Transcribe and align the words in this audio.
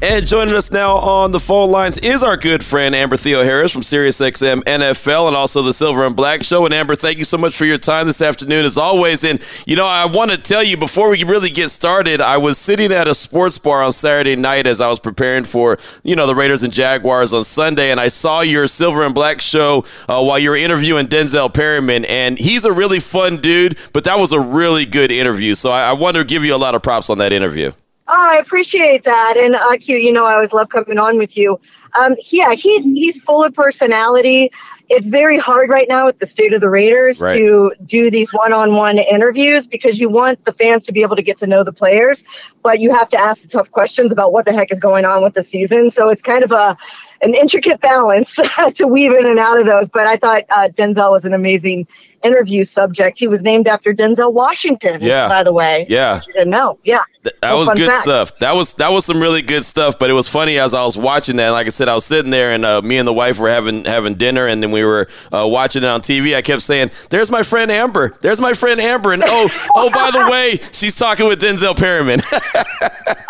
And 0.00 0.24
joining 0.24 0.54
us 0.54 0.70
now 0.70 0.96
on 0.96 1.32
the 1.32 1.40
phone 1.40 1.72
lines 1.72 1.98
is 1.98 2.22
our 2.22 2.36
good 2.36 2.62
friend 2.62 2.94
Amber 2.94 3.16
Theoharis 3.16 3.72
from 3.72 3.82
SiriusXM 3.82 4.62
NFL 4.62 5.26
and 5.26 5.34
also 5.36 5.60
the 5.60 5.72
Silver 5.72 6.06
and 6.06 6.14
Black 6.14 6.44
Show. 6.44 6.64
And 6.64 6.72
Amber, 6.72 6.94
thank 6.94 7.18
you 7.18 7.24
so 7.24 7.36
much 7.36 7.56
for 7.56 7.64
your 7.64 7.78
time 7.78 8.06
this 8.06 8.22
afternoon, 8.22 8.64
as 8.64 8.78
always. 8.78 9.24
And 9.24 9.42
you 9.66 9.74
know, 9.74 9.86
I 9.86 10.06
want 10.06 10.30
to 10.30 10.38
tell 10.38 10.62
you 10.62 10.76
before 10.76 11.10
we 11.10 11.24
really 11.24 11.50
get 11.50 11.70
started, 11.70 12.20
I 12.20 12.36
was 12.36 12.58
sitting 12.58 12.92
at 12.92 13.08
a 13.08 13.14
sports 13.14 13.58
bar 13.58 13.82
on 13.82 13.90
Saturday 13.90 14.36
night 14.36 14.68
as 14.68 14.80
I 14.80 14.86
was 14.86 15.00
preparing 15.00 15.42
for 15.42 15.78
you 16.04 16.14
know 16.14 16.28
the 16.28 16.34
Raiders 16.36 16.62
and 16.62 16.72
Jaguars 16.72 17.34
on 17.34 17.42
Sunday, 17.42 17.90
and 17.90 17.98
I 17.98 18.06
saw 18.06 18.40
your 18.42 18.68
Silver 18.68 19.02
and 19.02 19.16
Black 19.16 19.40
Show 19.40 19.84
uh, 20.08 20.22
while 20.22 20.38
you 20.38 20.50
were 20.50 20.56
interviewing 20.56 21.08
Denzel 21.08 21.52
Perryman, 21.52 22.04
and 22.04 22.38
he's 22.38 22.64
a 22.64 22.72
really 22.72 23.00
fun 23.00 23.38
dude. 23.38 23.76
But 23.92 24.04
that 24.04 24.20
was 24.20 24.30
a 24.30 24.38
really 24.38 24.86
good 24.86 25.10
interview, 25.10 25.56
so 25.56 25.72
I, 25.72 25.88
I 25.88 25.92
want 25.94 26.16
to 26.18 26.22
give 26.22 26.44
you 26.44 26.54
a 26.54 26.56
lot 26.56 26.76
of 26.76 26.84
props 26.84 27.10
on 27.10 27.18
that 27.18 27.32
interview. 27.32 27.72
Oh, 28.10 28.28
I 28.30 28.38
appreciate 28.38 29.04
that. 29.04 29.36
And 29.36 29.54
uh, 29.54 29.76
Q, 29.78 29.96
you 29.96 30.12
know, 30.12 30.24
I 30.24 30.34
always 30.34 30.52
love 30.52 30.70
coming 30.70 30.98
on 30.98 31.18
with 31.18 31.36
you. 31.36 31.60
Um, 31.98 32.16
yeah, 32.30 32.54
he's 32.54 32.82
he's 32.84 33.20
full 33.20 33.44
of 33.44 33.54
personality. 33.54 34.50
It's 34.88 35.06
very 35.06 35.36
hard 35.36 35.68
right 35.68 35.86
now 35.86 36.06
with 36.06 36.18
the 36.18 36.26
state 36.26 36.54
of 36.54 36.62
the 36.62 36.70
Raiders 36.70 37.20
Right. 37.20 37.36
to 37.36 37.72
do 37.84 38.10
these 38.10 38.32
one-on-one 38.32 38.96
interviews 38.98 39.66
because 39.66 40.00
you 40.00 40.08
want 40.08 40.42
the 40.46 40.52
fans 40.52 40.84
to 40.84 40.92
be 40.92 41.02
able 41.02 41.16
to 41.16 41.22
get 41.22 41.36
to 41.38 41.46
know 41.46 41.62
the 41.62 41.74
players, 41.74 42.24
but 42.68 42.80
you 42.80 42.94
have 42.94 43.08
to 43.08 43.16
ask 43.16 43.40
the 43.40 43.48
tough 43.48 43.70
questions 43.70 44.12
about 44.12 44.30
what 44.30 44.44
the 44.44 44.52
heck 44.52 44.70
is 44.70 44.78
going 44.78 45.06
on 45.06 45.22
with 45.22 45.32
the 45.32 45.42
season. 45.42 45.90
So 45.90 46.10
it's 46.10 46.20
kind 46.20 46.44
of 46.44 46.52
a 46.52 46.76
an 47.22 47.34
intricate 47.34 47.80
balance 47.80 48.36
to 48.74 48.86
weave 48.86 49.12
in 49.12 49.24
and 49.24 49.38
out 49.38 49.58
of 49.58 49.64
those. 49.64 49.90
But 49.90 50.06
I 50.06 50.18
thought 50.18 50.44
uh, 50.50 50.68
Denzel 50.68 51.10
was 51.10 51.24
an 51.24 51.32
amazing 51.32 51.86
interview 52.22 52.64
subject. 52.64 53.18
He 53.18 53.28
was 53.28 53.42
named 53.42 53.68
after 53.68 53.92
Denzel 53.94 54.32
Washington. 54.32 55.00
Yeah. 55.00 55.28
by 55.28 55.42
the 55.44 55.52
way. 55.52 55.86
Yeah. 55.88 56.20
You 56.26 56.32
didn't 56.32 56.50
know. 56.50 56.78
Yeah. 56.84 57.02
That 57.24 57.34
Little 57.42 57.58
was 57.58 57.70
good 57.70 57.90
fact. 57.90 58.02
stuff. 58.04 58.38
That 58.38 58.52
was 58.52 58.74
that 58.74 58.90
was 58.90 59.04
some 59.04 59.20
really 59.20 59.42
good 59.42 59.64
stuff. 59.64 59.98
But 59.98 60.08
it 60.08 60.14
was 60.14 60.28
funny 60.28 60.58
as 60.58 60.72
I 60.72 60.84
was 60.84 60.96
watching 60.96 61.36
that. 61.36 61.50
Like 61.50 61.66
I 61.66 61.70
said, 61.70 61.88
I 61.88 61.94
was 61.94 62.06
sitting 62.06 62.30
there, 62.30 62.52
and 62.52 62.64
uh, 62.64 62.80
me 62.80 62.96
and 62.96 63.06
the 63.06 63.12
wife 63.12 63.38
were 63.38 63.50
having 63.50 63.84
having 63.84 64.14
dinner, 64.14 64.46
and 64.46 64.62
then 64.62 64.70
we 64.70 64.84
were 64.84 65.08
uh, 65.32 65.46
watching 65.46 65.82
it 65.82 65.88
on 65.88 66.00
TV. 66.00 66.34
I 66.36 66.42
kept 66.42 66.62
saying, 66.62 66.90
"There's 67.10 67.30
my 67.30 67.42
friend 67.42 67.70
Amber. 67.70 68.16
There's 68.20 68.40
my 68.40 68.54
friend 68.54 68.80
Amber." 68.80 69.12
And 69.12 69.22
oh, 69.26 69.48
oh, 69.74 69.90
by 69.90 70.10
the 70.10 70.30
way, 70.30 70.58
she's 70.72 70.94
talking 70.94 71.26
with 71.26 71.40
Denzel 71.40 71.76
Perryman. 71.76 72.20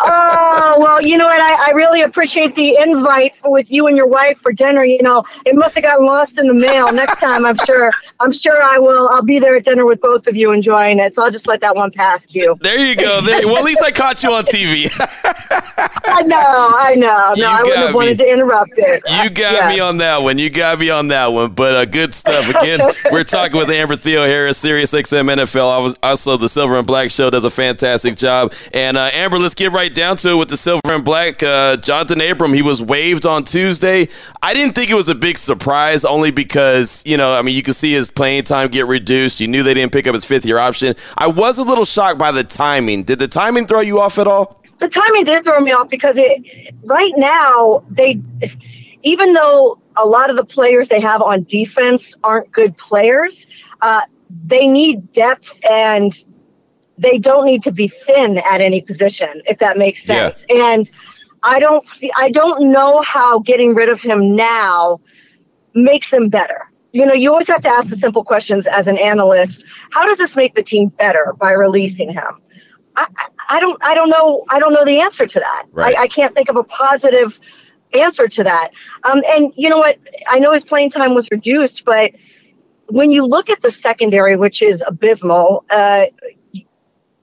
Oh, 0.01 0.75
well, 0.79 1.01
you 1.01 1.17
know 1.17 1.25
what? 1.25 1.41
I, 1.41 1.67
I 1.69 1.71
really 1.71 2.01
appreciate 2.01 2.55
the 2.55 2.77
invite 2.77 3.33
with 3.43 3.69
you 3.71 3.87
and 3.87 3.97
your 3.97 4.07
wife 4.07 4.39
for 4.39 4.51
dinner. 4.53 4.83
You 4.83 5.01
know, 5.03 5.23
it 5.45 5.55
must 5.55 5.75
have 5.75 5.83
gotten 5.83 6.05
lost 6.05 6.39
in 6.39 6.47
the 6.47 6.53
mail. 6.53 6.91
Next 6.93 7.19
time, 7.19 7.45
I'm 7.45 7.57
sure, 7.65 7.91
I'm 8.19 8.31
sure 8.31 8.61
I 8.63 8.79
will. 8.79 9.09
I'll 9.09 9.23
be 9.23 9.39
there 9.39 9.55
at 9.57 9.65
dinner 9.65 9.85
with 9.85 9.99
both 10.01 10.27
of 10.27 10.35
you 10.35 10.51
enjoying 10.51 10.99
it. 10.99 11.13
So 11.15 11.23
I'll 11.23 11.31
just 11.31 11.47
let 11.47 11.61
that 11.61 11.75
one 11.75 11.91
pass 11.91 12.33
you. 12.33 12.57
there 12.61 12.77
you 12.79 12.95
go. 12.95 13.21
There, 13.21 13.45
well, 13.45 13.57
at 13.57 13.63
least 13.63 13.81
I 13.83 13.91
caught 13.91 14.23
you 14.23 14.31
on 14.33 14.43
TV. 14.43 14.87
I 16.05 16.21
know, 16.23 16.37
I 16.77 16.95
know. 16.95 17.33
You 17.35 17.43
No, 17.43 17.49
I 17.51 17.61
wouldn't 17.63 17.77
have 17.85 17.95
wanted 17.95 18.17
to 18.19 18.29
interrupt 18.31 18.73
it. 18.77 19.03
You 19.21 19.29
got 19.29 19.53
Yeah. 19.53 19.69
me 19.69 19.79
on 19.79 19.97
that 19.97 20.21
one. 20.21 20.37
You 20.37 20.49
got 20.49 20.79
me 20.79 20.89
on 20.89 21.09
that 21.09 21.27
one. 21.33 21.51
But 21.51 21.75
uh, 21.75 21.85
good 21.85 22.13
stuff. 22.13 22.47
Again, 22.49 22.79
we're 23.11 23.23
talking 23.23 23.57
with 23.57 23.69
Amber 23.69 23.95
Theoharis, 23.95 24.55
Sirius 24.55 24.93
XM 24.93 25.33
NFL. 25.35 25.71
I 25.71 25.77
was 25.79 25.95
also 26.01 26.37
the 26.37 26.49
Silver 26.49 26.77
and 26.77 26.87
Black 26.87 27.11
Show 27.11 27.29
does 27.29 27.43
a 27.43 27.49
fantastic 27.49 28.15
job. 28.17 28.53
And 28.73 28.97
uh, 28.97 29.08
Amber, 29.13 29.37
let's 29.37 29.55
get 29.55 29.71
right 29.71 29.93
down 29.93 30.15
to 30.17 30.29
it 30.31 30.35
with 30.35 30.49
the 30.49 30.57
Silver 30.57 30.81
and 30.85 31.03
Black. 31.03 31.41
Uh, 31.43 31.77
Johnathan 31.77 32.31
Abram, 32.31 32.53
he 32.53 32.61
was 32.61 32.81
waived 32.81 33.25
on 33.25 33.43
Tuesday. 33.43 34.07
I 34.41 34.53
didn't 34.53 34.75
think 34.75 34.89
it 34.89 34.95
was 34.95 35.09
a 35.09 35.15
big 35.15 35.37
surprise, 35.37 36.05
only 36.05 36.31
because 36.31 37.03
you 37.05 37.17
know, 37.17 37.37
I 37.37 37.41
mean, 37.41 37.55
you 37.55 37.63
could 37.63 37.75
see 37.75 37.93
his 37.93 38.09
playing 38.09 38.43
time 38.43 38.69
get 38.69 38.87
reduced. 38.87 39.39
You 39.39 39.47
knew 39.47 39.63
they 39.63 39.73
didn't 39.73 39.91
pick 39.91 40.07
up 40.07 40.13
his 40.13 40.25
fifth 40.25 40.45
year 40.45 40.59
option. 40.59 40.95
I 41.17 41.27
was 41.27 41.57
a 41.57 41.63
little 41.63 41.85
shocked 41.85 42.17
by 42.17 42.31
the 42.31 42.43
timing. 42.43 43.03
Did 43.03 43.19
the 43.19 43.27
timing 43.27 43.67
throw 43.67 43.81
you 43.81 43.99
off 43.99 44.17
at 44.17 44.27
all? 44.27 44.59
the 44.79 44.89
timing 44.89 45.25
did 45.25 45.43
throw 45.43 45.59
me 45.59 45.71
off 45.71 45.89
because 45.89 46.15
it 46.17 46.73
right 46.83 47.13
now 47.17 47.83
they 47.89 48.19
even 49.03 49.33
though 49.33 49.77
a 49.97 50.05
lot 50.05 50.29
of 50.29 50.35
the 50.35 50.45
players 50.45 50.87
they 50.87 50.99
have 50.99 51.21
on 51.21 51.43
defense 51.43 52.17
aren't 52.23 52.51
good 52.51 52.75
players 52.77 53.47
uh, 53.81 54.01
they 54.43 54.67
need 54.67 55.11
depth 55.13 55.59
and 55.69 56.25
they 56.99 57.17
don't 57.17 57.45
need 57.45 57.63
to 57.63 57.71
be 57.71 57.87
thin 57.87 58.37
at 58.39 58.61
any 58.61 58.81
position 58.81 59.41
if 59.45 59.57
that 59.59 59.77
makes 59.77 60.07
Yeah. 60.07 60.15
sense 60.33 60.45
and 60.49 60.91
i 61.43 61.59
don't 61.59 61.85
i 62.17 62.29
don't 62.31 62.71
know 62.71 63.01
how 63.01 63.39
getting 63.39 63.73
rid 63.73 63.89
of 63.89 64.01
him 64.01 64.35
now 64.35 64.99
makes 65.73 66.11
them 66.11 66.29
better 66.29 66.69
you 66.91 67.05
know 67.05 67.13
you 67.13 67.29
always 67.31 67.47
have 67.47 67.61
to 67.61 67.69
ask 67.69 67.89
the 67.89 67.95
simple 67.95 68.23
questions 68.23 68.67
as 68.67 68.87
an 68.87 68.97
analyst 68.97 69.65
how 69.91 70.05
does 70.05 70.17
this 70.17 70.35
make 70.35 70.53
the 70.55 70.63
team 70.63 70.89
better 70.89 71.33
by 71.39 71.51
releasing 71.53 72.11
him 72.11 72.41
I, 72.95 73.07
I- 73.17 73.25
I 73.51 73.59
don't 73.59 73.83
I 73.83 73.95
don't 73.95 74.09
know 74.09 74.45
I 74.49 74.59
don't 74.59 74.73
know 74.73 74.85
the 74.85 74.99
answer 74.99 75.25
to 75.25 75.39
that. 75.39 75.63
Right. 75.71 75.97
I, 75.97 76.03
I 76.03 76.07
can't 76.07 76.35
think 76.35 76.49
of 76.49 76.55
a 76.55 76.63
positive 76.63 77.39
answer 77.95 78.27
to 78.27 78.43
that. 78.43 78.69
Um, 79.03 79.23
and 79.27 79.51
you 79.55 79.69
know 79.69 79.79
what? 79.79 79.97
I 80.27 80.37
know 80.37 80.51
his 80.53 80.63
playing 80.63 80.91
time 80.91 81.15
was 81.15 81.27
reduced, 81.31 81.83
but 81.83 82.11
when 82.89 83.11
you 83.11 83.25
look 83.25 83.49
at 83.49 83.61
the 83.63 83.71
secondary, 83.71 84.35
which 84.35 84.61
is 84.61 84.83
abysmal, 84.85 85.65
uh, 85.71 86.05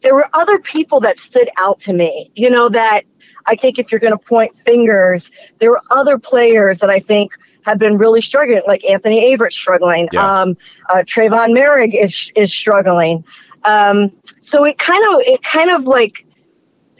there 0.02 0.14
were 0.14 0.28
other 0.32 0.58
people 0.58 1.00
that 1.00 1.18
stood 1.18 1.48
out 1.58 1.80
to 1.80 1.92
me. 1.92 2.30
You 2.34 2.50
know 2.50 2.68
that 2.68 3.02
I 3.46 3.56
think 3.56 3.78
if 3.78 3.90
you're 3.90 4.00
going 4.00 4.12
to 4.12 4.18
point 4.18 4.56
fingers, 4.64 5.30
there 5.58 5.70
were 5.70 5.82
other 5.90 6.18
players 6.18 6.78
that 6.78 6.90
I 6.90 7.00
think 7.00 7.32
have 7.62 7.78
been 7.78 7.98
really 7.98 8.20
struggling, 8.20 8.62
like 8.66 8.84
Anthony 8.84 9.34
Averett 9.34 9.52
struggling. 9.52 10.08
Yeah. 10.12 10.40
Um, 10.40 10.56
uh, 10.88 10.98
Trevon 10.98 11.52
Moehrig 11.52 12.00
is 12.00 12.32
is 12.36 12.52
struggling. 12.52 13.24
Um, 13.64 14.12
so 14.40 14.64
it 14.64 14.78
kind 14.78 15.02
of 15.12 15.20
it 15.22 15.42
kind 15.42 15.70
of 15.70 15.84
like 15.84 16.26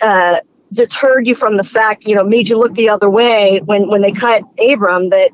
uh, 0.00 0.40
deterred 0.72 1.26
you 1.26 1.34
from 1.34 1.56
the 1.56 1.64
fact, 1.64 2.06
you 2.06 2.14
know, 2.14 2.24
made 2.24 2.48
you 2.48 2.58
look 2.58 2.72
the 2.74 2.88
other 2.88 3.08
way 3.08 3.60
when 3.64 3.88
when 3.88 4.02
they 4.02 4.12
cut 4.12 4.42
Abram. 4.58 5.10
That 5.10 5.30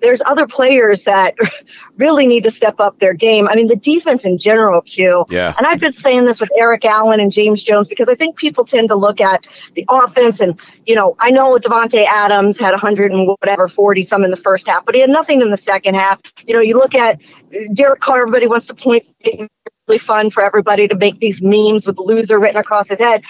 there's 0.00 0.22
other 0.24 0.46
players 0.46 1.04
that 1.04 1.34
really 1.96 2.26
need 2.26 2.44
to 2.44 2.50
step 2.50 2.80
up 2.80 2.98
their 2.98 3.14
game. 3.14 3.48
I 3.48 3.54
mean, 3.54 3.66
the 3.66 3.76
defense 3.76 4.24
in 4.24 4.38
general, 4.38 4.80
Q. 4.82 5.26
Yeah. 5.28 5.54
And 5.56 5.66
I've 5.66 5.80
been 5.80 5.92
saying 5.92 6.24
this 6.24 6.40
with 6.40 6.50
Eric 6.56 6.84
Allen 6.84 7.20
and 7.20 7.32
James 7.32 7.62
Jones 7.62 7.88
because 7.88 8.08
I 8.08 8.14
think 8.14 8.36
people 8.36 8.64
tend 8.64 8.88
to 8.88 8.94
look 8.94 9.20
at 9.20 9.46
the 9.74 9.84
offense 9.88 10.40
and, 10.40 10.58
you 10.86 10.94
know, 10.94 11.16
I 11.18 11.30
know 11.30 11.56
Davante 11.58 12.04
Adams 12.04 12.58
had 12.58 12.70
100 12.70 13.12
and 13.12 13.28
whatever, 13.40 13.68
40 13.68 14.02
some 14.02 14.24
in 14.24 14.30
the 14.30 14.36
first 14.36 14.68
half, 14.68 14.84
but 14.84 14.94
he 14.94 15.00
had 15.00 15.10
nothing 15.10 15.42
in 15.42 15.50
the 15.50 15.56
second 15.56 15.94
half. 15.94 16.20
You 16.46 16.54
know, 16.54 16.60
you 16.60 16.76
look 16.76 16.94
at 16.94 17.20
Derek 17.72 18.00
Carr, 18.00 18.22
everybody 18.22 18.46
wants 18.46 18.66
to 18.68 18.74
point 18.74 19.04
really 19.88 19.98
fun 19.98 20.30
for 20.30 20.42
everybody 20.42 20.86
to 20.86 20.96
make 20.96 21.18
these 21.18 21.42
memes 21.42 21.86
with 21.86 21.98
loser 21.98 22.38
written 22.38 22.60
across 22.60 22.88
his 22.88 22.98
head. 22.98 23.22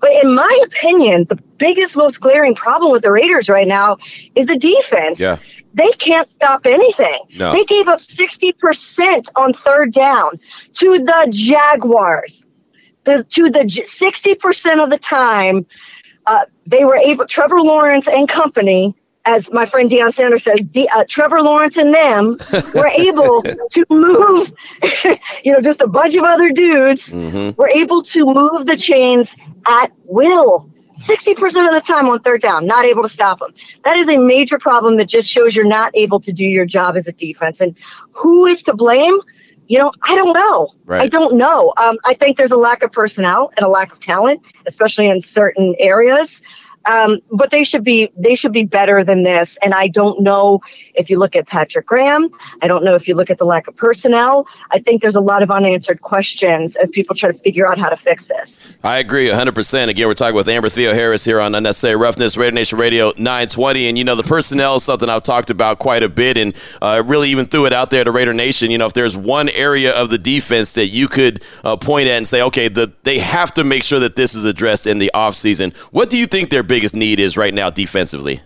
But 0.00 0.12
in 0.22 0.34
my 0.34 0.58
opinion, 0.64 1.26
the 1.28 1.36
biggest, 1.58 1.96
most 1.96 2.20
glaring 2.20 2.54
problem 2.54 2.92
with 2.92 3.02
the 3.02 3.12
Raiders 3.12 3.48
right 3.48 3.68
now 3.68 3.98
is 4.34 4.46
the 4.46 4.58
defense. 4.58 5.20
Yeah. 5.20 5.36
They 5.74 5.90
can't 5.92 6.28
stop 6.28 6.66
anything. 6.66 7.18
No. 7.36 7.52
They 7.52 7.64
gave 7.64 7.88
up 7.88 8.00
60% 8.00 9.28
on 9.36 9.54
third 9.54 9.92
down 9.92 10.38
to 10.74 10.98
the 10.98 11.28
Jaguars. 11.30 12.44
The, 13.04 13.24
to 13.24 13.50
the 13.50 13.60
60% 13.60 14.84
of 14.84 14.90
the 14.90 14.98
time, 14.98 15.66
uh, 16.26 16.44
they 16.66 16.84
were 16.84 16.96
able, 16.96 17.26
Trevor 17.26 17.60
Lawrence 17.60 18.06
and 18.06 18.28
company, 18.28 18.94
as 19.24 19.52
my 19.52 19.66
friend 19.66 19.90
Deion 19.90 20.12
Sanders 20.12 20.44
says, 20.44 20.64
uh, 20.94 21.04
Trevor 21.08 21.42
Lawrence 21.42 21.76
and 21.76 21.92
them 21.92 22.36
were 22.74 22.86
able 22.88 23.42
to 23.42 23.84
move, 23.90 24.52
you 25.44 25.52
know, 25.52 25.60
just 25.60 25.80
a 25.80 25.86
bunch 25.88 26.14
of 26.16 26.24
other 26.24 26.50
dudes 26.50 27.12
Mm-hmm. 27.12 27.60
were 27.60 27.68
able 27.68 28.02
to 28.02 28.24
move 28.24 28.66
the 28.66 28.76
chains 28.76 29.34
at 29.66 29.90
will. 30.04 30.68
60% 30.92 31.42
of 31.68 31.74
the 31.74 31.82
time 31.84 32.08
on 32.08 32.20
third 32.20 32.42
down, 32.42 32.66
not 32.66 32.84
able 32.84 33.02
to 33.02 33.08
stop 33.08 33.38
them. 33.38 33.52
That 33.84 33.96
is 33.96 34.08
a 34.08 34.16
major 34.16 34.58
problem 34.58 34.96
that 34.96 35.06
just 35.06 35.28
shows 35.28 35.56
you're 35.56 35.64
not 35.64 35.92
able 35.94 36.20
to 36.20 36.32
do 36.32 36.44
your 36.44 36.66
job 36.66 36.96
as 36.96 37.06
a 37.08 37.12
defense. 37.12 37.60
And 37.60 37.76
who 38.12 38.46
is 38.46 38.62
to 38.64 38.74
blame? 38.74 39.18
You 39.68 39.78
know, 39.78 39.92
I 40.02 40.14
don't 40.14 40.34
know. 40.34 40.74
Right. 40.84 41.02
I 41.02 41.08
don't 41.08 41.36
know. 41.36 41.72
Um, 41.76 41.96
I 42.04 42.14
think 42.14 42.36
there's 42.36 42.52
a 42.52 42.56
lack 42.56 42.82
of 42.82 42.92
personnel 42.92 43.52
and 43.56 43.64
a 43.64 43.68
lack 43.68 43.92
of 43.92 44.00
talent, 44.00 44.42
especially 44.66 45.08
in 45.08 45.20
certain 45.20 45.74
areas. 45.78 46.42
Um, 46.86 47.20
but 47.30 47.50
they 47.50 47.64
should 47.64 47.84
be 47.84 48.10
they 48.16 48.34
should 48.34 48.52
be 48.52 48.64
better 48.64 49.04
than 49.04 49.22
this. 49.22 49.58
And 49.62 49.74
I 49.74 49.88
don't 49.88 50.20
know 50.20 50.60
if 50.94 51.10
you 51.10 51.18
look 51.18 51.36
at 51.36 51.46
Patrick 51.46 51.86
Graham. 51.86 52.28
I 52.60 52.68
don't 52.68 52.84
know 52.84 52.94
if 52.94 53.08
you 53.08 53.14
look 53.14 53.30
at 53.30 53.38
the 53.38 53.44
lack 53.44 53.68
of 53.68 53.76
personnel. 53.76 54.46
I 54.70 54.78
think 54.78 55.02
there's 55.02 55.16
a 55.16 55.20
lot 55.20 55.42
of 55.42 55.50
unanswered 55.50 56.02
questions 56.02 56.76
as 56.76 56.90
people 56.90 57.14
try 57.14 57.30
to 57.30 57.38
figure 57.38 57.68
out 57.68 57.78
how 57.78 57.88
to 57.88 57.96
fix 57.96 58.26
this. 58.26 58.78
I 58.82 58.98
agree 58.98 59.28
100%. 59.28 59.88
Again, 59.88 60.06
we're 60.06 60.14
talking 60.14 60.34
with 60.34 60.48
Amber 60.48 60.68
Theoharis 60.68 61.24
here 61.24 61.40
on 61.40 61.54
Unnecessary 61.54 61.96
Roughness, 61.96 62.36
Raider 62.36 62.54
Nation 62.54 62.78
Radio 62.78 63.12
920. 63.16 63.88
And, 63.88 63.98
you 63.98 64.04
know, 64.04 64.14
the 64.14 64.22
personnel 64.22 64.76
is 64.76 64.84
something 64.84 65.08
I've 65.08 65.22
talked 65.22 65.50
about 65.50 65.78
quite 65.78 66.02
a 66.02 66.08
bit 66.08 66.36
and 66.36 66.54
uh, 66.80 67.02
really 67.04 67.30
even 67.30 67.46
threw 67.46 67.66
it 67.66 67.72
out 67.72 67.90
there 67.90 68.04
to 68.04 68.10
Raider 68.10 68.32
Nation. 68.32 68.70
You 68.70 68.78
know, 68.78 68.86
if 68.86 68.92
there's 68.92 69.16
one 69.16 69.48
area 69.50 69.92
of 69.92 70.10
the 70.10 70.18
defense 70.18 70.72
that 70.72 70.88
you 70.88 71.08
could 71.08 71.42
uh, 71.64 71.76
point 71.76 72.08
at 72.08 72.16
and 72.16 72.28
say, 72.28 72.42
okay, 72.42 72.68
the, 72.68 72.92
they 73.02 73.18
have 73.18 73.52
to 73.52 73.64
make 73.64 73.82
sure 73.82 74.00
that 74.00 74.16
this 74.16 74.34
is 74.34 74.44
addressed 74.44 74.86
in 74.86 74.98
the 74.98 75.10
offseason, 75.14 75.74
what 75.92 76.10
do 76.10 76.18
you 76.18 76.26
think 76.26 76.50
their 76.50 76.62
biggest 76.72 76.96
need 76.96 77.20
is 77.20 77.36
right 77.36 77.52
now 77.52 77.68
defensively? 77.68 78.40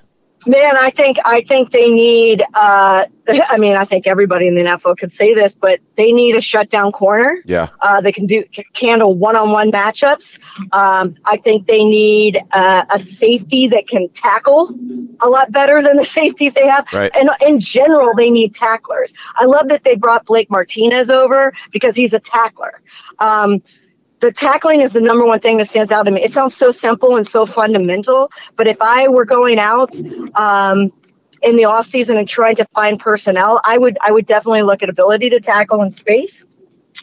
Man, 0.48 0.76
I 0.76 0.90
think 0.90 1.16
I 1.24 1.42
think 1.42 1.70
they 1.70 1.88
need. 1.88 2.42
Uh, 2.54 3.04
I 3.28 3.56
mean, 3.56 3.76
I 3.76 3.84
think 3.84 4.08
everybody 4.08 4.48
in 4.48 4.56
the 4.56 4.62
NFL 4.62 4.98
could 4.98 5.12
say 5.12 5.32
this, 5.32 5.56
but 5.56 5.78
they 5.96 6.10
need 6.10 6.34
a 6.34 6.40
shutdown 6.40 6.90
corner. 6.90 7.38
Yeah, 7.44 7.68
uh, 7.80 8.00
they 8.00 8.10
can 8.10 8.26
do 8.26 8.42
can 8.52 8.64
handle 8.74 9.16
one-on-one 9.16 9.70
matchups. 9.70 10.40
Um, 10.72 11.14
I 11.24 11.36
think 11.36 11.68
they 11.68 11.84
need 11.84 12.40
uh, 12.50 12.84
a 12.90 12.98
safety 12.98 13.68
that 13.68 13.86
can 13.86 14.08
tackle 14.08 14.74
a 15.20 15.28
lot 15.28 15.52
better 15.52 15.80
than 15.80 15.96
the 15.96 16.04
safeties 16.18 16.54
they 16.54 16.66
have. 16.66 16.86
Right. 16.92 17.12
And 17.16 17.30
in 17.46 17.60
general, 17.60 18.12
they 18.16 18.30
need 18.30 18.56
tacklers. 18.56 19.14
I 19.36 19.44
love 19.44 19.68
that 19.68 19.84
they 19.84 19.94
brought 19.94 20.26
Blake 20.26 20.50
Martinez 20.50 21.10
over 21.10 21.52
because 21.70 21.94
he's 21.94 22.12
a 22.12 22.20
tackler. 22.20 22.80
Um, 23.20 23.62
the 24.20 24.32
tackling 24.32 24.80
is 24.80 24.92
the 24.92 25.00
number 25.00 25.24
one 25.24 25.40
thing 25.40 25.58
that 25.58 25.68
stands 25.68 25.92
out 25.92 26.04
to 26.04 26.10
me. 26.10 26.22
It 26.22 26.32
sounds 26.32 26.56
so 26.56 26.70
simple 26.70 27.16
and 27.16 27.26
so 27.26 27.46
fundamental, 27.46 28.30
but 28.56 28.66
if 28.66 28.78
I 28.80 29.08
were 29.08 29.24
going 29.24 29.58
out 29.58 29.94
um, 30.34 30.92
in 31.42 31.56
the 31.56 31.66
off 31.66 31.86
season 31.86 32.16
and 32.16 32.26
trying 32.26 32.56
to 32.56 32.64
find 32.74 32.98
personnel, 32.98 33.60
I 33.64 33.78
would 33.78 33.98
I 34.00 34.12
would 34.12 34.26
definitely 34.26 34.62
look 34.62 34.82
at 34.82 34.88
ability 34.88 35.30
to 35.30 35.40
tackle 35.40 35.82
in 35.82 35.92
space. 35.92 36.44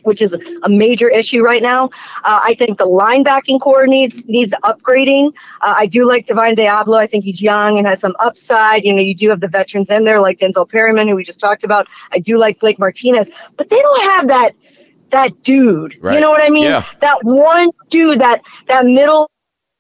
Which 0.02 0.24
is 0.24 0.34
a 0.34 0.68
major 0.68 1.08
issue 1.08 1.44
right 1.44 1.62
now. 1.62 1.86
Uh, 2.24 2.42
I 2.44 2.56
think 2.56 2.80
the 2.80 2.86
linebacking 2.86 3.62
core 3.62 3.86
needs 3.86 4.26
needs 4.26 4.52
upgrading. 4.64 5.34
Uh, 5.62 5.76
I 5.78 5.86
do 5.86 6.06
like 6.06 6.26
Divine 6.26 6.56
Deablo. 6.56 6.98
I 6.98 7.06
think 7.06 7.24
he's 7.24 7.44
young 7.44 7.78
and 7.78 7.86
has 7.86 8.00
some 8.00 8.16
upside. 8.20 8.84
You 8.86 8.94
know, 8.94 9.02
you 9.02 9.14
do 9.14 9.30
have 9.30 9.40
the 9.40 9.48
veterans 9.48 9.92
in 9.92 10.04
there 10.04 10.20
like 10.20 10.40
Denzel 10.40 10.68
Perryman, 10.68 11.08
who 11.08 11.16
we 11.16 11.24
just 11.24 11.40
talked 11.40 11.64
about. 11.64 11.88
I 12.12 12.18
do 12.18 12.40
like 12.40 12.60
Blake 12.60 12.80
Martinez, 12.80 13.30
but 13.56 13.70
they 13.70 13.80
don't 13.80 14.02
have 14.02 14.28
that 14.30 14.56
that 15.14 15.42
dude. 15.42 15.98
Right. 16.02 16.16
You 16.16 16.22
know 16.22 16.30
what 16.30 16.44
I 16.44 16.50
mean? 16.50 16.64
Yeah. 16.64 16.86
That 17.00 17.24
one 17.24 17.72
dude, 17.90 18.20
that 18.20 18.42
that 18.68 18.86
middle, 18.86 19.32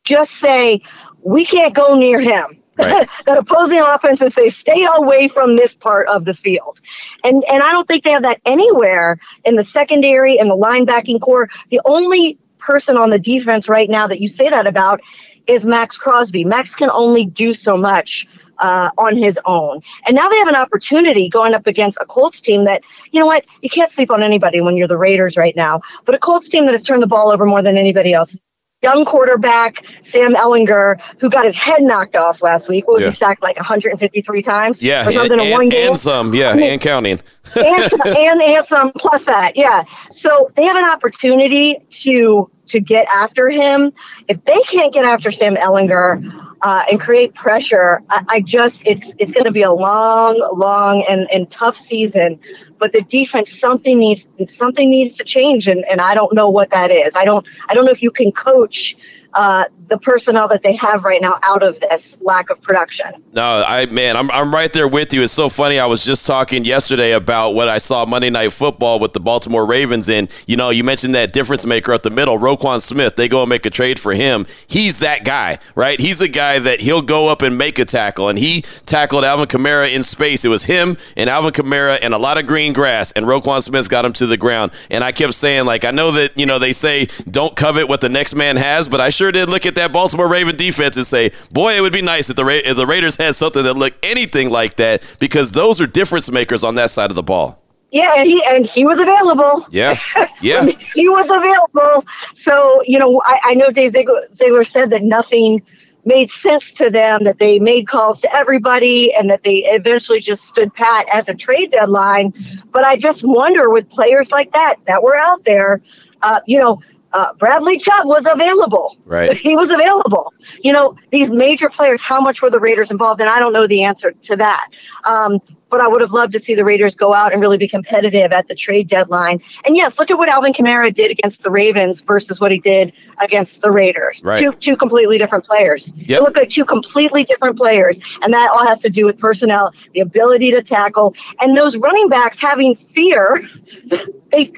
just 0.04 0.34
say 0.34 0.82
we 1.22 1.46
can't 1.46 1.74
go 1.74 1.96
near 1.96 2.20
him. 2.20 2.62
Right. 2.78 3.08
that 3.26 3.38
opposing 3.38 3.80
offenses 3.80 4.34
say 4.34 4.50
stay 4.50 4.88
away 4.96 5.28
from 5.28 5.56
this 5.56 5.76
part 5.76 6.08
of 6.08 6.26
the 6.26 6.34
field, 6.34 6.82
and 7.24 7.44
and 7.48 7.62
I 7.62 7.72
don't 7.72 7.88
think 7.88 8.04
they 8.04 8.12
have 8.12 8.24
that 8.24 8.42
anywhere 8.46 9.20
in 9.46 9.56
the 9.56 9.64
secondary 9.64 10.40
and 10.40 10.50
the 10.50 10.58
linebacking 10.58 11.22
core. 11.22 11.50
The 11.70 11.82
only 11.86 12.40
person 12.58 12.98
on 12.98 13.10
the 13.10 13.20
defense 13.20 13.70
right 13.70 13.90
now 13.90 14.08
that 14.08 14.22
you 14.22 14.28
say 14.28 14.50
that 14.50 14.66
about 14.66 15.02
is 15.46 15.66
Maxx 15.66 15.98
Crosby. 15.98 16.46
Max 16.46 16.76
can 16.76 16.90
only 16.90 17.26
do 17.26 17.54
so 17.54 17.78
much 17.78 18.28
uh, 18.64 18.90
on 18.98 19.18
his 19.18 19.38
own. 19.46 19.82
And 20.08 20.16
now 20.16 20.30
they 20.30 20.38
have 20.38 20.48
an 20.48 20.56
opportunity 20.56 21.30
going 21.30 21.54
up 21.54 21.68
against 21.68 22.00
a 22.02 22.06
Colts 22.06 22.42
team 22.42 22.64
that, 22.64 22.82
you 23.12 23.20
know 23.20 23.26
what, 23.26 23.46
you 23.62 23.70
can't 23.70 23.92
sleep 23.92 24.10
on 24.10 24.24
anybody 24.24 24.62
when 24.62 24.78
you're 24.78 24.88
the 24.88 24.98
Raiders 24.98 25.36
right 25.38 25.56
now, 25.56 25.82
but 26.06 26.16
a 26.16 26.18
Colts 26.18 26.48
team 26.50 26.66
that 26.66 26.72
has 26.72 26.82
turned 26.82 27.04
the 27.04 27.08
ball 27.08 27.30
over 27.30 27.46
more 27.46 27.62
than 27.62 27.78
anybody 27.78 28.14
else. 28.14 28.40
Young 28.84 29.06
quarterback 29.06 29.86
Sam 30.02 30.36
Ehlinger, 30.36 31.00
who 31.20 31.30
got 31.30 31.46
his 31.46 31.58
head 31.58 31.82
knocked 31.82 32.16
off 32.16 32.42
last 32.42 32.68
week. 32.70 32.86
What 32.88 32.96
was 32.96 33.04
Yeah. 33.04 33.10
he 33.10 33.16
sacked 33.16 33.42
like 33.42 33.56
153 33.56 34.42
times? 34.42 34.84
Yeah, 34.84 35.08
or 35.08 35.12
something 35.12 35.40
and, 35.40 35.42
in 35.42 35.52
one 35.52 35.70
game? 35.70 35.90
and 35.92 35.98
some, 35.98 36.36
yeah, 36.36 36.50
I 36.50 36.54
mean, 36.56 36.64
and 36.74 36.82
counting. 36.82 37.20
and, 37.58 37.92
and 38.06 38.42
and 38.42 38.66
some 38.66 38.92
plus 38.94 39.26
that 39.26 39.58
yeah 39.58 39.84
so 40.10 40.50
they 40.56 40.64
have 40.64 40.78
an 40.78 40.86
opportunity 40.86 41.78
to 41.90 42.50
to 42.66 42.80
get 42.80 43.06
after 43.14 43.50
him 43.50 43.92
if 44.30 44.44
they 44.46 44.62
can't 44.62 44.94
get 44.94 45.04
after 45.04 45.30
sam 45.30 45.56
ehlinger 45.58 46.24
uh, 46.62 46.86
and 46.90 47.02
create 47.02 47.36
pressure 47.36 48.02
I, 48.10 48.26
I 48.30 48.42
just 48.42 48.88
it's 48.88 49.14
it's 49.20 49.34
going 49.34 49.44
to 49.44 49.52
be 49.52 49.64
a 49.64 49.74
long 49.74 50.40
long 50.54 51.04
and, 51.10 51.30
and 51.32 51.50
tough 51.50 51.76
season 51.76 52.40
but 52.84 52.92
the 52.92 53.02
defense 53.04 53.50
something 53.50 53.98
needs 53.98 54.28
something 54.50 54.90
needs 54.90 55.16
to 55.16 55.24
change 55.24 55.70
and, 55.70 55.86
and 55.86 56.02
i 56.02 56.14
don't 56.14 56.34
know 56.34 56.50
what 56.50 56.70
that 56.72 56.92
is. 56.92 57.16
I 57.16 57.24
don't 57.24 57.48
i 57.70 57.74
don't 57.74 57.86
know 57.86 57.92
if 57.92 58.04
you 58.04 58.12
can 58.12 58.30
coach 58.34 58.98
uh, 59.34 59.66
the 59.90 59.98
personnel 59.98 60.48
that 60.48 60.64
they 60.64 60.76
have 60.76 61.04
right 61.04 61.22
now 61.22 61.40
out 61.44 61.64
of 61.64 61.80
this 61.80 62.22
lack 62.22 62.50
of 62.50 62.62
production 62.62 63.08
No, 63.34 63.64
I 63.66 63.86
man, 63.88 64.16
I'm 64.16 64.30
I'm 64.32 64.54
right 64.54 64.72
there 64.72 64.88
with 64.88 65.14
you. 65.14 65.24
It's 65.24 65.34
so 65.34 65.50
funny. 65.50 65.80
I 65.80 65.86
was 65.86 66.06
just 66.06 66.26
talking 66.26 66.66
yesterday 66.66 67.14
about 67.14 67.52
what 67.52 67.68
I 67.68 67.78
saw 67.78 68.06
Monday 68.06 68.30
Night 68.30 68.52
Football 68.52 69.00
with 69.00 69.14
the 69.14 69.20
Baltimore 69.20 69.66
Ravens, 69.66 70.10
and 70.10 70.30
you 70.48 70.56
know, 70.56 70.70
you 70.70 70.84
mentioned 70.84 71.16
that 71.16 71.34
difference 71.34 71.66
maker 71.66 71.94
up 71.94 72.04
the 72.04 72.10
middle, 72.10 72.38
Roquan 72.38 72.82
Smith. 72.82 73.16
They 73.16 73.28
go 73.28 73.42
and 73.42 73.50
make 73.50 73.66
a 73.66 73.70
trade 73.70 74.00
for 74.00 74.14
him. 74.14 74.46
He's 74.68 75.00
that 75.00 75.26
guy, 75.26 75.60
right? 75.76 76.00
He's 76.00 76.22
a 76.22 76.28
guy 76.28 76.60
that 76.60 76.82
he'll 76.82 77.02
go 77.02 77.28
up 77.28 77.42
and 77.42 77.58
make 77.58 77.80
a 77.80 77.86
tackle, 77.86 78.30
and 78.30 78.38
he 78.38 78.62
tackled 78.86 79.24
Alvin 79.24 79.48
Kamara 79.48 79.94
in 79.94 80.04
space. 80.04 80.46
It 80.46 80.50
was 80.50 80.66
him 80.66 80.98
and 81.16 81.30
Alvin 81.30 81.52
Kamara 81.52 82.00
and 82.02 82.14
a 82.14 82.18
lot 82.18 82.38
of 82.38 82.46
green 82.46 82.74
grass, 82.74 83.12
and 83.14 83.26
Roquan 83.26 83.62
Smith 83.64 83.90
got 83.90 84.06
him 84.06 84.14
to 84.14 84.28
the 84.28 84.38
ground. 84.38 84.72
And 84.90 85.04
I 85.04 85.12
kept 85.12 85.34
saying, 85.34 85.66
like, 85.66 85.86
I 85.86 85.92
know 85.92 86.12
that 86.12 86.38
you 86.38 86.46
know 86.46 86.60
they 86.60 86.74
say 86.74 87.08
don't 87.30 87.56
covet 87.56 87.90
what 87.90 88.02
the 88.02 88.10
next 88.10 88.36
man 88.36 88.58
has, 88.58 88.88
but 88.88 89.02
I 89.02 89.10
sure 89.10 89.32
did 89.32 89.50
look 89.50 89.66
at 89.66 89.73
that 89.76 89.92
Baltimore 89.94 90.28
Raven 90.28 90.56
defense 90.56 90.98
and 90.98 91.06
say, 91.06 91.32
boy, 91.52 91.76
it 91.78 91.82
would 91.82 91.94
be 91.94 92.02
nice 92.02 92.30
if 92.30 92.36
the 92.36 92.46
Ra- 92.46 92.62
if 92.64 92.76
the 92.78 92.86
Raiders 92.88 93.16
had 93.16 93.36
something 93.36 93.64
that 93.64 93.76
looked 93.76 94.04
anything 94.06 94.50
like 94.50 94.76
that 94.78 95.04
because 95.20 95.52
those 95.52 95.80
are 95.82 95.88
difference 95.88 96.32
makers 96.32 96.64
on 96.64 96.76
that 96.76 96.90
side 96.90 97.10
of 97.10 97.16
the 97.16 97.24
ball. 97.24 97.60
yeah 97.92 98.14
and 98.18 98.28
he 98.30 98.44
and 98.46 98.66
he 98.66 98.86
was 98.86 98.98
available 99.00 99.66
Yeah, 99.70 99.98
yeah, 100.42 100.66
he 100.96 101.08
was 101.10 101.26
available. 101.30 102.06
So, 102.34 102.82
you 102.86 102.98
know, 103.00 103.22
I, 103.26 103.40
I 103.44 103.54
know 103.54 103.70
Dave 103.72 103.92
Ziegler, 103.92 104.28
Ziegler 104.36 104.64
said 104.64 104.90
that 104.92 105.04
nothing 105.04 105.62
made 106.06 106.30
sense 106.30 106.74
to 106.74 106.90
them, 106.90 107.24
that 107.24 107.40
they 107.40 107.60
made 107.60 107.88
calls 107.88 108.20
to 108.22 108.36
everybody, 108.36 109.14
and 109.14 109.30
that 109.32 109.44
they 109.44 109.64
eventually 109.68 110.20
just 110.20 110.44
stood 110.46 110.74
pat 110.74 111.08
at 111.14 111.26
the 111.28 111.34
trade 111.34 111.72
deadline. 111.72 112.34
But 112.74 112.84
I 112.84 112.98
just 112.98 113.24
wonder 113.24 113.70
with 113.70 113.90
players 113.90 114.30
like 114.32 114.52
that 114.52 114.76
that 114.86 115.02
were 115.02 115.16
out 115.16 115.46
there, 115.46 115.82
uh, 116.22 116.42
you 116.46 116.60
know, 116.60 116.82
uh, 117.14 117.34
Bradley 117.34 117.78
Chubb 117.78 118.06
was 118.06 118.26
available. 118.26 118.98
Right. 119.06 119.36
He 119.36 119.56
was 119.56 119.72
available. 119.72 120.34
You 120.62 120.74
know, 120.74 120.98
these 121.12 121.32
major 121.32 121.70
players, 121.70 122.02
how 122.02 122.20
much 122.20 122.42
were 122.42 122.50
the 122.50 122.60
Raiders 122.60 122.92
involved? 122.92 123.22
And 123.22 123.30
I 123.30 123.40
don't 123.40 123.54
know 123.54 123.68
the 123.68 123.84
answer 123.84 124.12
to 124.12 124.36
that. 124.38 124.70
Um, 125.04 125.40
but 125.74 125.82
I 125.82 125.88
would 125.88 126.02
have 126.02 126.12
loved 126.12 126.34
to 126.34 126.40
see 126.40 126.54
the 126.54 126.64
Raiders 126.64 126.96
go 126.96 127.16
out 127.16 127.34
and 127.34 127.42
really 127.42 127.58
be 127.58 127.68
competitive 127.68 128.32
at 128.32 128.48
the 128.48 128.54
trade 128.54 128.88
deadline. 128.88 129.42
And 129.66 129.76
yes, 129.76 129.98
look 129.98 130.12
at 130.12 130.20
what 130.20 130.30
Alvin 130.30 130.54
Kamara 130.54 130.94
did 130.94 131.10
against 131.10 131.42
the 131.42 131.50
Ravens 131.50 132.02
versus 132.02 132.40
what 132.40 132.52
he 132.52 132.60
did 132.60 132.94
against 133.20 133.64
the 133.64 133.72
Raiders. 133.72 134.22
Right. 134.24 134.38
Two 134.38 134.54
two 134.54 134.78
completely 134.78 135.18
different 135.18 135.46
players. 135.46 135.92
Yep. 135.96 136.08
They 136.08 136.20
look 136.20 136.38
like 136.38 136.50
two 136.50 136.64
completely 136.64 137.24
different 137.24 137.58
players, 137.58 138.00
and 138.22 138.32
that 138.36 138.52
all 138.52 138.68
has 138.68 138.78
to 138.82 138.92
do 138.92 139.04
with 139.04 139.18
personnel, 139.18 139.72
the 139.96 140.02
ability 140.02 140.52
to 140.52 140.62
tackle, 140.62 141.16
and 141.42 141.58
those 141.58 141.76
running 141.76 142.08
backs 142.08 142.40
having 142.40 142.76
fear. 142.76 143.42
They 144.34 144.52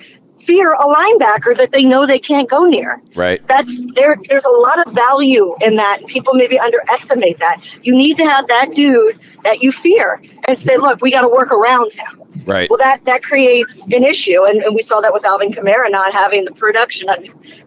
fear 0.45 0.73
a 0.73 0.85
linebacker 0.85 1.55
that 1.57 1.71
they 1.71 1.83
know 1.83 2.05
they 2.05 2.19
can't 2.19 2.49
go 2.49 2.65
near. 2.65 3.01
Right. 3.15 3.41
that's 3.43 3.81
there 3.93 4.17
there's 4.29 4.45
a 4.45 4.49
lot 4.49 4.85
of 4.85 4.93
value 4.93 5.55
in 5.61 5.75
that. 5.75 6.05
People 6.07 6.33
maybe 6.33 6.59
underestimate 6.59 7.39
that. 7.39 7.61
You 7.83 7.93
need 7.93 8.17
to 8.17 8.25
have 8.25 8.47
that 8.47 8.73
dude 8.73 9.19
that 9.43 9.61
you 9.61 9.71
fear 9.71 10.21
and 10.47 10.57
say 10.57 10.77
look 10.77 11.01
we 11.01 11.11
got 11.11 11.21
to 11.21 11.29
work 11.29 11.51
around 11.51 11.93
him 11.93 12.21
Right. 12.45 12.69
well 12.69 12.77
that 12.77 13.03
that 13.05 13.23
creates 13.23 13.85
an 13.93 14.03
issue 14.03 14.43
and, 14.45 14.61
and 14.61 14.75
we 14.75 14.83
saw 14.83 15.01
that 15.01 15.11
with 15.13 15.25
alvin 15.25 15.51
kamara 15.51 15.89
not 15.89 16.13
having 16.13 16.45
the 16.45 16.51
production 16.51 17.09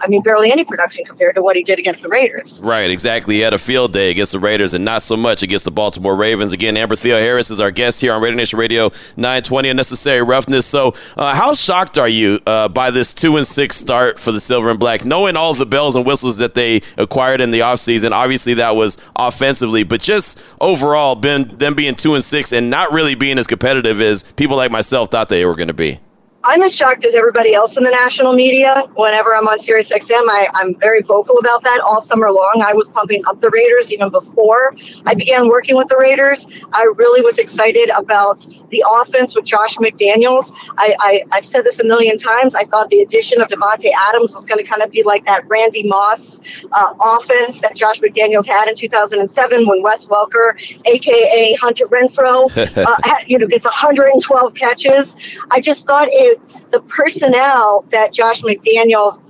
i 0.00 0.06
mean 0.06 0.22
barely 0.22 0.52
any 0.52 0.64
production 0.64 1.04
compared 1.04 1.34
to 1.34 1.42
what 1.42 1.56
he 1.56 1.64
did 1.64 1.78
against 1.78 2.02
the 2.02 2.08
raiders 2.08 2.60
Right, 2.62 2.90
exactly. 2.90 3.36
He 3.36 3.40
had 3.40 3.54
a 3.54 3.58
field 3.58 3.92
day 3.92 4.10
against 4.10 4.32
the 4.32 4.38
Raiders 4.38 4.74
and 4.74 4.84
not 4.84 5.02
so 5.02 5.16
much 5.16 5.42
against 5.42 5.64
the 5.64 5.70
Baltimore 5.70 6.14
Ravens. 6.16 6.52
Again, 6.52 6.76
Amber 6.76 6.96
Theoharis 6.96 7.50
is 7.50 7.60
our 7.60 7.70
guest 7.70 8.00
here 8.00 8.12
on 8.12 8.20
Radio 8.22 8.36
Nation 8.36 8.58
Radio 8.58 8.90
920 9.16 9.68
Unnecessary 9.70 10.22
Roughness. 10.22 10.66
So, 10.66 10.92
uh, 11.16 11.34
how 11.34 11.54
shocked 11.54 11.98
are 11.98 12.08
you 12.08 12.40
uh, 12.46 12.68
by 12.68 12.90
this 12.90 13.14
2 13.14 13.36
and 13.38 13.46
6 13.46 13.76
start 13.76 14.18
for 14.18 14.32
the 14.32 14.40
Silver 14.40 14.70
and 14.70 14.78
Black? 14.78 15.04
Knowing 15.04 15.36
all 15.36 15.54
the 15.54 15.66
bells 15.66 15.96
and 15.96 16.04
whistles 16.04 16.36
that 16.38 16.54
they 16.54 16.80
acquired 16.96 17.40
in 17.40 17.50
the 17.50 17.60
offseason, 17.60 18.10
obviously 18.12 18.54
that 18.54 18.76
was 18.76 18.98
offensively, 19.16 19.82
but 19.84 20.00
just 20.02 20.42
overall, 20.60 21.14
been, 21.14 21.56
them 21.58 21.74
being 21.74 21.94
2 21.94 22.14
and 22.14 22.24
6 22.24 22.52
and 22.52 22.67
not 22.70 22.92
really 22.92 23.14
being 23.14 23.38
as 23.38 23.46
competitive 23.46 24.00
as 24.00 24.22
people 24.22 24.56
like 24.56 24.70
myself 24.70 25.10
thought 25.10 25.28
they 25.28 25.44
were 25.44 25.54
going 25.54 25.68
to 25.68 25.74
be. 25.74 26.00
I'm 26.48 26.62
as 26.62 26.74
shocked 26.74 27.04
as 27.04 27.14
everybody 27.14 27.52
else 27.52 27.76
in 27.76 27.84
the 27.84 27.90
national 27.90 28.32
media. 28.32 28.84
Whenever 28.94 29.34
I'm 29.34 29.46
on 29.46 29.58
Sirius 29.58 29.90
XM, 29.90 30.30
I, 30.30 30.48
I'm 30.54 30.74
very 30.80 31.02
vocal 31.02 31.38
about 31.40 31.62
that 31.64 31.80
all 31.80 32.00
summer 32.00 32.32
long. 32.32 32.64
I 32.66 32.72
was 32.72 32.88
pumping 32.88 33.22
up 33.26 33.42
the 33.42 33.50
Raiders 33.50 33.92
even 33.92 34.08
before 34.08 34.74
I 35.04 35.12
began 35.12 35.48
working 35.48 35.76
with 35.76 35.88
the 35.88 35.98
Raiders. 35.98 36.46
I 36.72 36.84
really 36.96 37.20
was 37.20 37.36
excited 37.36 37.90
about 37.90 38.46
the 38.70 38.82
offense 38.90 39.36
with 39.36 39.44
Josh 39.44 39.76
McDaniels. 39.76 40.54
I, 40.78 41.22
I, 41.30 41.36
have 41.36 41.44
said 41.44 41.64
this 41.64 41.80
a 41.80 41.84
million 41.84 42.16
times. 42.16 42.54
I 42.54 42.64
thought 42.64 42.88
the 42.88 43.00
addition 43.00 43.42
of 43.42 43.48
Davante 43.48 43.90
Adams 44.08 44.34
was 44.34 44.46
going 44.46 44.64
to 44.64 44.68
kind 44.68 44.80
of 44.80 44.90
be 44.90 45.02
like 45.02 45.26
that 45.26 45.46
Randy 45.48 45.86
Moss 45.86 46.40
uh, 46.72 46.94
offense 46.98 47.60
that 47.60 47.76
Josh 47.76 48.00
McDaniels 48.00 48.46
had 48.46 48.68
in 48.68 48.74
2007 48.74 49.66
when 49.66 49.82
Wes 49.82 50.08
Welker, 50.08 50.58
aka 50.86 51.54
Hunter 51.56 51.86
Renfrow, 51.88 52.48
uh, 52.86 53.14
you 53.26 53.38
know, 53.38 53.46
gets 53.46 53.66
112 53.66 54.54
catches. 54.54 55.14
I 55.50 55.60
just 55.60 55.86
thought 55.86 56.08
it 56.10 56.37
the 56.70 56.80
personnel 56.82 57.84
that 57.90 58.12
Josh 58.12 58.42
McDaniels 58.42 59.20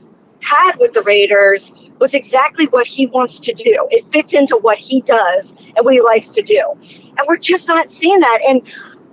had 0.41 0.77
with 0.79 0.93
the 0.93 1.03
Raiders 1.03 1.73
was 1.99 2.15
exactly 2.15 2.67
what 2.67 2.87
he 2.87 3.07
wants 3.07 3.41
to 3.41 3.53
do. 3.53 3.87
It 3.91 4.05
fits 4.13 4.35
into 4.35 4.57
what 4.57 4.79
he 4.79 5.01
does 5.03 5.53
and 5.77 5.85
what 5.85 5.95
he 5.95 6.01
likes 6.01 6.29
to 6.29 6.43
do. 6.43 6.63
And 6.83 7.21
we're 7.27 7.37
just 7.37 7.67
not 7.69 7.91
seeing 7.91 8.21
that. 8.21 8.41
And 8.47 8.63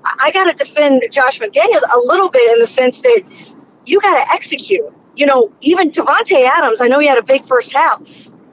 I 0.03 0.31
got 0.31 0.45
to 0.45 0.63
defend 0.63 1.03
Josh 1.11 1.39
McDaniels 1.39 1.81
a 1.93 1.99
little 1.99 2.29
bit 2.29 2.51
in 2.51 2.59
the 2.59 2.67
sense 2.67 3.01
that 3.01 3.23
you 3.85 3.99
got 4.01 4.23
to 4.23 4.31
execute. 4.33 4.85
You 5.15 5.25
know, 5.25 5.51
even 5.61 5.91
Davante 5.91 6.45
Adams, 6.45 6.81
I 6.81 6.87
know 6.87 6.99
he 6.99 7.07
had 7.07 7.17
a 7.17 7.23
big 7.23 7.45
first 7.47 7.73
half. 7.73 8.01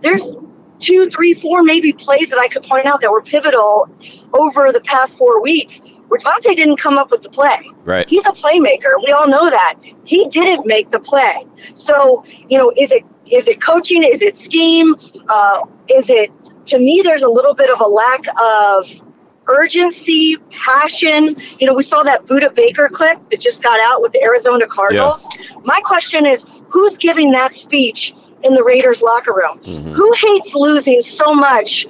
There's 0.00 0.32
two, 0.78 1.10
three, 1.10 1.34
four 1.34 1.62
maybe 1.62 1.92
plays 1.92 2.30
that 2.30 2.38
I 2.38 2.48
could 2.48 2.62
point 2.62 2.86
out 2.86 3.00
that 3.02 3.10
were 3.10 3.22
pivotal 3.22 3.88
over 4.32 4.72
the 4.72 4.80
past 4.80 5.18
four 5.18 5.42
weeks 5.42 5.80
where 6.20 6.54
didn't 6.54 6.76
come 6.76 6.98
up 6.98 7.10
with 7.10 7.22
the 7.22 7.30
play. 7.30 7.70
Right. 7.84 8.08
He's 8.08 8.26
a 8.26 8.32
playmaker. 8.32 9.02
We 9.04 9.12
all 9.12 9.26
know 9.26 9.48
that. 9.48 9.74
He 10.04 10.28
didn't 10.28 10.66
make 10.66 10.90
the 10.90 11.00
play. 11.00 11.46
So, 11.74 12.24
you 12.48 12.58
know, 12.58 12.72
is 12.76 12.92
it 12.92 13.04
is 13.26 13.48
it 13.48 13.62
coaching? 13.62 14.02
Is 14.02 14.22
it 14.22 14.36
scheme? 14.36 14.94
Uh, 15.28 15.62
is 15.88 16.10
it 16.10 16.30
to 16.66 16.78
me 16.78 17.00
there's 17.02 17.22
a 17.22 17.28
little 17.28 17.54
bit 17.54 17.70
of 17.70 17.80
a 17.80 17.86
lack 17.86 18.24
of 18.40 19.02
urgency, 19.48 20.36
passion. 20.50 21.36
You 21.58 21.66
know, 21.66 21.74
we 21.74 21.82
saw 21.82 22.02
that 22.04 22.26
Budda 22.26 22.54
Baker 22.54 22.88
clip 22.88 23.18
that 23.30 23.40
just 23.40 23.62
got 23.62 23.80
out 23.80 24.00
with 24.02 24.12
the 24.12 24.22
Arizona 24.22 24.66
Cardinals. 24.66 25.26
Yeah. 25.40 25.56
My 25.64 25.80
question 25.80 26.26
is 26.26 26.44
who's 26.68 26.96
giving 26.96 27.32
that 27.32 27.54
speech 27.54 28.14
in 28.44 28.54
the 28.54 28.62
Raiders 28.62 29.02
locker 29.02 29.32
room? 29.32 29.58
Mm-hmm. 29.60 29.92
Who 29.92 30.12
hates 30.12 30.54
losing 30.54 31.00
so 31.02 31.34
much 31.34 31.86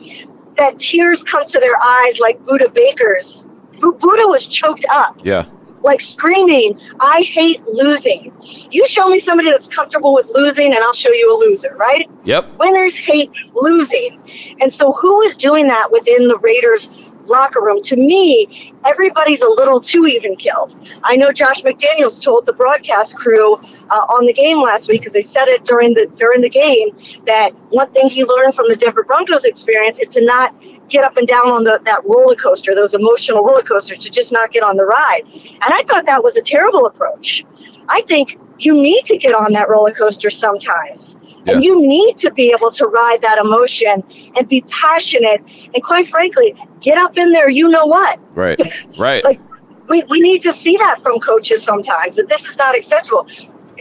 that 0.57 0.79
tears 0.79 1.25
come 1.25 1.47
to 1.47 1.59
their 1.59 1.77
eyes 1.83 2.21
like 2.21 2.39
Budda 2.41 2.73
Baker's 2.73 3.47
Budda 3.91 4.29
was 4.29 4.47
choked 4.47 4.85
up. 4.91 5.17
Yeah. 5.23 5.47
Like 5.83 6.01
screaming, 6.01 6.81
I 7.01 7.23
hate 7.23 7.67
losing. 7.67 8.33
You 8.71 8.87
show 8.87 9.09
me 9.09 9.19
somebody 9.19 9.51
that's 9.51 9.67
comfortable 9.67 10.15
with 10.15 10.31
losing, 10.33 10.67
and 10.67 10.79
I'll 10.79 10.93
show 10.93 11.11
you 11.11 11.35
a 11.35 11.37
loser, 11.41 11.75
right? 11.77 12.09
Yep. 12.23 12.59
Winners 12.61 12.97
hate 12.97 13.33
losing. 13.55 14.21
And 14.61 14.73
so, 14.73 14.93
who 14.93 15.23
is 15.23 15.37
doing 15.37 15.67
that 15.67 15.91
within 15.91 16.29
the 16.29 16.39
Raiders 16.39 16.93
locker 17.27 17.61
room? 17.61 17.83
To 17.83 17.97
me, 17.97 18.73
everybody's 18.85 19.43
a 19.43 19.49
little 19.49 19.81
too 19.81 20.07
even 20.07 20.37
killed. 20.37 20.77
I 21.03 21.17
know 21.17 21.33
Josh 21.33 21.63
McDaniels 21.63 22.23
told 22.23 22.47
the 22.47 22.53
broadcast 22.53 23.17
crew 23.17 23.55
uh, 23.91 24.07
on 24.09 24.27
the 24.27 24.33
game 24.33 24.61
last 24.61 24.89
week 24.89 25.01
because 25.01 25.13
they 25.13 25.23
said 25.23 25.49
it 25.49 25.65
during 25.65 25.95
the 25.95 26.07
during 26.17 26.43
the 26.43 26.51
game 26.51 26.95
that 27.27 27.51
one 27.71 27.91
thing 27.93 28.09
he 28.09 28.25
learned 28.25 28.55
from 28.55 28.69
the 28.69 28.77
Denver 28.77 29.03
Broncos 29.03 29.45
experience 29.45 29.99
is 29.99 30.09
to 30.11 30.25
not 30.25 30.55
get 30.89 31.05
up 31.05 31.17
and 31.17 31.27
down 31.27 31.49
on 31.49 31.65
the, 31.65 31.81
that 31.85 32.05
roller 32.05 32.35
coaster, 32.35 32.75
those 32.75 32.95
emotional 32.95 33.43
roller 33.45 33.63
coasters, 33.63 33.99
to 33.99 34.11
just 34.11 34.33
not 34.33 34.53
get 34.53 34.63
on 34.63 34.77
the 34.77 34.85
ride. 34.85 35.23
And 35.25 35.75
I 35.75 35.83
thought 35.85 36.07
that 36.07 36.23
was 36.23 36.37
a 36.37 36.43
terrible 36.43 36.87
approach. 36.87 37.45
I 37.89 38.03
think 38.03 38.39
you 38.59 38.75
need 38.75 39.05
to 39.07 39.17
get 39.17 39.35
on 39.35 39.53
that 39.53 39.69
roller 39.69 39.93
coaster 39.93 40.31
sometimes. 40.31 41.19
Yeah. 41.45 41.55
And 41.55 41.65
you 41.65 41.81
need 41.81 42.19
to 42.19 42.31
be 42.33 42.53
able 42.57 42.71
to 42.73 42.87
ride 42.87 43.23
that 43.23 43.39
emotion 43.39 44.05
and 44.37 44.49
be 44.49 44.63
passionate. 44.69 45.43
And 45.75 45.83
quite 45.83 46.07
frankly, 46.07 46.55
get 46.81 46.99
up 46.99 47.17
in 47.19 47.33
there, 47.33 47.49
you 47.49 47.69
know 47.69 47.87
what? 47.87 48.21
Right, 48.35 48.61
right. 48.99 49.25
like, 49.25 49.41
we, 49.89 50.05
we 50.05 50.21
need 50.21 50.43
to 50.43 50.53
see 50.53 50.77
that 50.77 51.03
from 51.03 51.19
coaches 51.19 51.65
sometimes, 51.65 52.17
that 52.17 52.29
this 52.29 52.47
is 52.47 52.57
not 52.57 52.77
acceptable. 52.77 53.27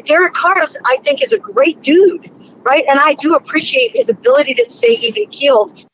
Derek 0.05 0.33
Carr, 0.33 0.63
I 0.85 0.97
think, 1.03 1.21
is 1.21 1.31
a 1.31 1.37
great 1.37 1.81
dude, 1.81 2.31
right? 2.63 2.83
And 2.87 2.99
I 2.99 3.13
do 3.13 3.35
appreciate 3.35 3.91
his 3.91 4.09
ability 4.09 4.55
to 4.55 4.69
stay 4.69 4.97
even 5.01 5.29
keeled. 5.29 5.85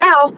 Now, 0.00 0.32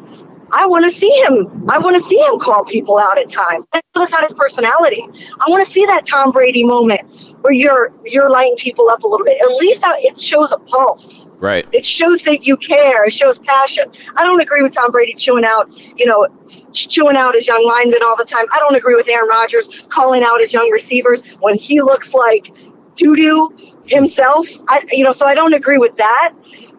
I 0.51 0.67
want 0.67 0.85
to 0.85 0.91
see 0.91 1.11
him. 1.11 1.69
I 1.69 1.79
want 1.79 1.97
to 1.97 2.03
see 2.03 2.19
him 2.19 2.39
call 2.39 2.65
people 2.65 2.99
out 2.99 3.19
at 3.19 3.29
times. 3.29 3.67
That's 3.95 4.13
not 4.13 4.23
his 4.23 4.35
personality. 4.35 5.03
I 5.41 5.51
want 5.51 5.65
to 5.65 5.71
see 5.71 5.85
that 5.87 6.07
Tom 6.07 6.31
Brady 6.31 6.65
moment 6.65 7.03
where 7.43 7.53
you're 7.53 7.93
you're 8.05 8.31
lighting 8.31 8.57
people 8.57 8.89
up 8.89 9.03
a 9.03 9.09
little 9.09 9.27
bit. 9.27 9.41
At 9.43 9.49
least 9.57 9.83
it 9.85 10.19
shows 10.19 10.53
a 10.53 10.59
pulse. 10.59 11.29
Right. 11.39 11.67
It 11.73 11.85
shows 11.85 12.23
that 12.23 12.47
you 12.47 12.57
care. 12.57 13.05
It 13.05 13.13
shows 13.13 13.39
passion. 13.41 13.93
I 14.17 14.25
don't 14.25 14.41
agree 14.41 14.63
with 14.63 14.73
Tom 14.73 14.91
Brady 14.91 15.13
chewing 15.15 15.45
out, 15.45 15.69
you 15.99 16.07
know, 16.07 16.29
chewing 16.73 17.17
out 17.17 17.35
his 17.35 17.47
young 17.47 17.65
linemen 17.67 18.01
all 18.05 18.17
the 18.17 18.25
time. 18.25 18.47
I 18.53 18.59
don't 18.61 18.75
agree 18.75 18.95
with 18.95 19.09
Aaron 19.09 19.29
Rodgers 19.29 19.85
calling 19.89 20.23
out 20.23 20.41
his 20.41 20.55
young 20.55 20.71
receivers 20.71 21.23
when 21.41 21.57
he 21.57 21.83
looks 21.83 22.15
like 22.15 22.51
doo 22.95 23.15
doo 23.15 23.51
himself. 23.87 24.49
I, 24.69 24.85
you 24.93 25.05
know, 25.05 25.13
so 25.13 25.27
I 25.27 25.35
don't 25.35 25.53
agree 25.53 25.79
with 25.79 25.97
that. 25.97 26.33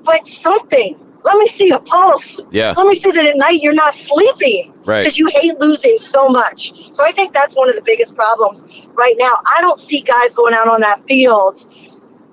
But 0.04 0.26
something 0.28 1.00
let 1.24 1.38
me 1.38 1.48
see 1.48 1.70
a 1.72 1.80
pulse. 1.80 2.40
Yeah. 2.52 2.74
Let 2.76 2.88
me 2.88 2.96
see 2.96 3.12
that 3.12 3.26
at 3.26 3.38
night 3.38 3.62
you're 3.62 3.74
not 3.74 3.94
sleeping. 3.94 4.74
Right. 4.86 5.04
Because 5.04 5.18
you 5.18 5.28
hate 5.28 5.60
losing 5.60 5.98
so 5.98 6.30
much. 6.30 6.94
So 6.94 7.04
I 7.04 7.12
think 7.12 7.34
that's 7.34 7.56
one 7.56 7.70
of 7.70 7.76
the 7.76 7.82
biggest 7.82 8.16
problems 8.16 8.64
right 8.94 9.16
now. 9.18 9.36
I 9.46 9.62
don't 9.62 9.80
see 9.80 10.02
guys 10.02 10.34
going 10.34 10.54
out 10.54 10.68
on 10.68 10.82
that 10.82 11.06
field 11.08 11.66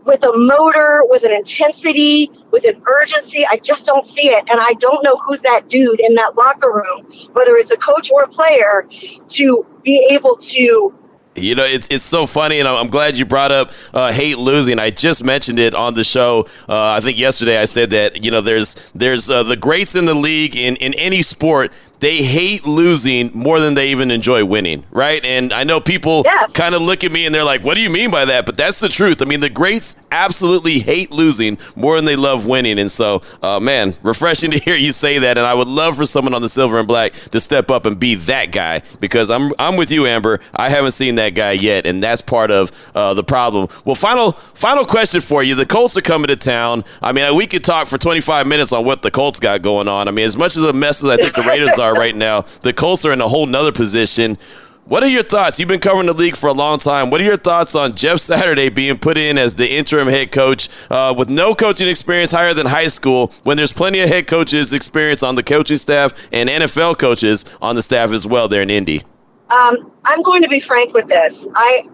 with 0.05 0.23
a 0.23 0.33
motor, 0.37 1.03
with 1.09 1.25
an 1.25 1.33
intensity, 1.33 2.31
with 2.53 2.65
an 2.65 2.81
urgency. 2.87 3.45
I 3.45 3.57
just 3.57 3.87
don't 3.87 4.07
see 4.07 4.29
it. 4.29 4.49
And 4.49 4.61
I 4.61 4.75
don't 4.75 5.03
know 5.03 5.17
who's 5.17 5.43
that 5.43 5.69
dude 5.69 6.01
in 6.01 6.15
that 6.15 6.37
locker 6.37 6.73
room, 6.73 7.29
whether 7.33 7.57
it's 7.57 7.73
a 7.73 7.77
coach 7.77 8.11
or 8.13 8.23
a 8.23 8.29
player, 8.29 8.89
to 9.29 9.67
be 9.83 10.07
able 10.11 10.37
to 10.37 10.95
you 11.37 11.55
know, 11.55 11.65
it's 11.65 11.89
it's 11.89 12.05
so 12.05 12.27
funny, 12.27 12.59
and 12.59 12.69
I'm 12.69 12.89
glad 12.89 13.19
you 13.19 13.25
brought 13.25 13.53
up 13.53 13.71
uh, 13.93 14.13
hate 14.13 14.39
losing. 14.39 14.79
I 14.79 14.91
just 14.91 15.23
mentioned 15.23 15.59
it 15.59 15.75
on 15.75 15.95
the 15.95 16.05
show. 16.05 16.47
Uh, 16.69 16.91
I 16.91 17.01
think 17.01 17.19
yesterday 17.19 17.59
I 17.59 17.65
said 17.65 17.91
that 17.91 18.25
you 18.25 18.31
know 18.31 18.41
there's 18.41 18.75
there's 18.95 19.31
uh, 19.31 19.43
the 19.43 19.57
greats 19.57 19.95
in 19.95 20.07
the 20.07 20.15
league 20.15 20.57
in 20.57 20.77
in 20.77 20.95
any 20.95 21.23
sport 21.23 21.73
they 22.01 22.23
hate 22.23 22.67
losing 22.67 23.31
more 23.35 23.61
than 23.61 23.75
they 23.75 23.91
even 23.91 24.11
enjoy 24.11 24.45
winning, 24.45 24.85
right? 24.91 25.25
And 25.25 25.53
I 25.53 25.65
know 25.65 25.81
people 25.81 26.23
yes. 26.25 26.53
kind 26.53 26.75
of 26.75 26.83
look 26.83 27.05
at 27.05 27.13
me 27.13 27.27
and 27.27 27.35
they're 27.35 27.45
like, 27.45 27.65
"What 27.65 27.75
do 27.75 27.81
you 27.81 27.91
mean 27.91 28.11
by 28.11 28.25
that?" 28.27 28.47
But 28.47 28.57
that's 28.57 28.81
the 28.81 28.89
truth. 28.89 29.23
I 29.23 29.25
mean, 29.25 29.41
the 29.41 29.51
greats 29.51 29.97
absolutely 30.11 30.79
hate 30.79 31.11
losing 31.11 31.59
more 31.75 31.97
than 31.97 32.05
they 32.05 32.17
love 32.17 32.47
winning, 32.47 32.79
and 32.79 32.91
so, 32.91 33.23
uh, 33.43 33.61
man, 33.61 33.95
refreshing 34.03 34.51
to 34.51 34.59
hear 34.65 34.77
you 34.77 34.93
say 34.93 35.19
that. 35.21 35.39
And 35.39 35.47
I 35.47 35.55
would 35.55 35.69
love 35.69 35.97
for 35.97 36.07
someone 36.07 36.35
on 36.35 36.43
the 36.43 36.49
silver 36.49 36.79
and 36.79 36.89
black 36.89 37.13
to 37.13 37.41
step 37.41 37.71
up 37.71 37.87
and 37.87 37.99
be 37.99 38.15
that 38.15 38.53
guy 38.53 38.83
because 39.01 39.31
I'm 39.31 39.53
I'm 39.59 39.77
with 39.77 39.91
you, 39.91 40.07
Amber. 40.07 40.41
I 40.55 40.69
haven't 40.69 40.93
seen 40.93 41.15
that 41.17 41.31
guy 41.31 41.53
yet, 41.53 41.87
and 41.87 42.03
that's 42.03 42.23
part 42.23 42.51
of 42.51 42.71
uh, 42.95 43.15
the 43.15 43.25
problem. 43.25 43.69
Well, 43.85 43.95
final 43.95 44.33
final 44.33 44.85
question 44.85 45.21
for 45.21 45.43
you: 45.43 45.55
The 45.55 45.67
Colts 45.67 45.97
are 45.97 46.03
coming 46.03 46.29
to 46.29 46.37
town. 46.37 46.85
I 47.03 47.13
mean, 47.13 47.35
we 47.35 47.47
could 47.47 47.65
talk 47.65 47.89
for 47.89 47.99
25 47.99 48.47
minutes 48.47 48.73
on 48.73 48.85
what 48.85 49.03
the 49.03 49.11
Colts 49.11 49.41
got 49.41 49.63
going 49.63 49.89
on. 49.89 50.09
I 50.09 50.11
mean, 50.11 50.27
as 50.27 50.37
much 50.37 50.57
as 50.57 50.63
a 50.63 50.73
mess 50.73 51.03
as 51.03 51.09
I 51.09 51.17
think 51.17 51.35
the 51.35 51.43
Raiders 51.43 51.79
are 51.79 51.86
are 51.87 51.95
right 51.95 52.15
now. 52.15 52.43
The 52.63 52.73
Colts 52.73 53.05
are 53.05 53.13
in 53.13 53.21
a 53.21 53.29
whole 53.29 53.47
nother 53.47 53.73
position. 53.73 54.39
What 54.85 55.03
are 55.03 55.09
your 55.09 55.25
thoughts? 55.25 55.59
You've 55.59 55.69
been 55.69 55.81
covering 55.81 56.07
the 56.07 56.15
league 56.15 56.37
for 56.37 56.49
a 56.49 56.53
long 56.53 56.79
time. 56.79 57.11
What 57.11 57.21
are 57.21 57.25
your 57.25 57.37
thoughts 57.37 57.75
on 57.75 57.97
Jeff 57.97 58.19
Saturday 58.21 58.69
being 58.69 58.99
put 58.99 59.19
in 59.19 59.37
as 59.37 59.57
the 59.57 59.69
interim 59.69 60.07
head 60.07 60.31
coach 60.31 60.69
uh, 60.91 61.13
with 61.17 61.29
no 61.29 61.57
coaching 61.57 61.89
experience 61.89 62.31
higher 62.31 62.55
than 62.55 62.67
high 62.67 62.87
school 62.87 63.33
when 63.43 63.57
there's 63.57 63.73
plenty 63.73 63.99
of 64.01 64.09
head 64.09 64.29
coaches 64.29 64.73
experience 64.73 65.25
on 65.25 65.35
the 65.35 65.43
coaching 65.43 65.77
staff 65.77 66.29
and 66.31 66.49
NFL 66.49 66.99
coaches 66.99 67.45
on 67.61 67.75
the 67.75 67.83
staff 67.83 68.13
as 68.13 68.29
well 68.29 68.47
there 68.47 68.63
in 68.63 68.71
Indy? 68.71 69.03
Um, 69.51 69.91
I'm 70.05 70.23
going 70.23 70.43
to 70.43 70.49
be 70.49 70.61
frank 70.61 70.95
with 70.95 71.09
this. 71.09 71.49
I 71.55 71.89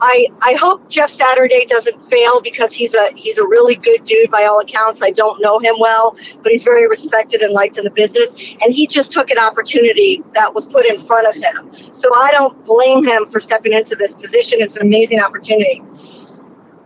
I 0.00 0.28
I 0.40 0.54
hope 0.54 0.88
Jeff 0.88 1.10
Saturday 1.10 1.64
doesn't 1.66 2.00
fail 2.04 2.40
because 2.40 2.72
he's 2.72 2.94
a 2.94 3.10
he's 3.16 3.38
a 3.38 3.44
really 3.44 3.74
good 3.74 4.04
dude 4.04 4.30
by 4.30 4.44
all 4.44 4.60
accounts. 4.60 5.02
I 5.02 5.10
don't 5.10 5.40
know 5.40 5.58
him 5.58 5.74
well, 5.78 6.16
but 6.42 6.52
he's 6.52 6.62
very 6.62 6.88
respected 6.88 7.42
and 7.42 7.52
liked 7.52 7.78
in 7.78 7.84
the 7.84 7.90
business. 7.90 8.28
And 8.62 8.72
he 8.72 8.86
just 8.86 9.10
took 9.12 9.30
an 9.30 9.38
opportunity 9.38 10.22
that 10.34 10.54
was 10.54 10.68
put 10.68 10.86
in 10.86 11.00
front 11.00 11.26
of 11.26 11.34
him. 11.34 11.94
So 11.94 12.14
I 12.14 12.30
don't 12.30 12.64
blame 12.64 13.04
him 13.04 13.26
for 13.26 13.40
stepping 13.40 13.72
into 13.72 13.96
this 13.96 14.14
position. 14.14 14.60
It's 14.60 14.76
an 14.76 14.86
amazing 14.86 15.20
opportunity. 15.20 15.82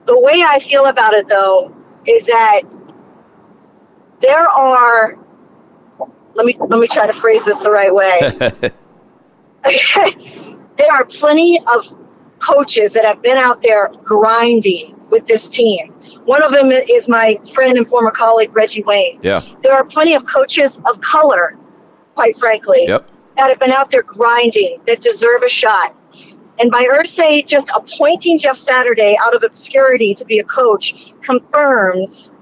The 0.07 0.19
way 0.19 0.43
I 0.47 0.59
feel 0.59 0.87
about 0.87 1.13
it 1.15 1.29
though 1.29 1.75
is 2.07 2.27
that 2.27 2.63
there 4.21 4.49
are 4.49 5.19
let 6.35 6.47
me 6.47 6.57
let 6.59 6.81
me 6.81 6.87
try 6.87 7.07
to 7.07 7.13
phrase 7.13 7.45
this 7.45 7.59
the 7.59 7.71
right 7.71 7.95
way. 7.95 8.21
there 10.77 10.91
are 10.91 11.05
plenty 11.05 11.61
of 11.73 11.95
coaches 12.43 12.93
that 12.93 13.05
have 13.05 13.23
been 13.23 13.39
out 13.39 13.63
there 13.63 13.91
grinding 14.03 14.99
with 15.11 15.27
this 15.27 15.49
team. 15.49 15.93
One 16.25 16.43
of 16.43 16.53
them 16.53 16.71
is 16.71 17.09
my 17.09 17.39
friend 17.53 17.77
and 17.77 17.87
former 17.87 18.11
colleague, 18.11 18.55
Reggie 18.57 18.83
Wayne. 18.85 19.21
Yeah. 19.23 19.43
There 19.63 19.73
are 19.73 19.85
plenty 19.85 20.15
of 20.15 20.27
coaches 20.27 20.81
of 20.87 21.01
color, 21.01 21.57
quite 22.15 22.37
frankly, 22.37 22.87
yep. 22.87 23.11
that 23.37 23.49
have 23.49 23.59
been 23.59 23.71
out 23.71 23.91
there 23.91 24.03
grinding, 24.03 24.81
that 24.87 25.01
deserve 25.01 25.43
a 25.43 25.49
shot. 25.49 25.95
And 26.59 26.71
by 26.71 26.85
Irsay 26.85 27.47
just 27.47 27.71
appointing 27.75 28.39
Jeff 28.39 28.57
Saturday 28.57 29.17
out 29.21 29.35
of 29.35 29.43
obscurity 29.43 30.15
to 30.15 30.25
be 30.25 30.39
a 30.39 30.45
coach 30.45 31.15
confirms 31.23 32.33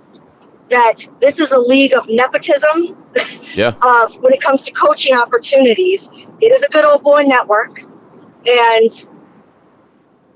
that 0.70 1.06
this 1.20 1.40
is 1.40 1.52
a 1.52 1.58
league 1.58 1.92
of 1.92 2.08
nepotism. 2.08 2.96
Yeah. 3.54 3.74
uh, 3.82 4.08
when 4.20 4.32
it 4.32 4.40
comes 4.40 4.62
to 4.62 4.72
coaching 4.72 5.14
opportunities, 5.14 6.10
it 6.40 6.52
is 6.52 6.62
a 6.62 6.68
good 6.70 6.84
old 6.84 7.02
boy 7.02 7.22
network, 7.22 7.82
and 8.46 9.08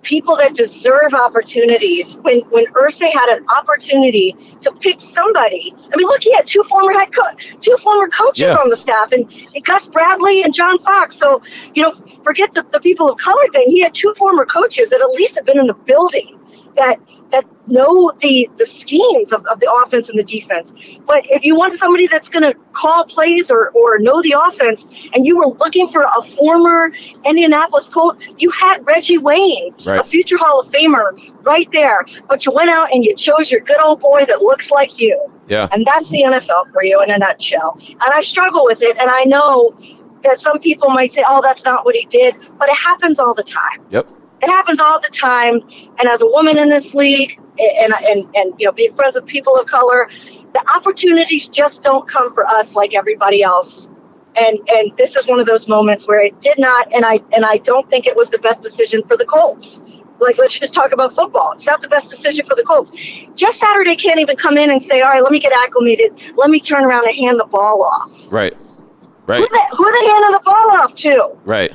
people 0.04 0.36
that 0.36 0.54
deserve 0.54 1.14
opportunities. 1.14 2.16
When 2.18 2.40
when 2.50 2.66
Irsay 2.66 3.12
had 3.12 3.36
an 3.38 3.46
opportunity 3.48 4.36
to 4.60 4.72
pick 4.72 5.00
somebody, 5.00 5.74
I 5.92 5.96
mean, 5.96 6.06
look, 6.06 6.22
he 6.22 6.32
had 6.32 6.46
two 6.46 6.62
former 6.64 6.92
head 6.92 7.12
co- 7.12 7.34
two 7.60 7.76
former 7.78 8.08
coaches 8.08 8.42
Yeah. 8.42 8.54
on 8.56 8.70
the 8.70 8.76
staff, 8.76 9.12
and, 9.12 9.30
and 9.54 9.64
Gus 9.64 9.88
Bradley 9.88 10.42
and 10.42 10.54
John 10.54 10.78
Fox. 10.80 11.16
So 11.16 11.42
you 11.74 11.82
know, 11.82 11.92
forget 12.22 12.52
the, 12.54 12.64
the 12.72 12.80
people 12.80 13.10
of 13.10 13.18
color 13.18 13.48
thing. 13.52 13.66
He 13.68 13.80
had 13.82 13.94
two 13.94 14.14
former 14.16 14.46
coaches 14.46 14.90
that 14.90 15.00
at 15.00 15.10
least 15.10 15.34
have 15.36 15.44
been 15.46 15.58
in 15.58 15.66
the 15.66 15.74
building 15.74 16.38
that 16.76 16.98
that 17.32 17.44
know 17.66 18.12
the 18.20 18.48
the 18.58 18.66
schemes 18.66 19.32
of, 19.32 19.44
of 19.46 19.58
the 19.60 19.72
offense 19.72 20.08
and 20.08 20.18
the 20.18 20.24
defense. 20.24 20.74
But 21.06 21.24
if 21.30 21.44
you 21.44 21.56
want 21.56 21.74
somebody 21.76 22.06
that's 22.06 22.28
going 22.28 22.42
to 22.42 22.58
call 22.72 23.04
plays 23.06 23.50
or 23.50 23.70
or 23.70 23.98
know 23.98 24.20
the 24.22 24.36
offense, 24.40 24.86
and 25.14 25.26
you 25.26 25.36
were 25.38 25.48
looking 25.48 25.88
for 25.88 26.02
a 26.16 26.22
former 26.22 26.92
Indianapolis 27.24 27.88
Colt, 27.88 28.18
you 28.38 28.50
had 28.50 28.86
Reggie 28.86 29.18
Wayne, 29.18 29.74
Right. 29.84 30.00
a 30.00 30.04
future 30.04 30.36
Hall 30.36 30.60
of 30.60 30.68
Famer, 30.68 31.18
right 31.44 31.70
there. 31.72 32.04
But 32.28 32.44
you 32.46 32.52
went 32.52 32.70
out 32.70 32.92
and 32.92 33.04
you 33.04 33.14
chose 33.16 33.50
your 33.50 33.60
good 33.60 33.80
old 33.80 34.00
boy 34.00 34.24
that 34.26 34.42
looks 34.42 34.70
like 34.70 35.00
you. 35.00 35.18
Yeah. 35.48 35.68
And 35.72 35.84
that's 35.86 36.08
the 36.10 36.22
NFL 36.22 36.72
for 36.72 36.84
you 36.84 37.02
in 37.02 37.10
a 37.10 37.18
nutshell. 37.18 37.78
And 37.88 38.00
I 38.02 38.20
struggle 38.20 38.64
with 38.64 38.82
it, 38.82 38.96
and 38.98 39.10
I 39.10 39.24
know 39.24 39.76
that 40.22 40.38
some 40.38 40.58
people 40.58 40.88
might 40.90 41.12
say, 41.12 41.22
"Oh, 41.26 41.42
that's 41.42 41.64
not 41.64 41.84
what 41.84 41.94
he 41.94 42.06
did," 42.06 42.34
but 42.58 42.68
it 42.68 42.76
happens 42.76 43.18
all 43.18 43.34
the 43.34 43.42
time. 43.42 43.84
Yep. 43.90 44.06
It 44.44 44.50
happens 44.50 44.78
all 44.78 45.00
the 45.00 45.08
time. 45.08 45.60
And 45.98 46.08
as 46.08 46.20
a 46.20 46.26
woman 46.26 46.58
in 46.58 46.68
this 46.68 46.94
league, 46.94 47.40
and 47.58 47.94
and 47.94 48.36
and 48.36 48.54
you 48.58 48.66
know, 48.66 48.72
being 48.72 48.94
friends 48.94 49.14
with 49.14 49.26
people 49.26 49.56
of 49.56 49.66
color, 49.66 50.10
the 50.52 50.62
opportunities 50.76 51.48
just 51.48 51.82
don't 51.82 52.06
come 52.06 52.34
for 52.34 52.46
us 52.46 52.74
like 52.74 52.94
everybody 52.94 53.42
else. 53.42 53.88
And 54.36 54.58
and 54.68 54.94
this 54.98 55.16
is 55.16 55.26
one 55.26 55.40
of 55.40 55.46
those 55.46 55.66
moments 55.66 56.06
where 56.06 56.20
it 56.20 56.38
did 56.42 56.58
not, 56.58 56.92
and 56.92 57.06
I 57.06 57.20
and 57.34 57.46
I 57.46 57.56
don't 57.58 57.88
think 57.88 58.06
it 58.06 58.16
was 58.16 58.28
the 58.28 58.38
best 58.38 58.60
decision 58.60 59.02
for 59.08 59.16
the 59.16 59.24
Colts. 59.24 59.80
Like, 60.20 60.36
let's 60.36 60.58
just 60.58 60.74
talk 60.74 60.92
about 60.92 61.14
football. 61.14 61.52
It's 61.52 61.66
not 61.66 61.80
the 61.80 61.88
best 61.88 62.10
decision 62.10 62.44
for 62.46 62.54
the 62.54 62.64
Colts. 62.64 62.92
Jeff 63.34 63.52
Saturday 63.52 63.96
can't 63.96 64.20
even 64.20 64.36
come 64.36 64.58
in 64.58 64.70
and 64.70 64.82
say, 64.82 65.00
"All 65.00 65.08
right, 65.08 65.22
let 65.22 65.32
me 65.32 65.38
get 65.38 65.52
acclimated. 65.52 66.12
Let 66.36 66.50
me 66.50 66.60
turn 66.60 66.84
around 66.84 67.06
and 67.06 67.16
hand 67.16 67.40
the 67.40 67.46
ball 67.46 67.82
off." 67.82 68.26
Right. 68.30 68.52
Who 68.54 69.32
Right. 69.32 69.50
the, 69.50 69.76
who 69.76 69.90
they 69.90 70.06
handing 70.06 70.32
the 70.32 70.40
ball 70.44 70.70
off 70.70 70.94
to? 70.96 71.36
Right. 71.44 71.72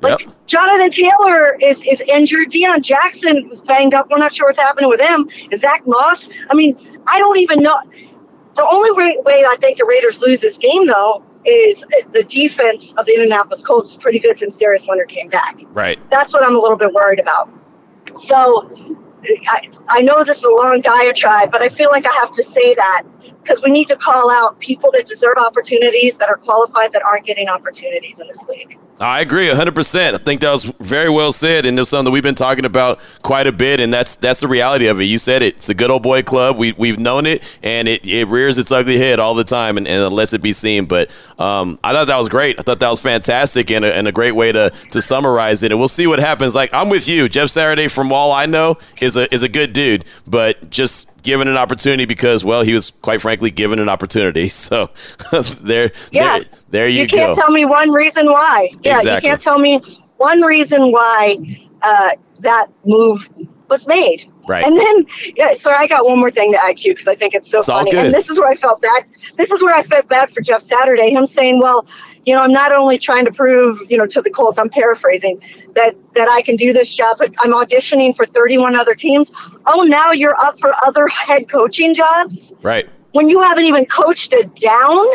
Like 0.00 0.20
Yep. 0.20 0.30
Jonathan 0.46 0.90
Taylor 0.90 1.56
is, 1.60 1.84
is 1.86 2.00
injured. 2.00 2.50
Deon 2.50 2.82
Jackson 2.82 3.48
was 3.48 3.60
banged 3.62 3.94
up. 3.94 4.10
We're 4.10 4.18
not 4.18 4.32
sure 4.32 4.48
what's 4.48 4.58
happening 4.58 4.88
with 4.88 5.00
him. 5.00 5.28
Is 5.50 5.60
Zach 5.60 5.86
Moss? 5.86 6.30
I 6.48 6.54
mean, 6.54 7.00
I 7.06 7.18
don't 7.18 7.38
even 7.38 7.62
know. 7.62 7.78
The 8.56 8.66
only 8.68 8.90
way, 8.92 9.16
way 9.24 9.44
I 9.44 9.56
think 9.60 9.78
the 9.78 9.84
Raiders 9.84 10.20
lose 10.20 10.40
this 10.40 10.58
game, 10.58 10.86
though, 10.86 11.24
is 11.44 11.84
the 12.12 12.24
defense 12.24 12.94
of 12.94 13.06
the 13.06 13.14
Indianapolis 13.14 13.62
Colts 13.62 13.92
is 13.92 13.98
pretty 13.98 14.18
good 14.18 14.38
since 14.38 14.56
Darius 14.56 14.88
Leonard 14.88 15.08
came 15.08 15.28
back. 15.28 15.60
Right. 15.68 15.98
That's 16.10 16.32
what 16.32 16.42
I'm 16.42 16.54
a 16.54 16.58
little 16.58 16.76
bit 16.76 16.92
worried 16.92 17.20
about. 17.20 17.50
So 18.16 18.68
I, 19.48 19.68
I 19.88 20.00
know 20.00 20.24
this 20.24 20.38
is 20.38 20.44
a 20.44 20.50
long 20.50 20.80
diatribe, 20.80 21.50
but 21.50 21.62
I 21.62 21.68
feel 21.68 21.90
like 21.90 22.06
I 22.06 22.12
have 22.14 22.32
to 22.32 22.42
say 22.42 22.74
that 22.74 23.04
because 23.42 23.62
we 23.62 23.70
need 23.70 23.88
to 23.88 23.96
call 23.96 24.30
out 24.30 24.58
people 24.60 24.90
that 24.92 25.06
deserve 25.06 25.36
opportunities 25.36 26.18
that 26.18 26.28
are 26.28 26.36
qualified 26.36 26.92
that 26.92 27.02
aren't 27.02 27.24
getting 27.24 27.48
opportunities 27.48 28.20
in 28.20 28.26
this 28.26 28.42
league. 28.44 28.78
I 29.02 29.20
agree 29.22 29.48
100%. 29.48 30.12
I 30.14 30.18
think 30.18 30.42
that 30.42 30.50
was 30.52 30.64
very 30.78 31.08
well 31.08 31.32
said 31.32 31.64
and 31.64 31.78
it's 31.78 31.88
something 31.88 32.04
that 32.04 32.10
we've 32.10 32.22
been 32.22 32.34
talking 32.34 32.66
about 32.66 33.00
quite 33.22 33.46
a 33.46 33.52
bit 33.52 33.80
and 33.80 33.90
that's 33.92 34.16
that's 34.16 34.40
the 34.40 34.48
reality 34.48 34.88
of 34.88 35.00
it. 35.00 35.04
You 35.04 35.16
said 35.16 35.40
it. 35.40 35.54
It's 35.56 35.70
a 35.70 35.74
good 35.74 35.90
old 35.90 36.02
boy 36.02 36.22
club. 36.22 36.58
We 36.58 36.72
we've 36.72 36.98
known 36.98 37.24
it 37.24 37.42
and 37.62 37.88
it, 37.88 38.04
it 38.06 38.28
rears 38.28 38.58
its 38.58 38.70
ugly 38.70 38.98
head 38.98 39.18
all 39.18 39.34
the 39.34 39.42
time 39.44 39.78
and, 39.78 39.88
and 39.88 40.12
lets 40.12 40.34
it 40.34 40.42
be 40.42 40.52
seen. 40.52 40.84
But 40.84 41.10
um, 41.38 41.78
I 41.82 41.92
thought 41.92 42.08
that 42.08 42.18
was 42.18 42.28
great. 42.28 42.58
I 42.60 42.62
thought 42.62 42.78
that 42.80 42.90
was 42.90 43.00
fantastic 43.00 43.70
and 43.70 43.86
a, 43.86 43.94
and 43.96 44.06
a 44.06 44.12
great 44.12 44.32
way 44.32 44.52
to 44.52 44.70
to 44.90 45.00
summarize 45.00 45.62
it. 45.62 45.72
And 45.72 45.78
we'll 45.80 45.88
see 45.88 46.06
what 46.06 46.18
happens. 46.18 46.54
Like 46.54 46.74
I'm 46.74 46.90
with 46.90 47.08
you. 47.08 47.26
Jeff 47.30 47.48
Saturday 47.48 47.88
from 47.88 48.12
all 48.12 48.32
I 48.32 48.44
know 48.44 48.76
is 49.00 49.16
a 49.16 49.32
is 49.32 49.42
a 49.42 49.48
good 49.48 49.72
dude, 49.72 50.04
but 50.26 50.68
just 50.68 51.22
given 51.22 51.48
an 51.48 51.56
opportunity 51.56 52.04
because 52.04 52.44
well, 52.44 52.62
he 52.62 52.74
was 52.74 52.90
quite 53.02 53.22
frankly 53.22 53.50
given 53.50 53.78
an 53.78 53.88
opportunity. 53.88 54.50
So 54.70 54.90
there 55.62 55.90
Yeah. 56.12 56.40
there, 56.40 56.48
there 56.70 56.88
you, 56.88 57.02
you 57.02 57.08
can't 57.08 57.34
go. 57.34 57.42
tell 57.42 57.50
me 57.50 57.64
one 57.64 57.90
reason 57.90 58.26
why. 58.26 58.70
Yeah, 58.82 58.96
Exactly. 58.98 59.14
you 59.28 59.32
can't 59.32 59.42
tell 59.42 59.58
me 59.58 59.80
one 60.16 60.42
reason 60.42 60.92
why 60.92 61.36
uh, 61.82 62.10
that 62.40 62.66
move 62.84 63.28
was 63.68 63.86
made. 63.86 64.24
Right. 64.48 64.64
And 64.64 64.76
then, 64.76 65.06
yeah, 65.36 65.54
sorry, 65.54 65.76
I 65.78 65.86
got 65.86 66.04
one 66.04 66.18
more 66.18 66.30
thing 66.30 66.52
to 66.52 66.58
IQ 66.58 66.84
because 66.92 67.06
I 67.08 67.14
think 67.14 67.34
it's 67.34 67.48
so 67.48 67.60
It's 67.60 67.68
all 67.68 67.78
funny. 67.80 67.92
good. 67.92 68.06
And 68.06 68.14
this 68.14 68.28
is 68.28 68.38
where 68.38 68.48
I 68.48 68.56
felt 68.56 68.82
bad. 68.82 69.04
This 69.36 69.52
is 69.52 69.62
where 69.62 69.74
I 69.74 69.82
felt 69.84 70.08
bad 70.08 70.32
for 70.32 70.40
Jeff 70.40 70.60
Saturday. 70.62 71.10
Him 71.10 71.26
saying, 71.28 71.60
"Well, 71.60 71.86
you 72.26 72.34
know, 72.34 72.40
I'm 72.42 72.52
not 72.52 72.72
only 72.72 72.98
trying 72.98 73.24
to 73.26 73.32
prove, 73.32 73.80
you 73.88 73.96
know, 73.96 74.06
to 74.06 74.20
the 74.20 74.30
Colts. 74.30 74.58
I'm 74.58 74.68
paraphrasing 74.70 75.40
that 75.76 75.94
that 76.14 76.28
I 76.28 76.42
can 76.42 76.56
do 76.56 76.72
this 76.72 76.92
job, 76.94 77.18
but 77.18 77.32
I'm 77.40 77.52
auditioning 77.52 78.16
for 78.16 78.26
31 78.26 78.74
other 78.74 78.94
teams. 78.96 79.32
Oh, 79.66 79.82
now 79.82 80.10
you're 80.10 80.36
up 80.36 80.58
for 80.58 80.74
other 80.84 81.06
head 81.08 81.48
coaching 81.48 81.94
jobs." 81.94 82.52
right. 82.62 82.88
when 83.12 83.28
you 83.28 83.40
haven't 83.40 83.64
even 83.64 83.84
coached 83.86 84.32
it 84.32 84.52
down 84.56 85.06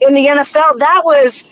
in 0.00 0.14
the 0.14 0.26
NFL, 0.26 0.78
that 0.78 1.02
was 1.04 1.44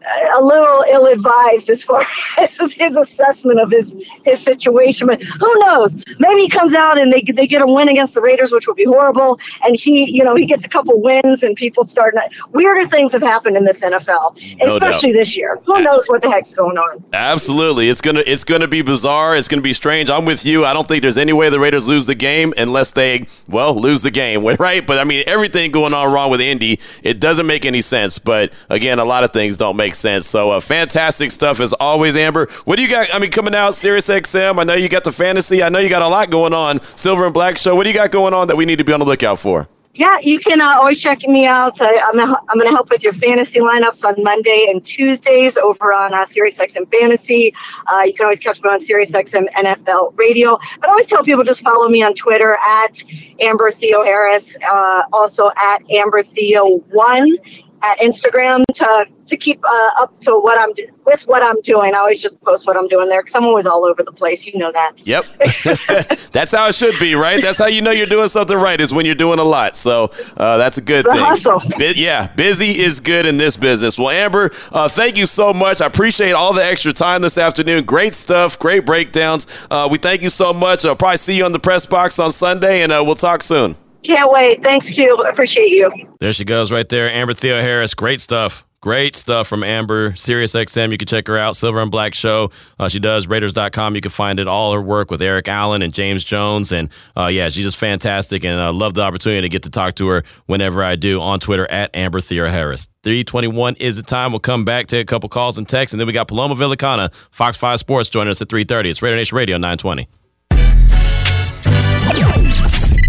a 0.00 0.42
little 0.42 0.84
ill-advised 0.88 1.68
as 1.70 1.82
far 1.82 2.04
as 2.38 2.72
his 2.72 2.96
assessment 2.96 3.60
of 3.60 3.70
his 3.70 3.94
his 4.24 4.40
situation. 4.40 5.06
But 5.06 5.22
who 5.22 5.58
knows? 5.60 5.96
Maybe 6.18 6.42
he 6.42 6.48
comes 6.48 6.74
out 6.74 6.98
and 6.98 7.12
they 7.12 7.22
they 7.22 7.46
get 7.46 7.62
a 7.62 7.66
win 7.66 7.88
against 7.88 8.14
the 8.14 8.20
Raiders, 8.20 8.52
which 8.52 8.66
would 8.66 8.76
be 8.76 8.84
horrible. 8.84 9.38
And 9.64 9.78
he, 9.78 10.10
you 10.10 10.24
know, 10.24 10.34
he 10.36 10.46
gets 10.46 10.64
a 10.64 10.68
couple 10.68 11.00
wins, 11.00 11.42
and 11.42 11.56
people 11.56 11.84
start. 11.84 12.14
Weirder 12.52 12.88
things 12.88 13.12
have 13.12 13.22
happened 13.22 13.56
in 13.56 13.64
this 13.64 13.82
NFL, 13.82 14.58
No 14.58 14.74
especially 14.74 15.12
this 15.12 15.36
year. 15.36 15.58
Who 15.66 15.80
knows 15.82 16.08
what 16.08 16.22
the 16.22 16.30
heck's 16.30 16.54
going 16.54 16.78
on? 16.78 17.04
Absolutely, 17.12 17.88
it's 17.88 18.00
gonna 18.00 18.22
it's 18.26 18.44
gonna 18.44 18.68
be 18.68 18.82
bizarre. 18.82 19.36
It's 19.36 19.48
gonna 19.48 19.62
be 19.62 19.72
strange. 19.72 20.10
I'm 20.10 20.24
with 20.24 20.46
you. 20.46 20.64
I 20.64 20.72
don't 20.72 20.86
think 20.86 21.02
there's 21.02 21.18
any 21.18 21.32
way 21.32 21.50
the 21.50 21.60
Raiders 21.60 21.88
lose 21.88 22.06
the 22.06 22.14
game 22.14 22.54
unless 22.56 22.92
they 22.92 23.26
well 23.48 23.74
lose 23.74 24.02
the 24.02 24.10
game, 24.10 24.44
right? 24.58 24.86
But 24.86 24.98
I 24.98 25.04
mean, 25.04 25.24
everything 25.26 25.70
going 25.70 25.94
on 25.94 26.12
wrong 26.12 26.30
with 26.30 26.40
Indy, 26.40 26.80
it 27.02 27.20
doesn't 27.20 27.46
make 27.46 27.64
any 27.64 27.80
sense. 27.80 28.18
But 28.18 28.52
again, 28.68 28.98
a 28.98 29.04
lot 29.04 29.24
of 29.24 29.32
things 29.32 29.56
don't 29.56 29.76
make 29.76 29.87
sense. 29.94 30.26
So 30.26 30.50
uh, 30.50 30.60
fantastic 30.60 31.30
stuff 31.30 31.60
as 31.60 31.72
always, 31.74 32.16
Amber. 32.16 32.48
What 32.64 32.76
do 32.76 32.82
you 32.82 32.88
got? 32.88 33.12
I 33.14 33.18
mean, 33.18 33.30
coming 33.30 33.54
out 33.54 33.74
Sirius 33.74 34.08
XM. 34.08 34.58
I 34.58 34.64
know 34.64 34.74
you 34.74 34.88
got 34.88 35.04
the 35.04 35.12
fantasy. 35.12 35.62
I 35.62 35.68
know 35.68 35.78
you 35.78 35.88
got 35.88 36.02
a 36.02 36.08
lot 36.08 36.30
going 36.30 36.52
on. 36.52 36.80
Silver 36.96 37.24
and 37.24 37.34
Black 37.34 37.58
Show. 37.58 37.74
What 37.74 37.84
do 37.84 37.90
you 37.90 37.94
got 37.94 38.10
going 38.10 38.34
on 38.34 38.48
that 38.48 38.56
we 38.56 38.64
need 38.64 38.78
to 38.78 38.84
be 38.84 38.92
on 38.92 39.00
the 39.00 39.06
lookout 39.06 39.38
for? 39.38 39.68
Yeah, 39.98 40.18
you 40.20 40.38
can 40.38 40.60
uh, 40.60 40.76
always 40.78 41.00
check 41.00 41.22
me 41.22 41.44
out. 41.44 41.82
I, 41.82 41.98
I'm, 42.06 42.20
I'm 42.20 42.54
going 42.54 42.66
to 42.66 42.70
help 42.70 42.88
with 42.88 43.02
your 43.02 43.12
fantasy 43.12 43.58
lineups 43.58 44.04
on 44.04 44.22
Monday 44.22 44.68
and 44.70 44.84
Tuesdays 44.84 45.56
over 45.56 45.92
on 45.92 46.14
uh, 46.14 46.18
SiriusXM 46.18 46.88
Fantasy. 46.92 47.52
Uh, 47.88 48.02
you 48.06 48.14
can 48.14 48.22
always 48.22 48.38
catch 48.38 48.62
me 48.62 48.70
on 48.70 48.78
SiriusXM 48.78 49.52
NFL 49.54 50.16
Radio. 50.16 50.56
But 50.80 50.88
I 50.88 50.90
always 50.90 51.08
tell 51.08 51.24
people 51.24 51.42
just 51.42 51.64
follow 51.64 51.88
me 51.88 52.04
on 52.04 52.14
Twitter 52.14 52.56
at 52.64 53.02
Amber 53.40 53.72
Theoharis, 53.72 54.56
uh, 54.62 55.02
also 55.12 55.50
at 55.56 55.82
Amber 55.90 56.22
Theo 56.22 56.76
One 56.92 57.36
at 57.82 57.98
Instagram 57.98 58.64
to 58.74 59.06
to 59.26 59.36
keep 59.36 59.60
uh, 59.62 59.90
up 60.00 60.18
to 60.20 60.32
what 60.38 60.58
I'm 60.58 60.72
do- 60.72 60.88
with 61.04 61.22
what 61.28 61.42
I'm 61.42 61.60
doing. 61.60 61.94
I 61.94 61.98
always 61.98 62.22
just 62.22 62.40
post 62.42 62.66
what 62.66 62.76
I'm 62.76 62.88
doing 62.88 63.08
there 63.08 63.20
because 63.22 63.34
I'm 63.34 63.44
always 63.44 63.66
all 63.66 63.84
over 63.84 64.02
the 64.02 64.12
place. 64.12 64.46
You 64.46 64.58
know 64.58 64.72
that. 64.72 64.92
Yep. 65.04 65.24
that's 66.32 66.52
how 66.52 66.68
it 66.68 66.74
should 66.74 66.98
be, 66.98 67.14
right? 67.14 67.42
That's 67.42 67.58
how 67.58 67.66
you 67.66 67.82
know 67.82 67.90
you're 67.90 68.06
doing 68.06 68.28
something 68.28 68.56
right 68.56 68.80
is 68.80 68.92
when 68.92 69.04
you're 69.06 69.14
doing 69.14 69.38
a 69.38 69.44
lot. 69.44 69.76
So 69.76 70.10
uh, 70.36 70.56
that's 70.56 70.78
a 70.78 70.80
good 70.80 71.04
The 71.04 71.12
thing. 71.12 71.20
hustle. 71.20 71.60
Bu- 71.76 71.92
yeah, 71.96 72.28
busy 72.34 72.78
is 72.80 73.00
good 73.00 73.26
in 73.26 73.36
this 73.36 73.56
business. 73.56 73.98
Well, 73.98 74.10
Amber, 74.10 74.50
uh, 74.72 74.88
thank 74.88 75.16
you 75.16 75.26
so 75.26 75.52
much. 75.52 75.80
I 75.82 75.86
appreciate 75.86 76.32
all 76.32 76.54
the 76.54 76.64
extra 76.64 76.92
time 76.92 77.22
this 77.22 77.36
afternoon. 77.38 77.84
Great 77.84 78.14
stuff, 78.14 78.58
great 78.58 78.86
breakdowns. 78.86 79.46
Uh, 79.70 79.88
we 79.90 79.98
thank 79.98 80.22
you 80.22 80.30
so 80.30 80.52
much. 80.54 80.84
I'll 80.86 80.96
probably 80.96 81.18
see 81.18 81.36
you 81.36 81.44
on 81.44 81.52
the 81.52 81.58
press 81.60 81.84
box 81.86 82.18
on 82.18 82.32
Sunday, 82.32 82.82
and 82.82 82.92
uh, 82.92 83.02
we'll 83.04 83.14
talk 83.14 83.42
soon. 83.42 83.76
Can't 84.02 84.30
wait. 84.30 84.62
Thanks, 84.62 84.90
Q. 84.90 85.16
Appreciate 85.16 85.70
you. 85.70 85.90
There 86.20 86.32
she 86.32 86.44
goes, 86.44 86.70
right 86.70 86.88
there. 86.88 87.10
Amber 87.10 87.34
Theoharis. 87.34 87.94
Great 87.96 88.20
stuff. 88.20 88.64
Great 88.80 89.16
stuff 89.16 89.48
from 89.48 89.64
Amber. 89.64 90.14
Sirius 90.14 90.54
XM. 90.54 90.92
You 90.92 90.98
can 90.98 91.08
check 91.08 91.26
her 91.26 91.36
out. 91.36 91.56
Silver 91.56 91.82
and 91.82 91.90
Black 91.90 92.14
Show. 92.14 92.52
Uh, 92.78 92.88
she 92.88 93.00
does 93.00 93.26
Raiders.com. 93.26 93.96
You 93.96 94.00
can 94.00 94.12
find 94.12 94.38
it 94.38 94.46
all 94.46 94.72
her 94.72 94.80
work 94.80 95.10
with 95.10 95.20
Eric 95.20 95.48
Allen 95.48 95.82
and 95.82 95.92
James 95.92 96.22
Jones. 96.22 96.70
And 96.70 96.88
uh, 97.16 97.26
yeah, 97.26 97.48
she's 97.48 97.64
just 97.64 97.76
fantastic. 97.76 98.44
And 98.44 98.60
I 98.60 98.68
uh, 98.68 98.72
love 98.72 98.94
the 98.94 99.02
opportunity 99.02 99.40
to 99.42 99.48
get 99.48 99.64
to 99.64 99.70
talk 99.70 99.94
to 99.94 100.06
her 100.06 100.22
whenever 100.46 100.84
I 100.84 100.94
do 100.94 101.20
on 101.20 101.40
Twitter 101.40 101.68
at 101.68 101.94
Amber 101.96 102.20
Theoharis. 102.20 102.86
321 103.02 103.74
is 103.76 103.96
the 103.96 104.02
time. 104.04 104.30
We'll 104.30 104.38
come 104.38 104.64
back, 104.64 104.86
take 104.86 105.02
a 105.02 105.06
couple 105.06 105.28
calls 105.28 105.58
and 105.58 105.68
texts. 105.68 105.92
And 105.92 105.98
then 105.98 106.06
we 106.06 106.12
got 106.12 106.28
Paloma 106.28 106.54
Villicana, 106.54 107.12
Fox 107.32 107.56
5 107.56 107.80
Sports, 107.80 108.10
joining 108.10 108.30
us 108.30 108.40
at 108.40 108.48
330. 108.48 108.90
It's 108.90 109.02
Raider 109.02 109.16
Nation 109.16 109.36
Radio 109.36 109.56
920. 109.56 110.08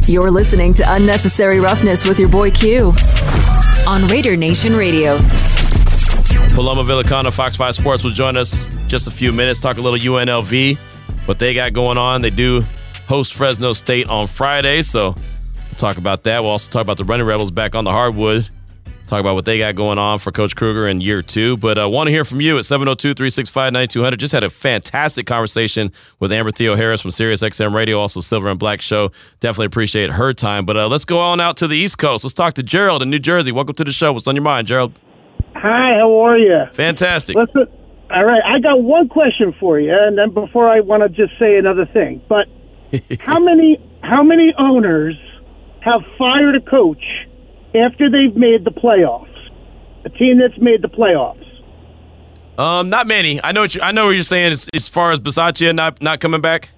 You're 0.09 0.31
listening 0.31 0.73
to 0.73 0.93
Unnecessary 0.93 1.59
Roughness 1.59 2.07
with 2.07 2.17
your 2.17 2.29
boy 2.29 2.49
Q 2.49 2.95
on 3.85 4.07
Raider 4.07 4.35
Nation 4.35 4.75
Radio. 4.75 5.19
Paloma 6.55 6.81
Villicana, 6.81 7.31
Fox 7.31 7.55
5 7.55 7.75
Sports, 7.75 8.03
will 8.03 8.09
join 8.09 8.35
us 8.35 8.65
just 8.87 9.07
a 9.07 9.11
few 9.11 9.31
minutes, 9.31 9.59
talk 9.59 9.77
a 9.77 9.81
little 9.81 9.99
UNLV, 9.99 10.79
what 11.27 11.37
they 11.37 11.53
got 11.53 11.73
going 11.73 11.99
on. 11.99 12.21
They 12.21 12.31
do 12.31 12.63
host 13.07 13.35
Fresno 13.35 13.73
State 13.73 14.09
on 14.09 14.25
Friday, 14.25 14.81
so 14.81 15.09
we'll 15.11 15.77
talk 15.77 15.97
about 15.97 16.23
that. 16.23 16.41
We'll 16.41 16.53
also 16.53 16.71
talk 16.71 16.83
about 16.83 16.97
the 16.97 17.03
Running 17.03 17.27
Rebels 17.27 17.51
back 17.51 17.75
on 17.75 17.83
the 17.83 17.91
hardwood 17.91 18.49
talk 19.09 19.19
about 19.19 19.33
what 19.35 19.45
they 19.45 19.57
got 19.57 19.75
going 19.75 19.97
on 19.97 20.19
for 20.19 20.31
Coach 20.31 20.55
Kruger 20.55 20.87
in 20.87 21.01
year 21.01 21.21
two. 21.21 21.57
But 21.57 21.79
I 21.79 21.83
uh, 21.83 21.89
want 21.89 22.07
to 22.07 22.11
hear 22.11 22.23
from 22.23 22.41
you 22.41 22.57
at 22.57 22.65
702 22.65 23.15
365 23.15 23.73
9200. 23.73 24.19
Just 24.19 24.33
had 24.33 24.43
a 24.43 24.49
fantastic 24.49 25.25
conversation 25.25 25.91
with 26.19 26.31
Amber 26.31 26.51
Theoharis 26.51 27.01
from 27.01 27.11
SiriusXM 27.11 27.73
Radio, 27.73 27.99
also 27.99 28.21
Silver 28.21 28.49
and 28.49 28.59
Black 28.59 28.81
Show. 28.81 29.11
Definitely 29.39 29.65
appreciate 29.65 30.11
her 30.11 30.33
time. 30.33 30.65
But 30.65 30.77
uh, 30.77 30.87
let's 30.87 31.05
go 31.05 31.19
on 31.19 31.39
out 31.39 31.57
to 31.57 31.67
the 31.67 31.75
East 31.75 31.97
Coast. 31.97 32.23
Let's 32.23 32.33
talk 32.33 32.53
to 32.55 32.63
Gerald 32.63 33.01
in 33.01 33.09
New 33.09 33.19
Jersey. 33.19 33.51
Welcome 33.51 33.75
to 33.75 33.83
the 33.83 33.91
show. 33.91 34.13
What's 34.13 34.27
on 34.27 34.35
your 34.35 34.43
mind, 34.43 34.67
Gerald? 34.67 34.93
Hi, 35.55 35.95
how 35.97 36.19
are 36.19 36.37
you? 36.37 36.65
Fantastic. 36.71 37.35
Listen, 37.35 37.65
all 38.11 38.23
right, 38.23 38.41
I 38.45 38.59
got 38.59 38.81
one 38.81 39.09
question 39.09 39.53
for 39.59 39.79
you, 39.79 39.91
and 39.91 40.17
then 40.17 40.33
before 40.33 40.69
I 40.69 40.79
want 40.79 41.03
to 41.03 41.09
just 41.09 41.37
say 41.39 41.57
another 41.57 41.85
thing, 41.85 42.21
but 42.29 42.47
how 43.19 43.39
many 43.39 43.77
how 44.01 44.23
many 44.23 44.53
owners 44.57 45.15
have 45.81 46.01
fired 46.17 46.55
a 46.55 46.61
coach 46.61 47.03
after 47.75 48.09
they've 48.09 48.35
made 48.35 48.65
the 48.65 48.71
playoffs. 48.71 49.27
A 50.05 50.09
team 50.09 50.39
that's 50.39 50.57
made 50.61 50.81
the 50.81 50.87
playoffs. 50.87 51.45
Um, 52.57 52.89
not 52.89 53.07
many. 53.07 53.41
I 53.43 53.51
know 53.51 53.61
what 53.61 53.75
you, 53.75 53.81
I 53.81 53.91
know 53.91 54.05
what 54.05 54.11
you're 54.11 54.23
saying 54.23 54.51
as, 54.51 54.69
as 54.73 54.87
far 54.87 55.11
as 55.11 55.19
Bisaccia 55.19 55.73
not 55.73 56.01
not 56.01 56.19
coming 56.19 56.41
back. 56.41 56.71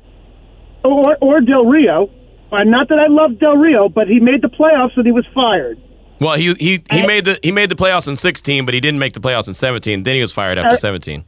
Or 0.84 1.17
or 1.21 1.41
Del 1.41 1.65
Rio. 1.65 2.10
Uh, 2.51 2.63
not 2.63 2.89
that 2.89 2.99
I 2.99 3.08
love 3.08 3.39
Del 3.39 3.58
Rio, 3.58 3.89
but 3.89 4.08
he 4.08 4.19
made 4.19 4.41
the 4.41 4.49
playoffs 4.49 4.97
and 4.97 5.06
he 5.06 5.12
was 5.12 5.25
fired. 5.34 5.80
Well, 6.19 6.36
he 6.36 6.54
he, 6.54 6.84
he 6.91 7.06
made 7.06 7.25
the 7.25 7.39
he 7.41 7.51
made 7.51 7.69
the 7.69 7.75
playoffs 7.75 8.08
in 8.08 8.15
16, 8.15 8.65
but 8.65 8.73
he 8.75 8.80
didn't 8.80 8.99
make 8.99 9.13
the 9.13 9.19
playoffs 9.19 9.47
in 9.47 9.56
17. 9.56 10.04
Then 10.04 10.15
he 10.15 10.21
was 10.21 10.32
fired 10.32 10.60
after 10.60 10.73
uh, 10.73 10.77
17. 10.77 11.25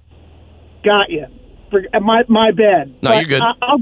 Got 0.84 1.10
you. 1.10 1.26
For, 1.72 1.82
uh, 1.94 2.00
my 2.00 2.24
my 2.28 2.52
bad. 2.52 2.90
No, 3.02 3.10
but 3.10 3.16
you're 3.16 3.26
good. 3.26 3.42
I, 3.42 3.54
I'll 3.62 3.80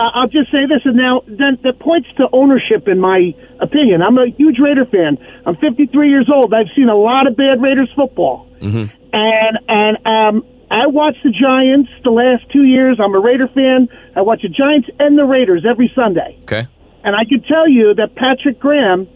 I'll 0.00 0.28
just 0.28 0.50
say 0.50 0.64
this, 0.66 0.80
and 0.84 0.96
now 0.96 1.22
then 1.26 1.58
that 1.62 1.78
points 1.78 2.08
to 2.16 2.28
ownership, 2.32 2.88
in 2.88 2.98
my 2.98 3.34
opinion. 3.60 4.02
I'm 4.02 4.16
a 4.16 4.28
huge 4.30 4.58
Raider 4.58 4.86
fan. 4.86 5.18
I'm 5.44 5.56
53 5.56 6.08
years 6.08 6.28
old. 6.32 6.54
I've 6.54 6.72
seen 6.74 6.88
a 6.88 6.96
lot 6.96 7.26
of 7.26 7.36
bad 7.36 7.60
Raiders 7.60 7.90
football, 7.94 8.48
mm-hmm. 8.60 8.86
and 9.12 9.58
and 9.68 9.96
um, 10.06 10.44
I 10.70 10.86
watch 10.86 11.16
the 11.22 11.30
Giants 11.30 11.90
the 12.02 12.10
last 12.10 12.50
two 12.50 12.64
years. 12.64 12.98
I'm 12.98 13.14
a 13.14 13.20
Raider 13.20 13.48
fan. 13.48 13.88
I 14.16 14.22
watch 14.22 14.42
the 14.42 14.48
Giants 14.48 14.88
and 14.98 15.18
the 15.18 15.24
Raiders 15.24 15.66
every 15.68 15.92
Sunday. 15.94 16.38
Okay, 16.44 16.66
and 17.04 17.14
I 17.14 17.24
can 17.28 17.42
tell 17.42 17.68
you 17.68 17.94
that 17.94 18.14
Patrick 18.14 18.58
Graham 18.58 19.06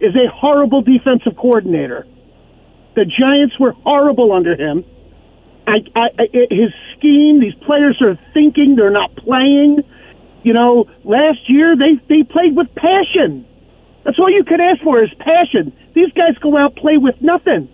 is 0.00 0.14
a 0.16 0.28
horrible 0.28 0.82
defensive 0.82 1.36
coordinator. 1.36 2.06
The 2.96 3.04
Giants 3.04 3.58
were 3.60 3.72
horrible 3.72 4.32
under 4.32 4.56
him. 4.56 4.84
I, 5.66 5.78
I, 5.96 6.08
his 6.32 6.72
scheme, 6.96 7.40
these 7.40 7.54
players 7.66 8.00
are 8.00 8.18
thinking, 8.32 8.76
they're 8.76 8.90
not 8.90 9.14
playing. 9.16 9.82
You 10.46 10.52
know, 10.52 10.86
last 11.02 11.50
year 11.50 11.74
they 11.74 11.98
they 12.08 12.22
played 12.22 12.54
with 12.54 12.72
passion. 12.76 13.44
That's 14.04 14.16
all 14.16 14.30
you 14.30 14.44
could 14.44 14.60
ask 14.60 14.80
for 14.80 15.02
is 15.02 15.10
passion. 15.18 15.74
These 15.92 16.12
guys 16.12 16.38
go 16.40 16.56
out 16.56 16.76
play 16.76 16.98
with 16.98 17.16
nothing. 17.20 17.68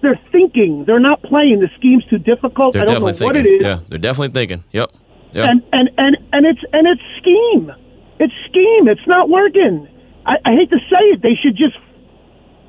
They're 0.00 0.18
thinking. 0.32 0.86
They're 0.86 0.98
not 0.98 1.20
playing. 1.20 1.60
The 1.60 1.68
scheme's 1.76 2.06
too 2.06 2.16
difficult. 2.16 2.72
They're 2.72 2.82
I 2.82 2.84
don't 2.86 3.02
know 3.02 3.12
thinking. 3.12 3.26
what 3.26 3.36
it 3.36 3.44
is. 3.46 3.60
Yeah, 3.60 3.80
they're 3.88 3.98
definitely 3.98 4.32
thinking. 4.32 4.64
Yep. 4.72 4.92
Yep. 5.32 5.50
And 5.50 5.62
and 5.74 5.90
and 5.98 6.16
and 6.32 6.46
it's 6.46 6.64
and 6.72 6.88
it's 6.88 7.04
scheme. 7.20 7.70
It's 8.18 8.32
scheme. 8.48 8.88
It's 8.88 9.06
not 9.06 9.28
working. 9.28 9.86
I, 10.24 10.36
I 10.42 10.54
hate 10.56 10.70
to 10.70 10.78
say 10.88 11.04
it. 11.12 11.20
They 11.20 11.36
should 11.36 11.54
just 11.54 11.76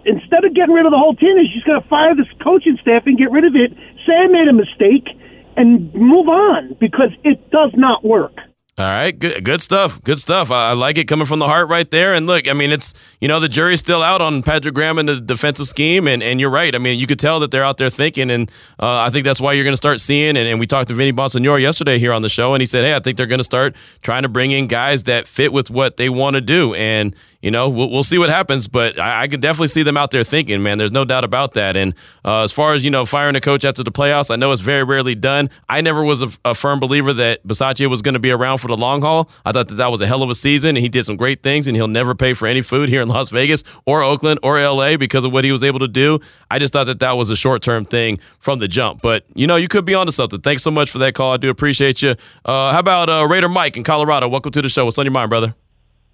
instead 0.03 0.43
of 0.43 0.53
getting 0.53 0.75
rid 0.75 0.85
of 0.85 0.91
the 0.91 0.99
whole 0.99 1.15
team, 1.15 1.37
they 1.37 1.47
should 1.47 1.63
just 1.63 1.67
got 1.67 1.79
to 1.79 1.87
fire 1.87 2.13
this 2.17 2.27
coaching 2.43 2.77
staff 2.81 3.03
and 3.05 3.17
get 3.17 3.31
rid 3.31 3.45
of 3.45 3.55
it. 3.55 3.71
Say 4.05 4.11
I 4.11 4.27
made 4.27 4.49
a 4.49 4.53
mistake 4.53 5.07
and 5.55 5.93
move 5.95 6.27
on 6.27 6.75
because 6.81 7.15
it 7.23 7.49
does 7.49 7.71
not 7.75 8.03
work. 8.03 8.35
All 8.81 8.87
right, 8.87 9.17
good, 9.17 9.45
good 9.45 9.61
stuff. 9.61 10.03
Good 10.03 10.17
stuff. 10.17 10.49
I, 10.49 10.69
I, 10.69 10.73
like 10.73 10.97
it 10.97 11.07
coming 11.07 11.27
from 11.27 11.37
the 11.37 11.45
heart 11.45 11.69
right 11.69 11.89
there. 11.91 12.15
And 12.15 12.25
look, 12.25 12.47
I 12.47 12.53
mean, 12.53 12.71
it's 12.71 12.95
you 13.19 13.27
know 13.27 13.39
the 13.39 13.47
jury's 13.47 13.79
still 13.79 14.01
out 14.01 14.21
on 14.21 14.41
Patrick 14.41 14.73
Graham 14.73 14.97
and 14.97 15.07
the 15.07 15.21
defensive 15.21 15.67
scheme, 15.67 16.07
and, 16.07 16.23
and 16.23 16.39
you're 16.39 16.49
right. 16.49 16.73
I 16.73 16.79
mean, 16.79 16.97
you 16.97 17.05
could 17.05 17.19
tell 17.19 17.39
that 17.41 17.51
they're 17.51 17.63
out 17.63 17.77
there 17.77 17.91
thinking, 17.91 18.31
and 18.31 18.49
uh, 18.79 18.97
I 18.97 19.11
think 19.11 19.23
that's 19.23 19.39
why 19.39 19.53
you're 19.53 19.63
going 19.63 19.73
to 19.73 19.77
start 19.77 19.99
seeing. 19.99 20.29
And, 20.29 20.47
and 20.47 20.59
we 20.59 20.65
talked 20.65 20.87
to 20.87 20.95
Vinny 20.95 21.13
Bonsignore 21.13 21.61
yesterday 21.61 21.99
here 21.99 22.11
on 22.11 22.23
the 22.23 22.29
show, 22.29 22.55
and 22.55 22.61
he 22.61 22.65
said, 22.65 22.83
hey, 22.83 22.95
I 22.95 22.99
think 22.99 23.17
they're 23.17 23.27
going 23.27 23.37
to 23.37 23.43
start 23.43 23.75
trying 24.01 24.23
to 24.23 24.29
bring 24.29 24.49
in 24.49 24.65
guys 24.65 25.03
that 25.03 25.27
fit 25.27 25.53
with 25.53 25.69
what 25.69 25.97
they 25.97 26.09
want 26.09 26.33
to 26.33 26.41
do. 26.41 26.73
And 26.73 27.15
you 27.41 27.49
know, 27.49 27.69
we'll, 27.69 27.89
we'll 27.89 28.03
see 28.03 28.17
what 28.17 28.29
happens, 28.29 28.67
but 28.67 28.99
I, 28.99 29.23
I, 29.23 29.27
can 29.27 29.39
definitely 29.39 29.69
see 29.69 29.81
them 29.83 29.97
out 29.97 30.11
there 30.11 30.23
thinking, 30.23 30.61
man. 30.61 30.77
There's 30.77 30.91
no 30.91 31.03
doubt 31.03 31.23
about 31.23 31.53
that. 31.53 31.75
And 31.75 31.95
uh, 32.23 32.43
as 32.43 32.51
far 32.51 32.73
as 32.73 32.83
you 32.83 32.91
know, 32.91 33.05
firing 33.05 33.35
a 33.35 33.41
coach 33.41 33.65
after 33.65 33.83
the 33.83 33.91
playoffs, 33.91 34.29
I 34.29 34.35
know 34.35 34.51
it's 34.51 34.61
very 34.61 34.83
rarely 34.83 35.15
done. 35.15 35.49
I 35.67 35.81
never 35.81 36.03
was 36.03 36.21
a, 36.21 36.29
a 36.45 36.53
firm 36.53 36.79
believer 36.79 37.13
that 37.13 37.45
Bisaccia 37.45 37.89
was 37.89 38.01
going 38.01 38.13
to 38.13 38.19
be 38.19 38.29
around 38.29 38.59
for 38.59 38.67
the 38.67 38.77
long 38.77 39.01
haul. 39.01 39.29
I 39.43 39.51
thought 39.51 39.69
that 39.69 39.75
that 39.75 39.91
was 39.91 40.01
a 40.01 40.07
hell 40.07 40.21
of 40.21 40.29
a 40.29 40.35
season, 40.35 40.69
and 40.69 40.79
he 40.79 40.89
did 40.89 41.05
some 41.05 41.15
great 41.15 41.41
things, 41.41 41.65
and 41.65 41.75
he'll 41.75 41.87
never 41.87 42.13
pay 42.13 42.33
for 42.33 42.47
any 42.47 42.61
food 42.61 42.89
here 42.89 43.01
in 43.01 43.07
Las 43.07 43.31
Vegas 43.31 43.63
or 43.85 44.03
Oakland 44.03 44.39
or 44.43 44.59
LA 44.59 44.97
because 44.97 45.23
of 45.23 45.33
what 45.33 45.43
he 45.43 45.51
was 45.51 45.63
able 45.63 45.79
to 45.79 45.87
do. 45.87 46.19
I 46.51 46.59
just 46.59 46.73
thought 46.73 46.85
that 46.85 46.99
that 46.99 47.13
was 47.13 47.31
a 47.31 47.35
short 47.35 47.63
term 47.63 47.85
thing 47.85 48.19
from 48.39 48.59
the 48.59 48.67
jump. 48.67 49.01
But 49.01 49.25
you 49.33 49.47
know, 49.47 49.55
you 49.55 49.67
could 49.67 49.85
be 49.85 49.95
onto 49.95 50.11
something. 50.11 50.41
Thanks 50.41 50.61
so 50.61 50.71
much 50.71 50.91
for 50.91 50.99
that 50.99 51.15
call. 51.15 51.33
I 51.33 51.37
do 51.37 51.49
appreciate 51.49 52.03
you. 52.03 52.15
Uh, 52.45 52.71
how 52.71 52.79
about 52.79 53.09
uh, 53.09 53.27
Raider 53.27 53.49
Mike 53.49 53.77
in 53.77 53.83
Colorado? 53.83 54.27
Welcome 54.27 54.51
to 54.51 54.61
the 54.61 54.69
show. 54.69 54.85
What's 54.85 54.99
on 54.99 55.05
your 55.05 55.11
mind, 55.11 55.29
brother? 55.29 55.55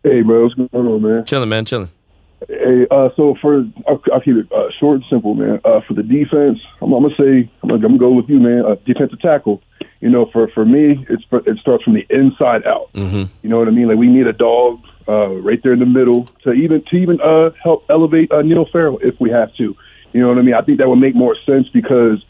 Hey, 0.03 0.21
bro, 0.21 0.43
what's 0.43 0.55
going 0.55 0.69
on, 0.73 1.01
man? 1.01 1.25
Chilling, 1.25 1.49
man, 1.49 1.65
chilling. 1.65 1.89
Hey, 2.47 2.86
uh, 2.91 3.10
so 3.15 3.36
for 3.41 3.65
I'll, 3.88 4.01
I'll 4.13 4.21
keep 4.21 4.36
it 4.36 4.51
uh, 4.51 4.69
short 4.79 4.97
and 4.97 5.05
simple, 5.10 5.33
man. 5.33 5.60
Uh, 5.65 5.81
for 5.88 5.95
the 5.95 6.03
defense, 6.03 6.60
I'm, 6.81 6.93
I'm 6.93 7.01
gonna 7.01 7.15
say 7.15 7.49
I'm 7.63 7.69
gonna, 7.69 7.75
I'm 7.75 7.81
gonna, 7.81 7.97
go 7.97 8.12
with 8.12 8.29
you, 8.29 8.39
man. 8.39 8.63
Uh, 8.63 8.75
defensive 8.86 9.19
tackle. 9.19 9.62
You 10.01 10.10
know, 10.10 10.27
for 10.31 10.47
for 10.49 10.63
me, 10.63 11.03
it's 11.10 11.23
it 11.31 11.57
starts 11.57 11.83
from 11.83 11.95
the 11.95 12.05
inside 12.12 12.65
out. 12.67 12.93
Mm-hmm. 12.93 13.23
You 13.41 13.49
know 13.49 13.57
what 13.57 13.67
I 13.67 13.71
mean? 13.71 13.88
Like 13.88 13.97
we 13.97 14.07
need 14.07 14.27
a 14.27 14.33
dog 14.33 14.81
uh, 15.07 15.29
right 15.29 15.60
there 15.63 15.73
in 15.73 15.79
the 15.79 15.88
middle 15.88 16.25
to 16.43 16.51
even 16.51 16.83
to 16.91 16.95
even 16.95 17.19
uh, 17.21 17.49
help 17.62 17.86
elevate 17.89 18.31
uh, 18.31 18.43
Neil 18.43 18.67
Farrell 18.71 18.99
if 19.01 19.19
we 19.19 19.31
have 19.31 19.53
to. 19.55 19.75
You 20.13 20.21
know 20.21 20.29
what 20.29 20.38
I 20.38 20.41
mean? 20.43 20.53
I 20.53 20.62
think 20.62 20.77
that 20.77 20.88
would 20.88 20.97
make 20.99 21.15
more 21.15 21.36
sense 21.43 21.67
because 21.69 22.23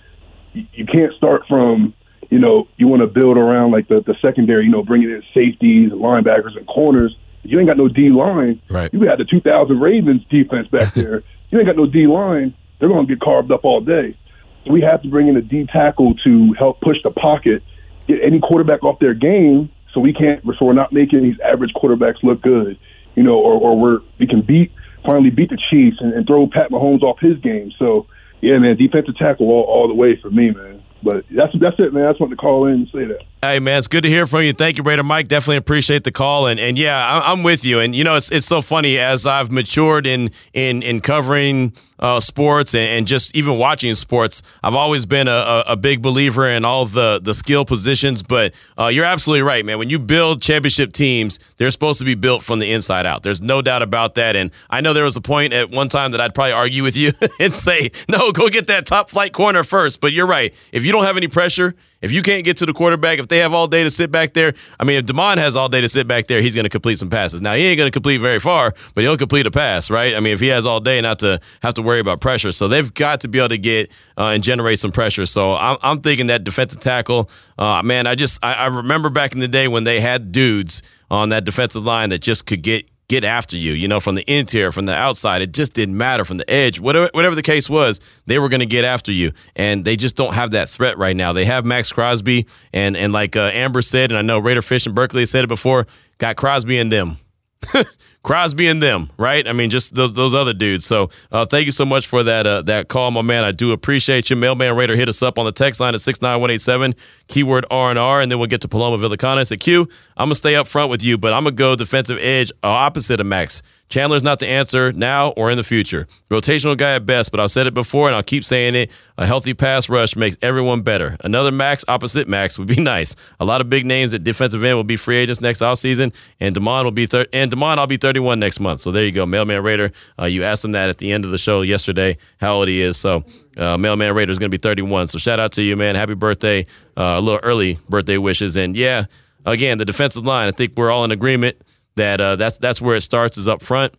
you, 0.53 0.65
you 0.73 0.86
can't 0.86 1.13
start 1.15 1.43
from 1.49 1.93
you 2.30 2.39
know 2.39 2.69
you 2.77 2.88
want 2.88 3.01
to 3.01 3.08
build 3.08 3.38
around 3.38 3.71
like 3.71 3.89
the 3.89 4.01
the 4.08 4.15
secondary. 4.21 4.63
You 4.63 4.71
know, 4.71 4.84
bringing 4.84 5.10
in 5.10 5.21
safeties, 5.34 5.91
linebackers, 5.91 6.56
and 6.56 6.65
corners 6.65 7.13
you 7.43 7.60
ain't 7.60 7.67
got 7.67 7.78
no 7.78 7.88
D 7.88 8.10
line. 8.10 8.62
Right. 8.69 8.93
You 8.93 9.02
had 9.02 9.19
the 9.19 9.26
2000 9.26 9.80
Ravens 9.80 10.23
defense 10.30 10.67
back 10.67 10.93
there. 10.95 11.23
you 11.50 11.60
ain't 11.60 11.67
got 11.67 11.78
no 11.78 11.86
D 11.86 12.08
line. 12.08 12.54
They're 12.80 12.89
going 12.89 13.08
to 13.08 13.15
get 13.15 13.21
carved 13.21 13.52
up 13.52 13.65
all 13.65 13.82
day. 13.82 14.17
So 14.65 14.71
we 14.71 14.82
have 14.82 15.02
to 15.02 15.10
bring 15.10 15.28
in 15.28 15.38
a 15.38 15.41
D 15.41 15.65
tackle 15.71 16.13
to 16.23 16.54
help 16.54 16.82
push 16.82 16.97
the 17.04 17.12
pocket, 17.12 17.63
get 18.08 18.19
any 18.23 18.39
quarterback 18.39 18.84
off 18.84 19.00
their 19.00 19.13
game, 19.13 19.71
so 19.93 20.00
we 20.00 20.13
can't. 20.13 20.43
So 20.60 20.65
we're 20.65 20.73
not 20.73 20.91
making 20.91 21.23
these 21.23 21.39
average 21.39 21.73
quarterbacks 21.73 22.21
look 22.21 22.41
good, 22.41 22.78
you 23.15 23.23
know, 23.23 23.36
or, 23.36 23.54
or 23.60 23.80
we're 23.80 24.00
we 24.19 24.28
can 24.28 24.41
beat 24.41 24.71
finally 25.06 25.30
beat 25.30 25.50
the 25.50 25.58
Chiefs 25.69 25.97
and, 26.02 26.13
and 26.13 26.28
throw 26.28 26.47
Pat 26.47 26.69
Mahomes 26.69 27.02
off 27.02 27.19
his 27.19 27.38
game. 27.39 27.71
So 27.80 28.08
yeah, 28.41 28.58
man, 28.60 28.76
defensive 28.78 29.15
tackle 29.15 29.47
all, 29.47 29.63
all 29.63 29.88
the 29.88 29.93
way 29.93 30.19
for 30.21 30.30
me, 30.30 30.52
man. 30.52 30.84
But 31.03 31.25
that's 31.29 31.53
that's 31.60 31.79
it, 31.79 31.93
man. 31.93 32.10
Just 32.10 32.19
wanted 32.19 32.36
to 32.36 32.41
call 32.41 32.65
in 32.67 32.73
and 32.73 32.88
say 32.88 33.05
that. 33.05 33.21
Hey, 33.41 33.60
man, 33.60 33.77
it's 33.77 33.88
good 33.88 34.01
to 34.01 34.10
hear 34.10 34.25
from 34.25 34.41
you. 34.41 34.53
Thank 34.53 34.77
you, 34.77 34.83
Raider 34.83 35.03
Mike. 35.03 35.27
Definitely 35.27 35.57
appreciate 35.57 36.03
the 36.03 36.12
call. 36.12 36.47
And 36.47 36.60
and 36.60 36.77
yeah, 36.77 37.21
I'm 37.23 37.43
with 37.43 37.63
you. 37.63 37.79
And 37.79 37.95
you 37.95 38.03
know, 38.03 38.15
it's 38.15 38.31
it's 38.31 38.47
so 38.47 38.62
funny 38.62 38.97
as 38.97 39.25
I've 39.27 39.51
matured 39.51 40.07
in 40.07 40.31
in 40.53 40.81
in 40.81 41.01
covering 41.01 41.73
uh, 41.99 42.19
sports 42.19 42.75
and, 42.75 42.83
and, 42.83 43.07
just 43.07 43.36
even 43.36 43.57
watching 43.57 43.93
sports. 43.95 44.43
I've 44.62 44.75
always 44.75 45.05
been 45.05 45.27
a, 45.27 45.63
a, 45.65 45.75
big 45.75 46.01
believer 46.01 46.47
in 46.47 46.65
all 46.65 46.86
the 46.86 47.19
the 47.23 47.33
skill 47.33 47.65
positions. 47.65 48.21
But 48.21 48.53
uh, 48.77 48.88
you're 48.88 49.05
absolutely 49.05 49.41
right, 49.41 49.65
man. 49.65 49.79
When 49.79 49.89
you 49.89 49.97
build 49.97 50.41
championship 50.41 50.93
teams, 50.93 51.39
they're 51.57 51.71
supposed 51.71 51.99
to 51.99 52.05
be 52.05 52.15
built 52.15 52.43
from 52.43 52.60
the 52.60 52.71
inside 52.71 53.05
out. 53.05 53.23
There's 53.23 53.41
no 53.41 53.62
doubt 53.62 53.81
about 53.81 54.15
that. 54.15 54.36
And 54.36 54.51
I 54.69 54.81
know 54.81 54.93
there 54.93 55.05
was 55.05 55.17
a 55.17 55.21
point 55.21 55.53
at 55.53 55.71
one 55.71 55.89
time 55.89 56.12
that 56.12 56.21
I'd 56.21 56.36
probably 56.36 56.51
argue 56.51 56.83
with 56.83 56.95
you 56.95 57.13
and 57.39 57.55
say, 57.55 57.91
no, 58.07 58.31
go 58.31 58.49
get 58.49 58.67
that 58.67 58.86
top 58.86 59.10
flight 59.10 59.33
corner 59.33 59.63
first. 59.63 60.01
But 60.01 60.13
you're 60.13 60.27
right. 60.27 60.53
If 60.71 60.83
you 60.88 60.93
don't 60.93 61.04
have 61.04 61.17
any 61.17 61.28
pressure, 61.28 61.76
if 62.02 62.12
you 62.13 62.21
can't 62.21 62.45
get 62.45 62.56
to 62.58 62.65
the 62.65 62.73
quarterback, 62.73 63.19
if 63.19 63.28
they 63.28 63.39
have 63.39 63.54
all 63.54 63.67
day 63.67 63.84
to 63.84 63.91
sit 63.91 64.10
back 64.10 64.34
there, 64.34 64.54
I 64.80 64.86
mean, 64.86 64.97
if 64.97 65.06
Demond 65.06 65.38
has 65.38 65.58
all 65.58 65.67
day 65.67 65.82
to 65.82 65.89
sit 65.89 66.08
back 66.08 66.28
there, 66.28 66.39
he's 66.39 66.56
going 66.56 66.63
to 66.63 66.69
complete 66.69 66.97
some 66.97 67.10
passes. 67.10 67.41
Now, 67.41 67.56
he 67.56 67.65
ain't 67.65 67.78
going 67.78 67.88
to 67.88 67.91
complete 67.91 68.19
very 68.19 68.39
far, 68.39 68.73
but 68.95 69.04
he'll 69.04 69.17
complete 69.17 69.45
a 69.45 69.52
pass, 69.52 69.89
right? 69.89 70.15
I 70.15 70.21
mean, 70.21 70.34
if 70.34 70.39
he 70.39 70.47
has 70.47 70.65
all 70.65 70.80
day 70.80 71.02
not 71.02 71.19
to 71.19 71.41
have 71.62 71.73
to 71.73 71.82
worry 71.82 72.00
about 72.00 72.21
pressure. 72.21 72.54
So 72.54 72.69
they've 72.69 72.91
got 72.93 73.19
to 73.21 73.28
be 73.28 73.38
able 73.38 73.50
to 73.50 73.58
get 73.58 73.91
uh, 74.17 74.28
and 74.28 74.41
generate 74.41 74.80
some 74.80 74.93
pressure. 74.93 75.26
So 75.26 75.56
I'm, 75.56 75.78
I'm 75.82 76.02
thinking 76.02 76.28
that 76.28 76.45
defensive 76.45 76.80
tackle, 76.80 77.30
uh, 77.58 77.84
man, 77.84 78.08
I 78.08 78.15
just, 78.15 78.39
I, 78.41 78.54
I 78.54 78.65
remember 78.67 79.10
back 79.10 79.34
in 79.34 79.39
the 79.39 79.47
day 79.50 79.67
when 79.67 79.84
they 79.84 80.00
had 80.00 80.32
dudes 80.32 80.82
on 81.12 81.30
that 81.30 81.43
defensive 81.43 81.84
line 81.84 82.10
that 82.12 82.19
just 82.19 82.45
could 82.45 82.62
get 82.62 82.89
get 83.10 83.24
after 83.24 83.56
you, 83.56 83.74
you 83.74 83.88
know, 83.88 84.00
from 84.00 84.15
the 84.15 84.32
interior, 84.32 84.72
from 84.72 84.86
the 84.86 84.93
outside. 84.93 85.41
It 85.41 85.54
just 85.54 85.74
didn't 85.74 85.98
matter 85.98 86.26
from 86.26 86.38
the 86.38 86.50
edge. 86.50 86.80
Whatever, 86.80 87.10
whatever 87.13 87.36
the 87.36 87.41
case 87.41 87.70
was, 87.70 88.00
they 88.26 88.38
were 88.38 88.50
going 88.50 88.60
to 88.60 88.65
get 88.65 88.84
after 88.84 89.12
you. 89.12 89.32
And 89.56 89.86
they 89.86 89.96
just 89.96 90.15
don't 90.15 90.34
have 90.34 90.52
that 90.52 90.70
threat 90.70 90.98
right 90.98 91.15
now. 91.15 91.32
They 91.34 91.46
have 91.46 91.65
Maxx 91.65 91.91
Crosby, 91.91 92.48
and, 92.74 92.98
and 92.98 93.13
like 93.13 93.36
uh, 93.36 93.52
Amber 93.54 93.82
said, 93.82 94.12
and 94.12 94.17
I 94.17 94.22
know 94.22 94.39
Raider 94.39 94.62
Fish 94.62 94.86
and 94.86 94.93
Berkeley 94.93 95.26
said 95.26 95.43
it 95.43 95.48
before, 95.48 95.88
got 96.17 96.36
Crosby 96.36 96.78
and 96.78 96.91
them. 96.91 97.17
Crosby 98.24 98.67
and 98.67 98.84
them, 98.84 99.10
right? 99.17 99.48
I 99.48 99.54
mean, 99.54 99.70
just 99.70 99.96
those 99.96 100.13
those 100.13 100.36
other 100.36 100.54
dudes. 100.54 100.86
So 100.86 101.10
uh, 101.32 101.46
thank 101.46 101.65
you 101.65 101.72
so 101.72 101.86
much 101.86 102.08
for 102.08 102.24
that 102.24 102.46
uh, 102.46 102.62
that 102.63 102.89
call, 102.89 103.12
my 103.12 103.22
man. 103.22 103.43
I 103.43 103.52
do 103.52 103.72
appreciate 103.72 104.30
you. 104.30 104.36
Mailman 104.36 104.76
Raider, 104.76 104.96
hit 104.96 105.10
us 105.10 105.24
up 105.24 105.39
on 105.39 105.46
the 105.46 105.52
text 105.52 105.80
line 105.80 105.93
at 105.96 106.02
six 106.02 106.22
nine 106.22 106.41
one 106.41 106.52
eight 106.52 106.62
seven 106.62 106.93
keyword 107.28 107.65
R 107.72 107.89
and 107.89 108.00
R, 108.00 108.22
and 108.22 108.32
then 108.32 108.39
we'll 108.39 108.48
get 108.48 108.62
to 108.62 108.67
Paloma 108.67 108.98
Villicana. 108.98 109.38
I 109.38 109.43
said, 109.43 109.60
Q, 109.60 109.88
I'm 110.17 110.26
gonna 110.26 110.36
stay 110.36 110.56
up 110.56 110.67
front 110.67 110.89
with 110.89 111.02
you, 111.04 111.17
but 111.17 111.34
I'm 111.34 111.43
gonna 111.43 111.56
go 111.56 111.76
defensive 111.76 112.17
edge 112.20 112.52
opposite 112.63 113.20
of 113.20 113.28
Max. 113.28 113.62
Chandler's 113.89 114.23
not 114.23 114.39
the 114.39 114.47
answer 114.47 114.91
now 114.91 115.30
or 115.32 115.50
in 115.50 115.58
the 115.58 115.63
future. 115.63 116.08
Rotational 116.30 116.76
guy 116.76 116.95
at 116.95 117.06
best, 117.06 117.32
but 117.32 117.39
I've 117.39 117.52
said 117.52 117.67
it 117.67 117.73
before 117.73 118.08
and 118.08 118.15
I'll 118.15 118.23
keep 118.23 118.43
saying 118.43 118.76
it. 118.76 118.91
A 119.17 119.26
healthy 119.26 119.54
pass 119.54 119.88
rush 119.89 120.15
makes 120.15 120.38
everyone 120.41 120.82
better. 120.82 121.15
Another 121.21 121.52
Max 121.52 121.86
opposite 121.88 122.28
Max 122.28 122.60
would 122.60 122.67
be 122.67 122.76
nice. 122.82 123.15
A 123.39 123.45
lot 123.45 123.62
of 123.62 123.69
big 123.69 123.86
names 123.86 124.13
at 124.13 124.23
defensive 124.23 124.63
end 124.63 124.76
will 124.76 124.84
be 124.84 124.97
free 124.97 125.15
agents 125.15 125.39
next 125.41 125.62
offseason, 125.62 126.13
and 126.39 126.56
Demond 126.56 126.84
will 126.84 126.91
be 126.91 127.06
thir- 127.06 127.28
and 127.32 127.50
Demond 127.50 127.78
I'll 127.78 127.88
be 127.88 127.97
31 127.97 128.39
next 128.39 128.60
month. 128.60 128.82
So 128.82 128.91
there 128.91 129.06
you 129.06 129.12
go, 129.12 129.26
Mailman 129.26 129.63
Raider. 129.63 129.91
Uh, 130.19 130.26
you 130.26 130.43
asked 130.43 130.65
him 130.65 130.73
that 130.73 130.89
at 130.89 130.97
the 130.97 131.12
end 131.12 131.26
of 131.26 131.32
the 131.32 131.38
show 131.38 131.62
yesterday, 131.62 132.17
how 132.39 132.56
old 132.56 132.67
he 132.67 132.82
is. 132.82 132.97
So 132.97 133.23
uh, 133.56 133.78
Mailman 133.78 134.13
Raider 134.13 134.32
is 134.32 134.38
going 134.38 134.52
to 134.52 134.56
be 134.58 134.62
31. 134.62 135.08
So 135.08 135.17
shout 135.17 135.39
out 135.39 135.54
to 135.54 135.63
you, 135.63 135.76
man. 135.78 135.95
Happy 135.95 136.13
birthday. 136.13 136.65
Uh, 136.97 137.15
a 137.17 137.21
little 137.21 137.39
early 137.41 137.80
birthday 137.89 138.17
wishes. 138.17 138.56
And 138.58 138.76
yeah, 138.76 139.06
again, 139.45 139.78
the 139.78 139.86
defensive 139.86 140.26
line. 140.26 140.47
I 140.47 140.52
think 140.52 140.73
we're 140.76 140.91
all 140.91 141.06
in 141.06 141.12
agreement 141.12 141.58
that 141.97 142.21
uh, 142.21 142.36
that's 142.36 142.57
that's 142.57 142.81
where 142.81 142.95
it 142.95 143.01
starts 143.01 143.38
is 143.38 143.47
up 143.47 143.62
front 143.62 143.95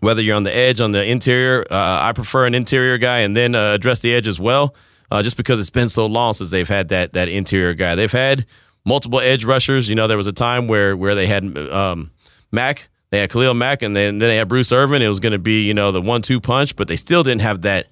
whether 0.00 0.22
you're 0.22 0.36
on 0.36 0.44
the 0.44 0.54
edge, 0.54 0.80
on 0.80 0.92
the 0.92 1.04
interior. 1.04 1.64
Uh, 1.70 1.98
I 2.02 2.12
prefer 2.12 2.46
an 2.46 2.54
interior 2.54 2.98
guy 2.98 3.18
and 3.20 3.36
then 3.36 3.54
uh, 3.54 3.72
address 3.72 4.00
the 4.00 4.14
edge 4.14 4.28
as 4.28 4.38
well, 4.38 4.74
uh, 5.10 5.22
just 5.22 5.36
because 5.36 5.60
it's 5.60 5.70
been 5.70 5.88
so 5.88 6.06
long 6.06 6.34
since 6.34 6.50
they've 6.50 6.68
had 6.68 6.88
that 6.88 7.12
that 7.14 7.28
interior 7.28 7.74
guy. 7.74 7.94
They've 7.94 8.10
had 8.10 8.46
multiple 8.84 9.20
edge 9.20 9.44
rushers. 9.44 9.88
You 9.88 9.96
know, 9.96 10.06
there 10.06 10.16
was 10.16 10.26
a 10.26 10.32
time 10.32 10.68
where 10.68 10.96
where 10.96 11.14
they 11.14 11.26
had 11.26 11.56
um, 11.56 12.10
they 12.52 13.20
had 13.20 13.30
Khalil 13.30 13.54
Mack, 13.54 13.82
and 13.82 13.96
then, 13.96 14.18
then 14.18 14.28
they 14.28 14.36
had 14.36 14.48
Bruce 14.48 14.70
Irvin. 14.72 15.02
It 15.02 15.08
was 15.08 15.20
going 15.20 15.32
to 15.32 15.38
be 15.38 15.66
you 15.66 15.74
know 15.74 15.92
the 15.92 16.02
one-two 16.02 16.40
punch, 16.40 16.76
but 16.76 16.88
they 16.88 16.96
still 16.96 17.22
didn't 17.22 17.42
have 17.42 17.62
that. 17.62 17.86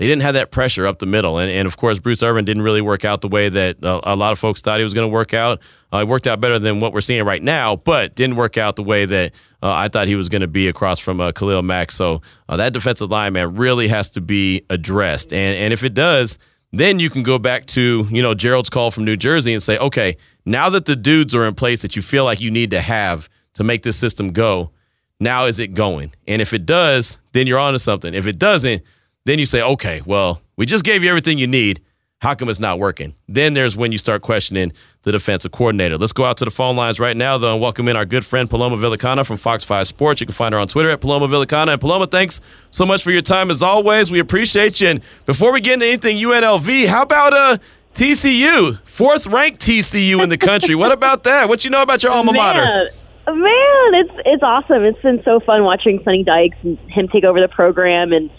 They 0.00 0.06
didn't 0.06 0.22
have 0.22 0.32
that 0.32 0.50
pressure 0.50 0.86
up 0.86 0.98
the 0.98 1.04
middle, 1.04 1.36
and, 1.36 1.50
and 1.50 1.66
of 1.66 1.76
course 1.76 1.98
Bruce 1.98 2.22
Irvin 2.22 2.46
didn't 2.46 2.62
really 2.62 2.80
work 2.80 3.04
out 3.04 3.20
the 3.20 3.28
way 3.28 3.50
that 3.50 3.76
a, 3.82 4.14
a 4.14 4.16
lot 4.16 4.32
of 4.32 4.38
folks 4.38 4.62
thought 4.62 4.78
he 4.80 4.82
was 4.82 4.94
going 4.94 5.06
to 5.06 5.12
work 5.12 5.34
out. 5.34 5.60
Uh, 5.92 5.98
it 5.98 6.08
worked 6.08 6.26
out 6.26 6.40
better 6.40 6.58
than 6.58 6.80
what 6.80 6.94
we're 6.94 7.02
seeing 7.02 7.22
right 7.22 7.42
now, 7.42 7.76
but 7.76 8.14
didn't 8.14 8.36
work 8.36 8.56
out 8.56 8.76
the 8.76 8.82
way 8.82 9.04
that 9.04 9.32
uh, 9.62 9.70
I 9.70 9.88
thought 9.88 10.08
he 10.08 10.14
was 10.14 10.30
going 10.30 10.40
to 10.40 10.48
be 10.48 10.68
across 10.68 11.00
from 11.00 11.20
uh, 11.20 11.32
Khalil 11.32 11.60
Mack. 11.60 11.90
So 11.90 12.22
uh, 12.48 12.56
that 12.56 12.72
defensive 12.72 13.10
line, 13.10 13.34
man, 13.34 13.56
really 13.56 13.88
has 13.88 14.08
to 14.12 14.22
be 14.22 14.64
addressed. 14.70 15.34
And 15.34 15.54
and 15.54 15.70
if 15.70 15.84
it 15.84 15.92
does, 15.92 16.38
then 16.72 16.98
you 16.98 17.10
can 17.10 17.22
go 17.22 17.38
back 17.38 17.66
to 17.66 18.06
you 18.10 18.22
know 18.22 18.32
Gerald's 18.32 18.70
call 18.70 18.90
from 18.90 19.04
New 19.04 19.18
Jersey 19.18 19.52
and 19.52 19.62
say, 19.62 19.76
okay, 19.76 20.16
now 20.46 20.70
that 20.70 20.86
the 20.86 20.96
dudes 20.96 21.34
are 21.34 21.44
in 21.44 21.54
place 21.54 21.82
that 21.82 21.94
you 21.94 22.00
feel 22.00 22.24
like 22.24 22.40
you 22.40 22.50
need 22.50 22.70
to 22.70 22.80
have 22.80 23.28
to 23.52 23.64
make 23.64 23.82
this 23.82 23.98
system 23.98 24.32
go, 24.32 24.70
now 25.18 25.44
is 25.44 25.58
it 25.58 25.74
going? 25.74 26.14
And 26.26 26.40
if 26.40 26.54
it 26.54 26.64
does, 26.64 27.18
then 27.32 27.46
you're 27.46 27.58
onto 27.58 27.78
something. 27.78 28.14
If 28.14 28.26
it 28.26 28.38
doesn't, 28.38 28.82
then 29.24 29.38
you 29.38 29.46
say, 29.46 29.62
okay, 29.62 30.02
well, 30.06 30.42
we 30.56 30.66
just 30.66 30.84
gave 30.84 31.02
you 31.02 31.08
everything 31.08 31.38
you 31.38 31.46
need. 31.46 31.80
How 32.20 32.34
come 32.34 32.50
it's 32.50 32.60
not 32.60 32.78
working? 32.78 33.14
Then 33.28 33.54
there's 33.54 33.78
when 33.78 33.92
you 33.92 33.98
start 33.98 34.20
questioning 34.20 34.74
the 35.04 35.12
defensive 35.12 35.52
coordinator. 35.52 35.96
Let's 35.96 36.12
go 36.12 36.26
out 36.26 36.36
to 36.38 36.44
the 36.44 36.50
phone 36.50 36.76
lines 36.76 37.00
right 37.00 37.16
now, 37.16 37.38
though, 37.38 37.54
and 37.54 37.62
welcome 37.62 37.88
in 37.88 37.96
our 37.96 38.04
good 38.04 38.26
friend 38.26 38.48
Paloma 38.48 38.76
Villicana 38.76 39.24
from 39.24 39.38
Fox 39.38 39.64
5 39.64 39.86
Sports. 39.86 40.20
You 40.20 40.26
can 40.26 40.34
find 40.34 40.52
her 40.52 40.58
on 40.58 40.68
Twitter 40.68 40.90
at 40.90 41.00
Paloma 41.00 41.28
Villicana. 41.28 41.72
And 41.72 41.80
Paloma, 41.80 42.06
thanks 42.06 42.42
so 42.70 42.84
much 42.84 43.02
for 43.02 43.10
your 43.10 43.22
time 43.22 43.50
as 43.50 43.62
always. 43.62 44.10
We 44.10 44.18
appreciate 44.18 44.82
you. 44.82 44.88
And 44.88 45.00
before 45.24 45.50
we 45.50 45.62
get 45.62 45.74
into 45.74 45.86
anything 45.86 46.18
UNLV, 46.18 46.88
how 46.88 47.02
about 47.02 47.32
uh, 47.32 47.56
TCU? 47.94 48.78
Fourth 48.84 49.26
ranked 49.26 49.62
TCU 49.62 50.22
in 50.22 50.28
the 50.28 50.38
country. 50.38 50.74
what 50.74 50.92
about 50.92 51.22
that? 51.24 51.48
What 51.48 51.64
you 51.64 51.70
know 51.70 51.80
about 51.80 52.02
your 52.02 52.12
alma 52.12 52.34
mater? 52.34 52.64
Man, 52.64 52.88
man, 53.28 53.94
it's 53.94 54.12
it's 54.26 54.42
awesome. 54.42 54.84
It's 54.84 55.00
been 55.00 55.22
so 55.24 55.40
fun 55.40 55.64
watching 55.64 56.02
Sonny 56.04 56.22
Dykes 56.22 56.58
and 56.62 56.76
him 56.90 57.08
take 57.08 57.24
over 57.24 57.40
the 57.40 57.48
program 57.48 58.12
and 58.12 58.30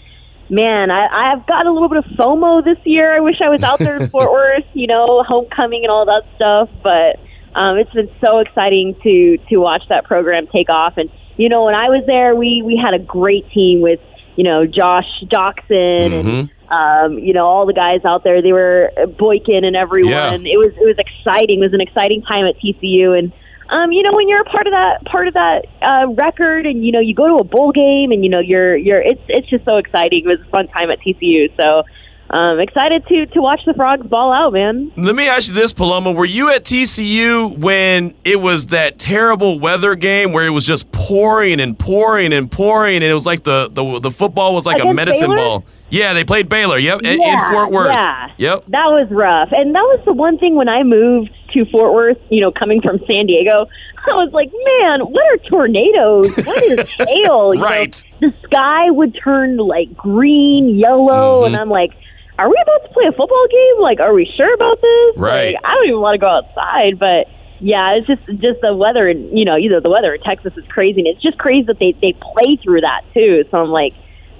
man, 0.52 0.90
I, 0.90 1.32
I've 1.32 1.46
got 1.46 1.66
a 1.66 1.72
little 1.72 1.88
bit 1.88 1.98
of 1.98 2.04
FOMO 2.16 2.62
this 2.62 2.78
year. 2.84 3.16
I 3.16 3.20
wish 3.20 3.40
I 3.42 3.48
was 3.48 3.62
out 3.62 3.78
there 3.78 3.96
in 4.00 4.08
Fort 4.10 4.30
Worth, 4.32 4.66
you 4.74 4.86
know, 4.86 5.24
homecoming 5.26 5.82
and 5.82 5.90
all 5.90 6.04
that 6.04 6.22
stuff. 6.36 6.68
But 6.82 7.18
um, 7.58 7.78
it's 7.78 7.92
been 7.92 8.10
so 8.24 8.38
exciting 8.38 8.94
to 9.02 9.38
to 9.48 9.56
watch 9.56 9.82
that 9.88 10.04
program 10.04 10.46
take 10.46 10.68
off. 10.68 10.98
And 10.98 11.10
you 11.36 11.48
know, 11.48 11.64
when 11.64 11.74
I 11.74 11.88
was 11.88 12.04
there, 12.06 12.36
we 12.36 12.62
we 12.64 12.76
had 12.76 12.94
a 12.94 13.02
great 13.02 13.50
team 13.50 13.80
with 13.80 14.00
you 14.36 14.44
know 14.44 14.66
Josh 14.66 15.08
Doctson 15.24 16.10
Mm-hmm. 16.10 16.28
and 16.28 16.50
um, 16.68 17.18
you 17.18 17.32
know 17.32 17.46
all 17.46 17.66
the 17.66 17.72
guys 17.72 18.04
out 18.04 18.22
there. 18.22 18.42
They 18.42 18.52
were 18.52 18.90
Boykin 19.18 19.64
and 19.64 19.74
everyone. 19.74 20.12
Yeah. 20.12 20.34
It 20.34 20.58
was 20.58 20.72
it 20.76 20.84
was 20.84 20.96
exciting. 20.98 21.60
It 21.60 21.64
was 21.64 21.74
an 21.74 21.80
exciting 21.80 22.22
time 22.22 22.46
at 22.46 22.56
TCU 22.58 23.18
and 23.18 23.32
um, 23.72 23.90
you 23.90 24.02
know, 24.02 24.12
when 24.12 24.28
you're 24.28 24.42
a 24.42 24.44
part 24.44 24.66
of 24.66 24.72
that 24.72 25.02
part 25.06 25.28
of 25.28 25.34
that 25.34 25.64
uh, 25.80 26.12
record, 26.12 26.66
and 26.66 26.84
you 26.84 26.92
know, 26.92 27.00
you 27.00 27.14
go 27.14 27.26
to 27.26 27.36
a 27.36 27.44
bowl 27.44 27.72
game, 27.72 28.12
and 28.12 28.22
you 28.22 28.28
know, 28.28 28.38
you're 28.38 28.76
you're 28.76 29.00
it's 29.00 29.22
it's 29.28 29.48
just 29.48 29.64
so 29.64 29.78
exciting. 29.78 30.24
It 30.24 30.28
was 30.28 30.40
a 30.40 30.50
fun 30.50 30.68
time 30.68 30.90
at 30.90 31.00
TCU, 31.00 31.50
so 31.56 31.82
um, 32.28 32.60
excited 32.60 33.06
to 33.06 33.26
to 33.26 33.40
watch 33.40 33.60
the 33.64 33.72
frogs 33.72 34.06
ball 34.06 34.30
out, 34.30 34.52
man. 34.52 34.92
Let 34.96 35.14
me 35.14 35.26
ask 35.26 35.48
you 35.48 35.54
this, 35.54 35.72
Paloma. 35.72 36.12
Were 36.12 36.26
you 36.26 36.50
at 36.50 36.64
TCU 36.64 37.56
when 37.56 38.14
it 38.24 38.42
was 38.42 38.66
that 38.66 38.98
terrible 38.98 39.58
weather 39.58 39.94
game 39.94 40.32
where 40.32 40.46
it 40.46 40.50
was 40.50 40.66
just 40.66 40.92
pouring 40.92 41.58
and 41.58 41.78
pouring 41.78 42.34
and 42.34 42.50
pouring, 42.50 42.96
and 42.96 43.04
it 43.04 43.14
was 43.14 43.24
like 43.24 43.42
the 43.44 43.70
the, 43.72 44.00
the 44.00 44.10
football 44.10 44.54
was 44.54 44.66
like 44.66 44.82
a 44.82 44.92
medicine 44.92 45.30
Baylor? 45.30 45.36
ball? 45.36 45.64
Yeah, 45.92 46.14
they 46.14 46.24
played 46.24 46.48
Baylor. 46.48 46.78
Yep, 46.78 47.02
in- 47.02 47.22
in 47.22 47.38
Fort 47.50 47.70
Worth. 47.70 47.90
yeah. 47.92 48.28
Yep. 48.38 48.64
That 48.68 48.86
was 48.86 49.08
rough, 49.10 49.50
and 49.52 49.74
that 49.74 49.82
was 49.82 50.00
the 50.06 50.12
one 50.12 50.38
thing 50.38 50.54
when 50.56 50.68
I 50.68 50.82
moved 50.82 51.30
to 51.54 51.64
Fort 51.66 51.92
Worth. 51.92 52.18
You 52.30 52.40
know, 52.40 52.50
coming 52.50 52.80
from 52.80 52.98
San 53.10 53.26
Diego, 53.26 53.66
I 54.10 54.14
was 54.14 54.32
like, 54.32 54.50
man, 54.50 55.00
what 55.12 55.24
are 55.32 55.36
tornadoes? 55.50 56.34
What 56.44 56.62
is 56.64 56.88
hail? 56.98 57.54
You 57.54 57.60
know, 57.60 57.62
Right. 57.62 58.04
the 58.20 58.32
sky 58.44 58.90
would 58.90 59.16
turn 59.22 59.58
like 59.58 59.94
green, 59.96 60.78
yellow, 60.78 61.42
Mm-hmm. 61.44 61.54
and 61.54 61.56
I'm 61.62 61.68
like. 61.70 61.90
Are 62.38 62.48
we 62.48 62.56
about 62.62 62.88
to 62.88 62.92
play 62.94 63.04
a 63.06 63.12
football 63.12 63.46
game? 63.52 63.82
Like, 63.82 64.00
are 64.00 64.14
we 64.14 64.24
sure 64.36 64.52
about 64.54 64.80
this? 64.80 65.16
Right. 65.18 65.54
Like, 65.54 65.64
I 65.64 65.74
don't 65.74 65.86
even 65.88 66.00
want 66.00 66.14
to 66.14 66.18
go 66.18 66.26
outside, 66.28 66.98
but 66.98 67.28
yeah, 67.60 67.92
it's 67.94 68.06
just 68.08 68.24
just 68.40 68.58
the 68.62 68.74
weather, 68.74 69.06
and 69.06 69.38
you 69.38 69.44
know, 69.44 69.58
either 69.58 69.80
the 69.82 69.90
weather 69.90 70.14
in 70.14 70.20
Texas 70.22 70.52
is 70.56 70.64
crazy, 70.68 71.00
and 71.00 71.06
it's 71.06 71.22
just 71.22 71.36
crazy 71.38 71.66
that 71.68 71.76
they 71.78 71.92
they 72.00 72.14
play 72.18 72.56
through 72.64 72.80
that 72.80 73.02
too. 73.12 73.44
So 73.50 73.58
I'm 73.58 73.68
like, 73.68 73.92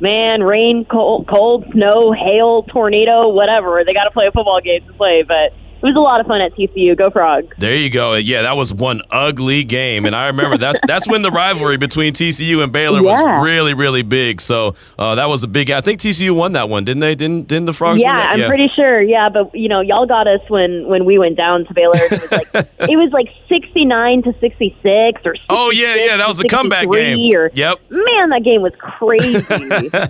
man, 0.02 0.42
rain, 0.42 0.84
cold, 0.84 1.28
cold, 1.28 1.64
snow, 1.72 2.12
hail, 2.12 2.64
tornado, 2.64 3.28
whatever. 3.28 3.84
They 3.86 3.94
got 3.94 4.04
to 4.04 4.10
play 4.10 4.26
a 4.26 4.32
football 4.32 4.60
game 4.60 4.84
to 4.86 4.92
play, 4.94 5.22
but 5.22 5.54
it 5.82 5.86
was 5.86 5.96
a 5.96 6.00
lot 6.00 6.20
of 6.20 6.26
fun 6.26 6.40
at 6.40 6.54
TCU. 6.54 6.96
Go 6.96 7.10
Frogs! 7.10 7.54
There 7.58 7.74
you 7.76 7.90
go. 7.90 8.14
Yeah, 8.14 8.42
that 8.42 8.56
was 8.56 8.72
one 8.72 9.02
ugly 9.10 9.64
game, 9.64 10.04
and 10.06 10.14
I 10.14 10.26
remember 10.28 10.56
that's 10.58 10.80
that's 10.86 11.08
when 11.08 11.22
the 11.22 11.30
rivalry 11.30 11.76
between 11.76 12.12
TCU 12.14 12.62
and 12.62 12.70
Baylor 12.72 13.02
Yeah. 13.02 13.38
was 13.38 13.44
really 13.44 13.74
really 13.74 14.02
big. 14.02 14.40
So 14.40 14.74
uh, 14.98 15.14
that 15.16 15.28
was 15.28 15.42
a 15.44 15.48
big. 15.48 15.70
I 15.70 15.80
think 15.80 16.00
TCU 16.00 16.32
won 16.32 16.52
that 16.52 16.68
one, 16.68 16.84
didn't 16.84 17.00
they? 17.00 17.14
Didn't 17.14 17.48
didn't 17.48 17.66
the 17.66 17.72
Frogs? 17.72 18.00
Yeah, 18.00 18.16
win 18.16 18.16
that? 18.40 18.44
I'm 18.44 18.48
pretty 18.48 18.70
sure. 18.74 19.02
Yeah, 19.02 19.28
but 19.28 19.54
you 19.54 19.68
know, 19.68 19.80
y'all 19.80 20.06
got 20.06 20.26
us 20.28 20.40
when 20.48 20.86
when 20.88 21.04
we 21.04 21.18
went 21.18 21.36
down 21.36 21.64
to 21.66 21.74
Baylor. 21.74 21.92
It 21.96 22.10
was 22.22 22.30
like 22.32 22.54
it 22.90 22.96
was 22.96 23.10
like 23.12 23.28
69 23.48 24.22
to 24.24 24.34
66 24.40 25.20
or. 25.24 25.34
Something. 25.34 25.40
Oh 25.50 25.70
yeah, 25.70 25.94
yeah, 25.96 26.16
that 26.16 26.28
was 26.28 26.36
the 26.38 26.48
comeback 26.48 26.90
game. 26.90 27.18
Or, 27.34 27.50
Yep. 27.54 27.78
Man, 27.90 28.30
that 28.30 28.42
game 28.44 28.62
was 28.62 28.72
crazy. 28.78 29.44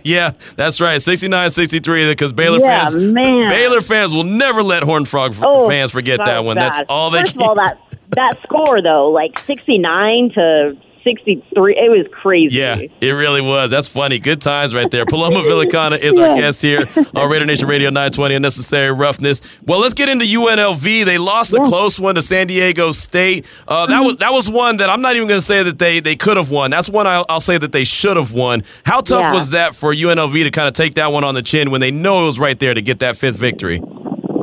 yeah, 0.09 0.33
that's 0.57 0.81
right. 0.81 0.99
69-63 1.01 2.11
because 2.11 2.33
Baylor 2.33 2.59
Yeah, 2.61 2.81
fans 2.83 2.97
man. 2.97 3.49
Baylor 3.49 3.81
fans 3.81 4.13
will 4.15 4.25
never 4.25 4.63
let 4.63 4.83
Horn 4.83 5.05
Frog 5.05 5.33
f- 5.33 5.43
oh, 5.65 5.69
fans 5.69 5.91
forget 5.93 6.21
that 6.25 6.45
one. 6.45 6.57
bad. 6.57 6.73
That's 6.73 6.87
all 6.89 7.11
they 7.11 7.21
First 7.21 7.37
of 7.37 7.43
all, 7.43 7.55
that 7.57 7.79
that 8.11 8.39
score 8.43 8.83
though, 8.83 9.11
like 9.11 9.39
69 9.47 10.31
to 10.35 10.77
63, 11.05 11.75
it 11.77 11.91
was 11.91 12.07
crazy. 12.13 12.55
Yeah, 12.57 12.77
it 13.01 13.11
really 13.11 13.41
was. 13.41 13.73
That's 13.73 13.89
funny. 13.89 14.21
Good 14.21 14.41
times 14.41 14.73
right 14.73 14.89
there. 14.89 15.05
Paloma 15.05 15.37
Villicana 15.41 15.99
is 15.99 16.17
our 16.17 16.37
guest 16.37 16.63
here 16.63 16.89
on 17.17 17.29
Raider 17.29 17.45
Nation 17.45 17.67
Radio 17.67 17.89
920 17.91 18.37
Unnecessary 18.37 18.93
Roughness. 18.93 19.41
Well, 19.67 19.81
let's 19.81 19.95
get 19.95 20.09
into 20.09 20.25
UNLV. 20.25 21.05
They 21.05 21.19
lost 21.19 21.55
a 21.55 21.61
close 21.61 21.99
one 21.99 22.15
to 22.15 22.23
San 22.23 22.47
Diego 22.47 22.93
State. 22.93 23.47
Uh, 23.67 23.87
that 23.87 24.01
was 24.01 24.19
that 24.19 24.33
was 24.33 24.49
one 24.49 24.77
that 24.77 24.91
I'm 24.91 25.01
not 25.01 25.17
even 25.17 25.27
going 25.27 25.41
to 25.41 25.45
say 25.47 25.65
that 25.65 25.81
they 25.81 25.99
they 25.99 26.15
could 26.15 26.37
have 26.37 26.53
won. 26.53 26.71
That's 26.71 26.89
one 26.89 27.09
I'll, 27.09 27.27
I'll 27.29 27.41
say 27.41 27.59
that 27.59 27.73
they 27.73 27.83
should 27.83 28.17
have 28.17 28.33
won. 28.33 28.63
How 28.85 29.01
tough 29.01 29.23
Yeah. 29.23 29.33
was 29.35 29.51
that 29.51 29.75
for 29.75 29.93
UNLV 29.93 30.33
to 30.45 30.51
kind 30.53 30.69
of 30.69 30.75
take 30.75 30.95
that 30.95 31.11
one 31.11 31.25
on 31.25 31.35
the 31.35 31.43
chin 31.43 31.73
when 31.73 31.81
they 31.81 31.91
know 31.91 32.23
it 32.23 32.27
was 32.27 32.39
right 32.39 32.59
there 32.61 32.75
to 32.75 32.81
get 32.83 33.01
that 33.01 33.17
fifth 33.17 33.37
victory? 33.37 33.83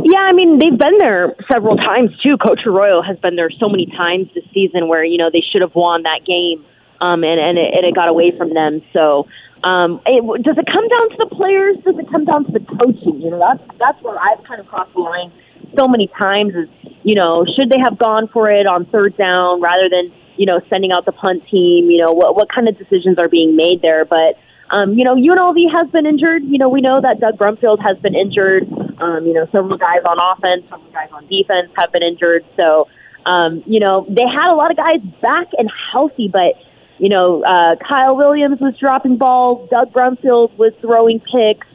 Yeah, 0.10 0.26
I 0.26 0.34
mean 0.34 0.58
they've 0.58 0.78
been 0.78 0.98
there 0.98 1.36
several 1.52 1.78
times 1.78 2.10
too. 2.24 2.36
Coach 2.38 2.66
Arroyo 2.66 3.04
has 3.04 3.20
been 3.20 3.36
there 3.36 3.52
so 3.52 3.70
many 3.70 3.86
times 3.86 4.26
this 4.34 4.44
season 4.52 4.88
where 4.88 5.04
you 5.04 5.20
know 5.20 5.30
they 5.32 5.46
should 5.46 5.62
have 5.62 5.76
won 5.76 6.02
that 6.02 6.26
game, 6.26 6.66
um, 7.00 7.22
and 7.24 7.38
and 7.38 7.60
it, 7.60 7.70
and 7.78 7.86
it 7.86 7.94
got 7.94 8.10
away 8.10 8.34
from 8.36 8.56
them. 8.56 8.82
So, 8.92 9.30
um, 9.62 10.02
it, 10.10 10.26
does 10.42 10.58
it 10.58 10.66
come 10.66 10.88
down 10.90 11.10
to 11.14 11.18
the 11.20 11.30
players? 11.30 11.78
Does 11.86 11.94
it 12.00 12.10
come 12.10 12.26
down 12.26 12.46
to 12.46 12.52
the 12.52 12.66
coaching? 12.66 13.22
You 13.22 13.30
know, 13.30 13.38
that's 13.38 13.62
that's 13.78 14.02
where 14.02 14.18
I've 14.18 14.44
kind 14.50 14.60
of 14.60 14.66
crossed 14.66 14.94
the 14.96 15.02
line 15.02 15.32
so 15.78 15.88
many 15.88 16.10
times. 16.18 16.58
Is 16.58 16.70
you 17.04 17.14
know, 17.14 17.46
should 17.46 17.70
they 17.70 17.80
have 17.86 18.00
gone 18.00 18.30
for 18.34 18.50
it 18.50 18.66
on 18.66 18.90
third 18.90 19.16
down 19.16 19.62
rather 19.62 19.94
than 19.94 20.10
you 20.38 20.48
know 20.48 20.60
sending 20.72 20.90
out 20.92 21.06
the 21.06 21.14
punt 21.14 21.46
team? 21.54 21.86
You 21.94 22.02
know, 22.02 22.14
what 22.14 22.34
what 22.36 22.50
kind 22.50 22.68
of 22.68 22.82
decisions 22.82 23.20
are 23.20 23.30
being 23.30 23.56
made 23.56 23.84
there? 23.84 24.06
But 24.06 24.42
um, 24.72 24.94
you 24.94 25.04
know, 25.04 25.16
UNLV 25.16 25.58
has 25.72 25.90
been 25.92 26.06
injured. 26.06 26.44
You 26.44 26.58
know, 26.58 26.70
we 26.70 26.82
know 26.82 27.02
that 27.02 27.20
Doug 27.20 27.38
Brumfield 27.38 27.82
has 27.82 27.98
been 27.98 28.16
injured. 28.16 28.64
Um, 29.02 29.26
you 29.26 29.34
know, 29.34 29.46
several 29.52 29.78
guys 29.78 30.04
on 30.06 30.18
offense, 30.20 30.64
several 30.70 30.92
guys 30.92 31.10
on 31.12 31.26
defense 31.28 31.72
have 31.78 31.92
been 31.92 32.04
injured. 32.04 32.46
So, 32.56 32.88
um, 33.26 33.64
you 33.66 33.80
know, 33.80 34.06
they 34.08 34.28
had 34.28 34.52
a 34.52 34.56
lot 34.56 34.72
of 34.72 34.78
guys 34.78 35.02
back 35.22 35.48
and 35.58 35.70
healthy, 35.92 36.30
but 36.32 36.56
you 37.00 37.08
know, 37.08 37.44
uh, 37.44 37.76
Kyle 37.88 38.16
Williams 38.16 38.60
was 38.60 38.76
dropping 38.78 39.18
balls. 39.18 39.70
Doug 39.70 39.94
Brumfield 39.94 40.56
was 40.58 40.74
throwing 40.82 41.20
picks. 41.22 41.66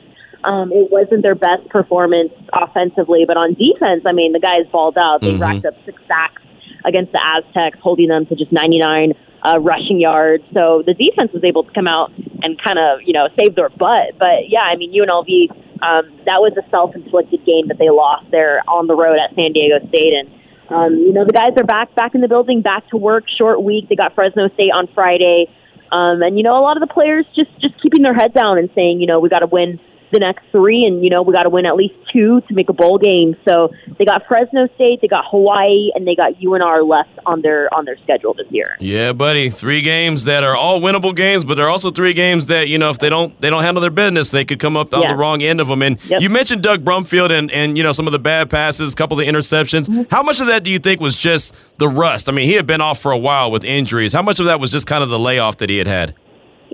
Um, 0.45 0.71
it 0.71 0.93
wasn't 0.93 1.23
their 1.23 1.35
best 1.35 1.67
performance 1.71 2.31
offensively, 2.53 3.25
but 3.27 3.39
on 3.39 3.55
defense, 3.55 4.05
I 4.05 4.13
mean, 4.13 4.33
the 4.33 4.39
guys 4.41 4.67
balled 4.71 4.99
out. 4.99 5.23
They 5.23 5.33
Mhm. 5.33 5.41
racked 5.41 5.65
up 5.65 5.75
six 5.87 6.01
sacks 6.07 6.43
against 6.85 7.13
the 7.13 7.21
Aztecs, 7.25 7.79
holding 7.81 8.09
them 8.09 8.27
to 8.27 8.35
just 8.35 8.53
99 8.53 9.15
uh, 9.45 9.61
rushing 9.61 10.01
yards. 10.01 10.43
So 10.55 10.83
the 10.85 10.95
defense 10.95 11.33
was 11.33 11.45
able 11.45 11.65
to 11.65 11.73
come 11.73 11.87
out 11.87 12.11
and 12.43 12.61
kind 12.61 12.79
of, 12.79 13.01
you 13.05 13.13
know, 13.13 13.29
save 13.39 13.55
their 13.55 13.69
butt. 13.69 14.17
But 14.19 14.49
yeah, 14.49 14.65
I 14.65 14.77
mean, 14.77 14.93
UNLV, 14.93 15.51
um, 15.85 16.25
that 16.25 16.41
was 16.41 16.57
a 16.57 16.69
self-inflicted 16.71 17.45
game 17.45 17.69
that 17.69 17.79
they 17.79 17.91
lost 17.91 18.31
there 18.31 18.63
on 18.69 18.87
the 18.87 18.95
road 18.97 19.19
at 19.21 19.35
San 19.37 19.53
Diego 19.53 19.85
State, 19.89 20.15
and 20.17 20.29
um, 20.71 20.97
you 20.97 21.13
know, 21.13 21.27
the 21.27 21.33
guys 21.33 21.53
are 21.59 21.65
back, 21.65 21.95
back 21.95 22.15
in 22.15 22.23
the 22.23 22.29
building, 22.29 22.63
back 22.63 22.89
to 22.89 22.97
work. 22.97 23.25
Short 23.37 23.63
week. 23.63 23.89
They 23.91 23.97
got 23.97 24.15
Fresno 24.15 24.49
State 24.55 24.73
on 24.73 24.89
Friday, 24.95 25.47
um, 25.93 26.23
and 26.23 26.39
you 26.39 26.43
know, 26.43 26.57
a 26.57 26.65
lot 26.65 26.81
of 26.81 26.81
the 26.81 26.93
players 26.93 27.27
just 27.37 27.51
just 27.61 27.81
keeping 27.83 28.03
their 28.03 28.15
head 28.15 28.33
down 28.33 28.57
and 28.57 28.71
saying, 28.75 29.01
you 29.01 29.07
know, 29.07 29.21
we 29.21 29.29
got 29.29 29.41
to 29.41 29.47
win 29.47 29.79
the 30.15 30.21
next 30.21 30.45
three, 30.53 30.85
and 30.87 31.05
you 31.05 31.11
know, 31.11 31.21
we 31.23 31.35
got 31.35 31.43
to 31.43 31.51
win 31.51 31.67
at 31.67 31.77
least 31.77 31.95
two 32.13 32.41
to 32.49 32.55
make 32.55 32.69
a 32.71 32.73
bowl 32.73 32.97
game. 32.99 33.37
So 33.47 33.71
they 33.99 34.05
got 34.07 34.27
Fresno 34.27 34.69
State, 34.77 35.01
they 35.03 35.09
got 35.09 35.25
Hawaii, 35.31 35.91
and 35.95 36.07
they 36.07 36.15
got 36.15 36.35
UNR 36.41 36.89
left 36.89 37.11
on 37.27 37.43
their 37.43 37.73
on 37.75 37.85
their 37.85 37.99
schedule 37.99 38.33
this 38.33 38.47
year. 38.51 38.77
Yeah, 38.81 39.13
buddy. 39.13 39.51
Three 39.51 39.83
games 39.83 40.25
that 40.25 40.45
are 40.45 40.57
all 40.57 40.81
winnable 40.81 41.15
games, 41.15 41.45
but 41.45 41.57
they're 41.57 41.69
also 41.69 41.91
three 41.91 42.13
games 42.15 42.47
that 42.47 42.69
you 42.69 42.79
know 42.79 42.91
if 42.91 42.99
they 42.99 43.11
don't 43.11 43.39
they 43.41 43.51
don't 43.51 43.63
handle 43.63 43.81
their 43.81 43.91
business, 43.91 44.31
they 44.31 44.45
could 44.45 44.61
come 44.61 44.77
up 44.77 44.95
on 44.95 45.03
Yeah. 45.03 45.09
the 45.09 45.17
wrong 45.17 45.43
end 45.43 45.61
of 45.61 45.69
them. 45.69 45.83
And 45.83 45.99
Yep. 46.09 46.21
you 46.23 46.31
mentioned 46.31 46.63
Doug 46.63 46.85
Brumfield 46.85 47.31
and 47.31 47.51
and 47.51 47.77
you 47.77 47.83
know 47.85 47.93
some 47.93 48.07
of 48.07 48.13
the 48.13 48.19
bad 48.19 48.49
passes, 48.49 48.93
a 48.93 48.97
couple 48.97 49.19
of 49.19 49.27
the 49.27 49.31
interceptions. 49.31 49.89
Mm-hmm. 49.89 50.03
How 50.11 50.23
much 50.23 50.41
of 50.41 50.47
that 50.47 50.63
do 50.63 50.71
you 50.71 50.79
think 50.79 51.01
was 51.01 51.17
just 51.17 51.55
the 51.79 51.89
rust? 51.89 52.29
I 52.29 52.33
mean, 52.33 52.47
he 52.47 52.53
had 52.55 52.67
been 52.67 52.81
off 52.81 53.01
for 53.01 53.11
a 53.13 53.19
while 53.19 53.51
with 53.51 53.65
injuries. 53.65 54.13
How 54.13 54.23
much 54.23 54.39
of 54.39 54.47
that 54.47 54.61
was 54.61 54.71
just 54.71 54.87
kind 54.87 55.03
of 55.03 55.09
the 55.11 55.19
layoff 55.19 55.57
that 55.59 55.69
he 55.71 55.79
had 55.79 55.87
had? 55.89 56.15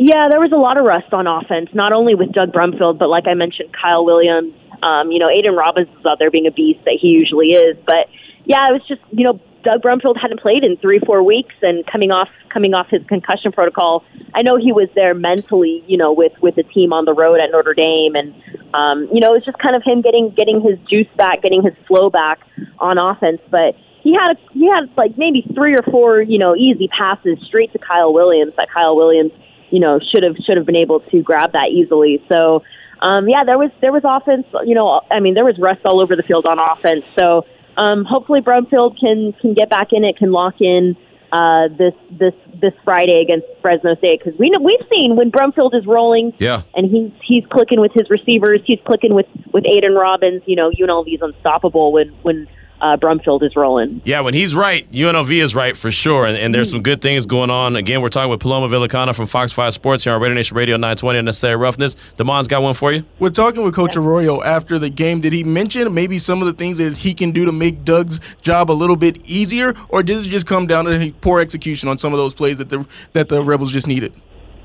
Yeah, 0.00 0.32
there 0.32 0.40
was 0.40 0.48
a 0.48 0.56
lot 0.56 0.80
of 0.80 0.88
rust 0.88 1.12
on 1.12 1.28
offense, 1.28 1.68
not 1.76 1.92
only 1.92 2.14
with 2.14 2.32
Doug 2.32 2.56
Brumfield, 2.56 2.96
but 2.96 3.12
like 3.12 3.28
I 3.28 3.34
mentioned, 3.34 3.68
Kyle 3.76 4.02
Williams. 4.02 4.56
Um, 4.80 5.12
you 5.12 5.18
know, 5.20 5.28
Aidan 5.28 5.52
Robbins 5.52 5.92
is 5.92 6.06
out 6.08 6.18
there 6.18 6.30
being 6.30 6.46
a 6.46 6.50
beast 6.50 6.80
that 6.88 6.96
he 6.96 7.08
usually 7.08 7.52
is. 7.52 7.76
But 7.84 8.08
yeah, 8.48 8.64
it 8.70 8.72
was 8.72 8.80
just 8.88 9.02
you 9.12 9.28
know 9.28 9.36
Doug 9.60 9.84
Brumfield 9.84 10.16
hadn't 10.16 10.40
played 10.40 10.64
in 10.64 10.78
three 10.78 11.00
four 11.04 11.22
weeks, 11.22 11.52
and 11.60 11.84
coming 11.84 12.10
off 12.10 12.32
coming 12.48 12.72
off 12.72 12.88
his 12.88 13.04
concussion 13.12 13.52
protocol. 13.52 14.02
I 14.32 14.40
know 14.40 14.56
he 14.56 14.72
was 14.72 14.88
there 14.94 15.12
mentally, 15.12 15.84
you 15.86 15.98
know, 15.98 16.14
with 16.14 16.32
with 16.40 16.56
the 16.56 16.64
team 16.64 16.94
on 16.94 17.04
the 17.04 17.12
road 17.12 17.36
at 17.36 17.52
Notre 17.52 17.74
Dame, 17.74 18.16
and 18.16 18.32
um, 18.72 19.04
you 19.12 19.20
know, 19.20 19.36
it 19.36 19.44
was 19.44 19.44
just 19.44 19.58
kind 19.58 19.76
of 19.76 19.82
him 19.84 20.00
getting 20.00 20.32
getting 20.32 20.64
his 20.64 20.80
juice 20.88 21.12
back, 21.18 21.42
getting 21.42 21.62
his 21.62 21.76
flow 21.86 22.08
back 22.08 22.40
on 22.78 22.96
offense, 22.96 23.40
but. 23.50 23.76
He 24.02 24.14
had 24.14 24.32
a, 24.32 24.52
he 24.54 24.66
had 24.66 24.88
like 24.96 25.18
maybe 25.18 25.44
three 25.54 25.74
or 25.74 25.82
four 25.82 26.22
you 26.22 26.38
know 26.38 26.56
easy 26.56 26.88
passes 26.88 27.36
straight 27.46 27.70
to 27.74 27.78
Kyle 27.78 28.14
Williams 28.14 28.54
that 28.56 28.68
Kyle 28.72 28.96
Williams 28.96 29.30
you 29.70 29.80
know 29.80 29.98
should 29.98 30.22
have 30.22 30.37
should 30.44 30.56
have 30.56 30.66
been 30.66 30.76
able 30.76 31.00
to 31.00 31.22
grab 31.22 31.52
that 31.52 31.68
easily. 31.72 32.22
So 32.30 32.62
um, 33.00 33.28
yeah, 33.28 33.44
there 33.44 33.59
was 33.59 33.70
there 33.80 33.92
was 33.92 34.02
offense. 34.04 34.46
You 34.64 34.74
know, 34.74 35.00
I 35.11 35.20
mean, 35.20 35.35
there 35.35 35.44
was 35.44 35.59
rust 35.59 35.80
all 35.85 36.00
over 36.00 36.16
the 36.16 36.22
field 36.22 36.46
on 36.46 36.59
offense. 36.59 37.04
So 37.18 37.46
um, 37.76 38.04
hopefully 38.04 38.40
Brumfield 38.40 38.98
can 38.98 39.33
can 39.40 39.54
get 39.54 39.70
back 39.70 39.88
in 39.92 40.04
it, 40.04 40.16
can 40.16 40.33
lock 40.33 40.61
in 40.61 40.96
uh, 41.33 41.68
this 41.68 41.94
this 42.11 42.35
this 42.61 42.72
Friday 42.85 43.22
against 43.22 43.46
Fresno 43.62 43.94
State 43.96 44.20
because 44.22 44.38
we 44.38 44.50
know 44.50 44.61
we've 44.61 44.87
seen 44.94 45.16
when 45.16 45.30
Brumfield 45.30 45.74
is 45.74 45.87
rolling. 45.87 46.33
Yeah. 46.38 46.62
And 46.74 46.90
he's 46.90 47.11
he's 47.26 47.44
clicking 47.50 47.80
with 47.80 47.92
his 47.92 48.11
receivers. 48.11 48.61
He's 48.66 48.80
clicking 48.85 49.14
with 49.14 49.26
with 49.52 49.64
Aidan 49.66 49.94
Robbins. 49.94 50.42
You 50.46 50.56
know, 50.56 50.70
UNLV 50.70 51.14
is 51.14 51.22
unstoppable 51.22 51.92
when 51.92 52.09
when 52.22 52.48
uh, 52.81 52.97
Brumfield 52.97 53.43
is 53.43 53.57
rolling. 53.57 54.01
Yeah, 54.05 54.21
when 54.21 54.35
he's 54.35 54.55
right, 54.55 54.90
UNLV 54.93 55.31
is 55.31 55.55
right 55.55 55.77
for 55.77 55.90
sure. 55.90 56.27
And, 56.27 56.37
and 56.37 56.55
there's 56.55 56.71
some 56.71 56.83
good 56.83 57.03
things 57.03 57.27
going 57.27 57.51
on. 57.51 57.77
Again, 57.77 58.01
we're 58.01 58.09
talking 58.09 58.31
with 58.31 58.40
Paloma 58.40 58.69
Villicana 58.69 59.14
from 59.14 59.27
Fox 59.27 59.53
5 59.53 59.75
Sports 59.75 60.05
here 60.05 60.12
on 60.12 60.21
Raider 60.21 60.35
Nation 60.35 60.57
Radio 60.57 60.77
920 60.77 61.19
Unnecessary 61.19 61.57
Roughness. 61.57 61.97
Damon's 62.16 62.49
got 62.49 62.62
one 62.62 62.75
for 62.75 62.93
you. 62.93 63.05
We're 63.19 63.31
talking 63.31 63.62
with 63.62 63.75
Coach 63.75 63.97
Arroyo 63.97 64.43
after 64.43 64.79
the 64.79 64.90
game. 64.90 65.21
Did 65.21 65.33
he 65.33 65.45
mention 65.45 65.93
maybe 65.93 66.19
some 66.19 66.40
of 66.40 66.47
the 66.47 66.53
things 66.53 66.79
that 66.79 66.97
he 66.97 67.14
can 67.14 67.33
do 67.33 67.45
to 67.45 67.53
make 67.53 67.85
Doug's 67.85 68.21
job 68.43 68.71
a 68.71 68.73
little 68.73 68.97
bit 68.97 69.19
easier, 69.29 69.75
or 69.88 70.03
did 70.03 70.19
it 70.19 70.29
just 70.29 70.47
come 70.47 70.66
down 70.66 70.85
to 70.87 71.12
poor 71.21 71.40
execution 71.40 71.88
on 71.88 71.99
some 71.99 72.12
of 72.12 72.19
those 72.19 72.35
plays 72.35 72.59
that 72.59 72.69
the 72.69 72.87
that 73.12 73.29
the 73.29 73.43
Rebels 73.43 73.73
just 73.73 73.87
needed? 73.87 74.12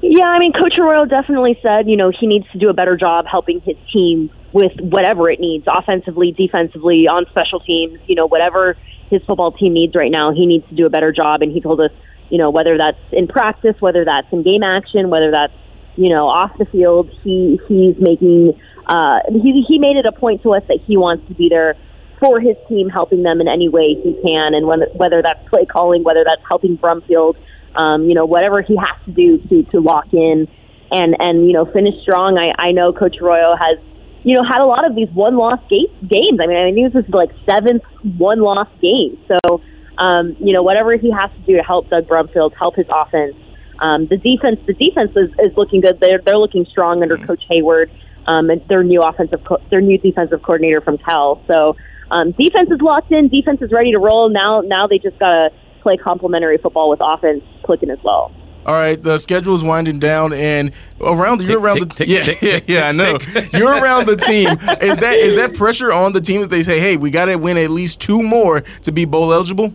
Yeah, 0.01 0.25
I 0.25 0.39
mean, 0.39 0.53
Coach 0.53 0.77
Arroyo 0.77 1.05
definitely 1.05 1.57
said, 1.63 1.89
you 1.89 1.97
know, 1.97 2.11
he 2.11 2.27
needs 2.27 2.45
to 2.51 2.59
do 2.59 2.69
a 2.69 2.73
better 2.73 2.95
job 2.95 3.25
helping 3.25 3.59
his 3.61 3.75
team 3.91 4.29
with 4.55 4.71
whatever 4.79 5.29
it 5.29 5.41
needs, 5.41 5.65
offensively, 5.67 6.31
defensively, 6.31 7.11
on 7.11 7.25
special 7.29 7.59
teams, 7.59 7.99
you 8.07 8.15
know, 8.15 8.25
whatever 8.25 8.77
his 9.09 9.21
football 9.27 9.51
team 9.51 9.73
needs 9.73 9.93
right 9.95 10.09
now, 10.09 10.31
he 10.31 10.45
needs 10.45 10.65
to 10.69 10.75
do 10.75 10.85
a 10.85 10.89
better 10.89 11.11
job. 11.11 11.41
And 11.41 11.51
he 11.51 11.59
told 11.59 11.81
us, 11.81 11.91
you 12.29 12.37
know, 12.37 12.49
whether 12.49 12.77
that's 12.77 12.97
in 13.11 13.27
practice, 13.27 13.75
whether 13.81 14.05
that's 14.05 14.31
in 14.31 14.43
game 14.43 14.63
action, 14.63 15.09
whether 15.09 15.29
that's, 15.29 15.51
you 15.97 16.07
know, 16.07 16.27
off 16.27 16.57
the 16.57 16.63
field, 16.71 17.11
he 17.21 17.59
he's 17.67 17.99
making, 17.99 18.55
uh, 18.87 19.19
he 19.27 19.61
he 19.67 19.77
made 19.77 19.97
it 19.97 20.05
a 20.05 20.13
point 20.13 20.41
to 20.43 20.53
us 20.55 20.63
that 20.69 20.79
he 20.87 20.95
wants 20.95 21.27
to 21.27 21.33
be 21.33 21.49
there 21.49 21.75
for 22.21 22.39
his 22.39 22.55
team, 22.69 22.87
helping 22.87 23.23
them 23.23 23.41
in 23.41 23.49
any 23.49 23.67
way 23.67 23.99
he 24.01 24.15
can, 24.23 24.53
and 24.55 24.65
when, 24.67 24.83
whether 24.95 25.21
that's 25.21 25.43
play 25.49 25.65
calling, 25.65 26.01
whether 26.03 26.23
that's 26.23 26.41
helping 26.47 26.77
Brumfield, 26.77 27.35
um, 27.75 28.07
you 28.07 28.15
know, 28.15 28.25
whatever 28.25 28.61
he 28.61 28.77
has 28.77 28.95
to 29.03 29.11
do 29.11 29.37
to 29.49 29.63
to 29.71 29.81
lock 29.81 30.07
in 30.13 30.47
and 30.91 31.15
and 31.19 31.45
you 31.45 31.51
know 31.51 31.65
finish 31.65 31.95
strong. 32.03 32.37
I 32.39 32.55
I 32.57 32.71
know 32.71 32.93
Coach 32.93 33.17
Arroyo 33.21 33.55
has 33.59 33.77
you 34.25 34.33
know 34.33 34.43
had 34.43 34.59
a 34.59 34.65
lot 34.65 34.85
of 34.85 34.95
these 34.95 35.09
one 35.13 35.37
loss 35.37 35.59
ga- 35.69 35.93
games. 36.01 36.39
I 36.41 36.47
mean, 36.47 36.57
I 36.57 36.73
think 36.73 36.93
this 36.93 37.05
is 37.05 37.13
like 37.13 37.29
seventh 37.47 37.83
one 38.17 38.41
loss 38.41 38.67
game. 38.81 39.17
So 39.29 39.61
um, 39.97 40.35
you 40.39 40.51
know 40.51 40.63
whatever 40.63 40.97
he 40.97 41.11
has 41.11 41.29
to 41.31 41.39
do 41.45 41.55
to 41.55 41.63
help 41.63 41.89
Doug 41.89 42.07
Brumfield, 42.07 42.53
help 42.57 42.75
his 42.75 42.87
offense. 42.89 43.35
Um, 43.79 44.07
the 44.07 44.17
defense, 44.17 44.59
the 44.65 44.73
defense 44.73 45.11
is, 45.15 45.29
is 45.39 45.55
looking 45.55 45.81
good. 45.81 45.99
They're 46.01 46.19
they're 46.25 46.37
looking 46.37 46.65
strong 46.65 47.03
under 47.03 47.17
Coach 47.17 47.43
Hayward 47.51 47.91
um, 48.25 48.49
and 48.49 48.67
their 48.67 48.83
new 48.83 49.01
offensive 49.01 49.43
co- 49.45 49.61
their 49.69 49.81
new 49.81 49.99
defensive 49.99 50.41
coordinator 50.41 50.81
from 50.81 50.97
Cal. 50.97 51.43
So 51.47 51.75
um, 52.09 52.31
defense 52.31 52.69
is 52.71 52.81
locked 52.81 53.11
in. 53.11 53.29
Defense 53.29 53.61
is 53.61 53.71
ready 53.71 53.91
to 53.91 53.99
roll. 53.99 54.29
Now 54.29 54.61
now 54.65 54.87
they 54.87 54.97
just 54.97 55.19
gotta 55.19 55.49
play 55.81 55.97
complementary 55.97 56.57
football 56.57 56.89
with 56.89 56.99
offense 56.99 57.43
clicking 57.63 57.91
as 57.91 57.99
well. 58.03 58.33
All 58.65 58.73
right, 58.73 59.01
the 59.01 59.19
schedule 59.19 59.53
is 59.53 59.63
winding 59.63 59.99
down, 59.99 60.33
and 60.33 60.71
around 60.99 61.41
you're 61.41 61.59
around 61.59 61.77
tick, 61.77 61.89
the 61.89 61.95
tick, 61.95 62.07
yeah 62.07 62.23
tick, 62.23 62.41
yeah 62.41 62.51
tick, 62.51 62.63
yeah 62.67 62.87
I 62.87 62.91
know 62.93 63.17
tick. 63.19 63.53
you're 63.53 63.71
around 63.71 64.07
the 64.07 64.17
team. 64.17 64.53
Is 64.81 64.97
that 64.97 65.17
is 65.17 65.35
that 65.35 65.53
pressure 65.53 65.93
on 65.93 66.13
the 66.13 66.21
team 66.21 66.41
that 66.41 66.49
they 66.49 66.63
say, 66.63 66.79
hey, 66.79 66.97
we 66.97 67.11
got 67.11 67.25
to 67.25 67.35
win 67.35 67.57
at 67.57 67.69
least 67.69 68.01
two 68.01 68.23
more 68.23 68.61
to 68.81 68.91
be 68.91 69.05
bowl 69.05 69.31
eligible? 69.31 69.71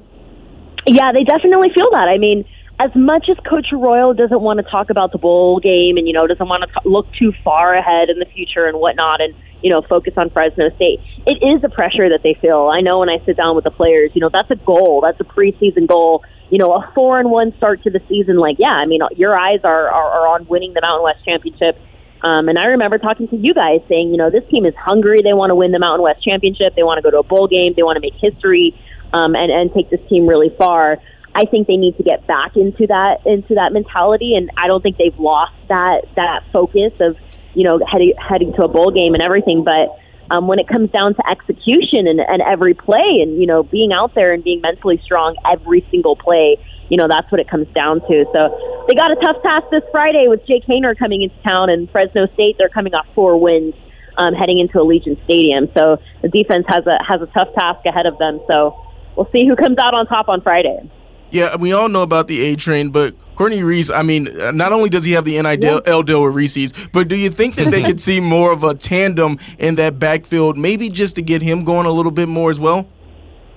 Yeah, 0.86 1.12
they 1.12 1.22
definitely 1.22 1.68
feel 1.72 1.90
that. 1.92 2.08
I 2.08 2.18
mean, 2.18 2.44
as 2.80 2.90
much 2.96 3.28
as 3.28 3.36
Coach 3.48 3.68
Arroyo 3.72 4.14
doesn't 4.14 4.40
want 4.40 4.58
to 4.58 4.68
talk 4.68 4.90
about 4.90 5.12
the 5.12 5.18
bowl 5.18 5.60
game 5.60 5.96
and 5.96 6.08
you 6.08 6.14
know 6.14 6.26
doesn't 6.26 6.48
want 6.48 6.64
to 6.64 6.88
look 6.88 7.06
too 7.14 7.32
far 7.44 7.74
ahead 7.74 8.08
in 8.08 8.18
the 8.18 8.26
future 8.26 8.66
and 8.66 8.78
whatnot, 8.78 9.20
and 9.20 9.34
you 9.62 9.70
know 9.70 9.82
focus 9.82 10.14
on 10.16 10.30
Fresno 10.30 10.70
State, 10.76 10.98
it 11.26 11.38
is 11.44 11.62
a 11.62 11.68
pressure 11.68 12.08
that 12.08 12.24
they 12.24 12.34
feel. 12.40 12.70
I 12.72 12.80
know 12.80 12.98
when 12.98 13.08
I 13.08 13.24
sit 13.24 13.36
down 13.36 13.54
with 13.54 13.64
the 13.64 13.70
players, 13.70 14.10
you 14.14 14.20
know 14.20 14.30
that's 14.32 14.50
a 14.50 14.56
goal, 14.56 15.00
that's 15.02 15.20
a 15.20 15.24
preseason 15.24 15.86
goal. 15.86 16.24
You 16.50 16.58
know, 16.58 16.72
a 16.72 16.90
four 16.94 17.20
and 17.20 17.30
one 17.30 17.56
start 17.56 17.82
to 17.84 17.90
the 17.90 18.00
season. 18.08 18.36
Like, 18.36 18.56
yeah, 18.58 18.72
I 18.72 18.86
mean, 18.86 19.00
your 19.16 19.38
eyes 19.38 19.60
are 19.64 19.88
are, 19.88 20.10
are 20.10 20.28
on 20.34 20.46
winning 20.46 20.74
the 20.74 20.80
Mountain 20.80 21.04
West 21.04 21.24
championship. 21.24 21.78
Um, 22.22 22.48
and 22.48 22.58
I 22.58 22.66
remember 22.66 22.98
talking 22.98 23.28
to 23.28 23.36
you 23.36 23.54
guys 23.54 23.80
saying, 23.88 24.10
you 24.10 24.18
know, 24.18 24.28
this 24.28 24.44
team 24.50 24.66
is 24.66 24.74
hungry. 24.76 25.22
They 25.22 25.32
want 25.32 25.50
to 25.50 25.54
win 25.54 25.72
the 25.72 25.78
Mountain 25.78 26.02
West 26.02 26.22
championship. 26.22 26.74
They 26.76 26.82
want 26.82 26.98
to 26.98 27.02
go 27.02 27.10
to 27.10 27.18
a 27.18 27.22
bowl 27.22 27.48
game. 27.48 27.72
They 27.74 27.82
want 27.82 27.96
to 27.96 28.00
make 28.00 28.14
history 28.20 28.78
um, 29.12 29.34
and 29.34 29.50
and 29.50 29.72
take 29.72 29.90
this 29.90 30.00
team 30.08 30.26
really 30.26 30.50
far. 30.56 30.98
I 31.34 31.44
think 31.44 31.68
they 31.68 31.76
need 31.76 31.96
to 31.96 32.02
get 32.02 32.26
back 32.26 32.56
into 32.56 32.86
that 32.88 33.24
into 33.24 33.54
that 33.54 33.72
mentality, 33.72 34.34
and 34.34 34.50
I 34.56 34.66
don't 34.66 34.82
think 34.82 34.96
they've 34.98 35.18
lost 35.18 35.54
that 35.68 36.02
that 36.16 36.44
focus 36.52 36.92
of 37.00 37.16
you 37.54 37.64
know 37.64 37.80
heading 37.86 38.14
heading 38.18 38.52
to 38.54 38.64
a 38.64 38.68
bowl 38.68 38.90
game 38.90 39.14
and 39.14 39.22
everything. 39.22 39.64
But 39.64 39.96
um, 40.30 40.46
when 40.46 40.58
it 40.58 40.68
comes 40.68 40.90
down 40.90 41.14
to 41.14 41.22
execution 41.28 42.06
and, 42.06 42.20
and 42.20 42.40
every 42.40 42.74
play, 42.74 43.20
and 43.22 43.40
you 43.40 43.46
know 43.46 43.62
being 43.62 43.92
out 43.92 44.14
there 44.14 44.32
and 44.32 44.42
being 44.42 44.60
mentally 44.60 45.00
strong 45.04 45.36
every 45.50 45.86
single 45.90 46.16
play, 46.16 46.56
you 46.88 46.96
know 46.96 47.08
that's 47.08 47.30
what 47.30 47.40
it 47.40 47.48
comes 47.48 47.68
down 47.74 48.00
to. 48.00 48.24
So 48.32 48.84
they 48.88 48.94
got 48.94 49.10
a 49.10 49.16
tough 49.16 49.42
task 49.42 49.66
this 49.70 49.82
Friday 49.90 50.26
with 50.28 50.46
Jake 50.46 50.64
Haener 50.66 50.96
coming 50.96 51.22
into 51.22 51.36
town, 51.42 51.70
and 51.70 51.90
Fresno 51.90 52.26
State 52.34 52.56
they're 52.58 52.68
coming 52.68 52.94
off 52.94 53.06
four 53.14 53.38
wins. 53.40 53.74
Um, 54.18 54.34
heading 54.34 54.58
into 54.58 54.74
Allegiant 54.74 55.22
Stadium, 55.24 55.68
so 55.74 55.96
the 56.20 56.28
defense 56.28 56.66
has 56.68 56.84
a 56.84 57.02
has 57.02 57.22
a 57.22 57.26
tough 57.26 57.54
task 57.54 57.86
ahead 57.86 58.06
of 58.06 58.18
them. 58.18 58.40
So 58.48 58.76
we'll 59.16 59.30
see 59.30 59.46
who 59.46 59.56
comes 59.56 59.78
out 59.78 59.94
on 59.94 60.06
top 60.06 60.28
on 60.28 60.42
Friday. 60.42 60.90
Yeah, 61.30 61.56
we 61.56 61.72
all 61.72 61.88
know 61.88 62.02
about 62.02 62.26
the 62.26 62.42
A 62.42 62.56
train, 62.56 62.90
but 62.90 63.14
Courtney 63.40 63.62
Reese, 63.62 63.88
I 63.88 64.02
mean, 64.02 64.28
not 64.52 64.74
only 64.74 64.90
does 64.90 65.02
he 65.02 65.12
have 65.12 65.24
the 65.24 65.40
NIL 65.40 66.02
deal 66.02 66.22
with 66.22 66.34
Reese's, 66.34 66.74
but 66.92 67.08
do 67.08 67.16
you 67.16 67.30
think 67.30 67.54
that 67.54 67.70
they 67.70 67.82
could 67.88 67.98
see 67.98 68.20
more 68.20 68.52
of 68.52 68.64
a 68.64 68.74
tandem 68.74 69.38
in 69.58 69.76
that 69.76 69.98
backfield, 69.98 70.58
maybe 70.58 70.90
just 70.90 71.16
to 71.16 71.22
get 71.22 71.40
him 71.40 71.64
going 71.64 71.86
a 71.86 71.90
little 71.90 72.12
bit 72.12 72.28
more 72.28 72.50
as 72.50 72.60
well? 72.60 72.86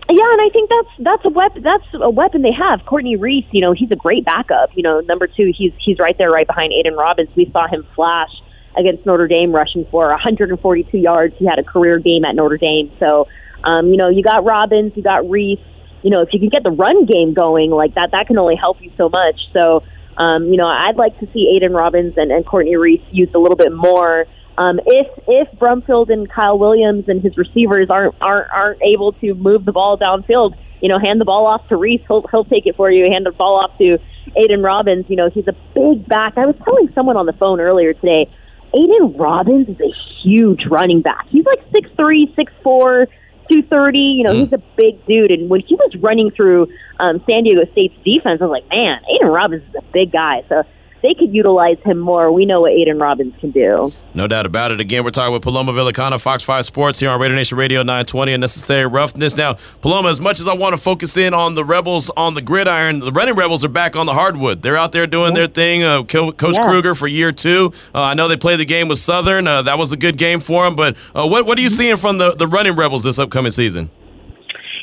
Yeah, 0.09 0.31
and 0.31 0.39
I 0.39 0.47
think 0.53 0.69
that's 0.69 0.87
that's 0.99 1.25
a 1.25 1.29
weapon. 1.29 1.63
That's 1.63 1.83
a 1.95 2.09
weapon 2.09 2.43
they 2.43 2.53
have. 2.53 2.85
Courtney 2.85 3.17
Reese, 3.17 3.43
you 3.51 3.59
know, 3.59 3.73
he's 3.73 3.91
a 3.91 3.97
great 3.97 4.23
backup. 4.23 4.69
You 4.73 4.83
know, 4.83 5.01
number 5.01 5.27
two, 5.27 5.51
he's 5.53 5.73
he's 5.83 5.99
right 5.99 6.17
there, 6.17 6.31
right 6.31 6.47
behind 6.47 6.71
Aidan 6.71 6.95
Robbins. 6.95 7.27
We 7.35 7.49
saw 7.51 7.67
him 7.67 7.85
flash 7.93 8.31
against 8.77 9.05
Notre 9.05 9.27
Dame, 9.27 9.51
rushing 9.51 9.85
for 9.91 10.07
142 10.11 10.97
yards. 10.97 11.35
He 11.37 11.45
had 11.45 11.59
a 11.59 11.63
career 11.63 11.99
game 11.99 12.23
at 12.23 12.35
Notre 12.35 12.57
Dame. 12.57 12.89
So, 13.01 13.27
um, 13.65 13.87
you 13.87 13.97
know, 13.97 14.07
you 14.07 14.23
got 14.23 14.45
Robbins, 14.45 14.93
you 14.95 15.03
got 15.03 15.29
Reese. 15.29 15.59
You 16.03 16.11
know, 16.11 16.21
if 16.21 16.29
you 16.33 16.39
can 16.39 16.49
get 16.49 16.63
the 16.63 16.71
run 16.71 17.05
game 17.05 17.33
going 17.33 17.71
like 17.71 17.95
that, 17.95 18.11
that 18.11 18.27
can 18.27 18.37
only 18.37 18.55
help 18.55 18.77
you 18.81 18.91
so 18.97 19.09
much. 19.09 19.39
So, 19.53 19.83
Um, 20.15 20.45
you 20.45 20.57
know, 20.57 20.67
I'd 20.67 20.95
like 20.95 21.17
to 21.21 21.27
see 21.33 21.51
Aidan 21.55 21.73
Robbins 21.73 22.13
and, 22.17 22.31
and 22.31 22.45
Courtney 22.45 22.75
Reese 22.75 23.01
used 23.11 23.33
a 23.33 23.39
little 23.39 23.55
bit 23.55 23.73
more. 23.73 24.25
Um, 24.59 24.79
if 24.85 25.07
if 25.27 25.47
Brumfield 25.57 26.13
and 26.13 26.29
Kyle 26.29 26.59
Williams 26.59 27.05
and 27.07 27.19
his 27.19 27.35
receivers 27.35 27.87
aren't 27.89 28.13
aren't 28.21 28.51
aren't 28.51 28.81
able 28.83 29.13
to 29.13 29.33
move 29.33 29.65
the 29.65 29.71
ball 29.71 29.97
downfield, 29.97 30.53
you 30.81 30.89
know, 30.89 30.99
hand 30.99 31.19
the 31.19 31.25
ball 31.25 31.47
off 31.47 31.67
to 31.69 31.77
Reese, 31.77 32.01
he'll 32.07 32.23
he'll 32.29 32.45
take 32.45 32.67
it 32.67 32.75
for 32.75 32.91
you. 32.91 33.09
Hand 33.11 33.25
the 33.25 33.31
ball 33.31 33.55
off 33.63 33.75
to 33.79 33.97
Aidan 34.37 34.61
Robbins. 34.61 35.05
You 35.07 35.15
know, 35.15 35.31
he's 35.33 35.47
a 35.47 35.55
big 35.73 36.07
back. 36.07 36.37
I 36.37 36.45
was 36.45 36.55
telling 36.63 36.89
someone 36.93 37.17
on 37.17 37.25
the 37.25 37.33
phone 37.33 37.59
earlier 37.59 37.93
today. 37.93 38.29
Aidan 38.75 39.17
Robbins 39.17 39.67
is 39.69 39.79
a 39.79 39.91
huge 40.21 40.67
running 40.69 41.01
back. 41.01 41.25
He's 41.29 41.45
like 41.45 41.63
six 41.71 41.89
three, 41.95 42.31
six 42.35 42.53
four, 42.61 43.07
two 43.51 43.63
thirty. 43.63 43.99
You 43.99 44.23
know, 44.23 44.33
mm. 44.33 44.41
he's 44.41 44.53
a 44.53 44.61
big 44.75 45.05
dude. 45.05 45.31
And 45.31 45.49
when 45.49 45.61
he 45.61 45.75
was 45.75 45.95
running 45.97 46.31
through 46.31 46.67
um, 46.99 47.23
San 47.29 47.43
Diego 47.43 47.69
State's 47.71 47.95
defense, 48.03 48.41
I 48.41 48.45
was 48.45 48.51
like, 48.51 48.69
man, 48.69 49.01
Aidan 49.09 49.29
Robbins 49.29 49.63
is 49.63 49.75
a 49.75 49.83
big 49.91 50.11
guy. 50.11 50.43
So 50.49 50.63
they 51.03 51.13
could 51.13 51.35
utilize 51.35 51.77
him 51.83 51.99
more. 51.99 52.31
We 52.31 52.45
know 52.45 52.61
what 52.61 52.71
Aidan 52.71 52.97
Robbins 52.97 53.33
can 53.39 53.51
do. 53.51 53.91
No 54.13 54.25
doubt 54.25 54.45
about 54.45 54.71
it. 54.71 54.79
Again, 54.79 55.03
we're 55.03 55.11
talking 55.11 55.33
with 55.33 55.43
Paloma 55.43 55.73
Villicana, 55.73 56.19
Fox 56.19 56.43
5 56.43 56.65
Sports 56.65 56.99
here 56.99 57.09
on 57.09 57.19
Raider 57.19 57.35
Nation 57.35 57.57
Radio 57.57 57.81
920 57.81 58.33
Unnecessary 58.33 58.87
Roughness. 58.87 59.35
Now, 59.35 59.57
Paloma, 59.81 60.09
as 60.09 60.21
much 60.21 60.39
as 60.39 60.47
I 60.47 60.53
want 60.53 60.73
to 60.73 60.81
focus 60.81 61.17
in 61.17 61.33
on 61.33 61.55
the 61.55 61.65
Rebels 61.65 62.09
on 62.15 62.35
the 62.35 62.41
gridiron, 62.41 62.99
the 62.99 63.11
running 63.11 63.35
Rebels 63.35 63.65
are 63.65 63.69
back 63.69 63.97
on 63.97 64.05
the 64.05 64.13
hardwood. 64.13 64.61
They're 64.61 64.77
out 64.77 64.93
there 64.93 65.05
doing 65.05 65.33
their 65.33 65.47
thing. 65.47 65.83
Uh, 65.83 66.03
Coach 66.03 66.41
yeah. 66.41 66.65
Kruger 66.65 66.95
for 66.95 67.07
year 67.07 67.33
two. 67.33 67.73
Uh, 67.93 68.01
I 68.01 68.13
know 68.13 68.29
they 68.29 68.37
played 68.37 68.61
the 68.61 68.65
game 68.65 68.87
with 68.87 68.99
Southern. 68.99 69.45
Uh, 69.45 69.61
that 69.63 69.77
was 69.77 69.91
a 69.91 69.97
good 69.97 70.17
game 70.17 70.39
for 70.39 70.63
them. 70.63 70.77
But 70.77 70.95
uh, 71.13 71.27
what, 71.27 71.45
what 71.45 71.59
are 71.59 71.61
you 71.61 71.69
seeing 71.69 71.97
from 71.97 72.17
the, 72.17 72.31
the 72.31 72.47
running 72.47 72.77
Rebels 72.77 73.03
this 73.03 73.19
upcoming 73.19 73.51
season? 73.51 73.89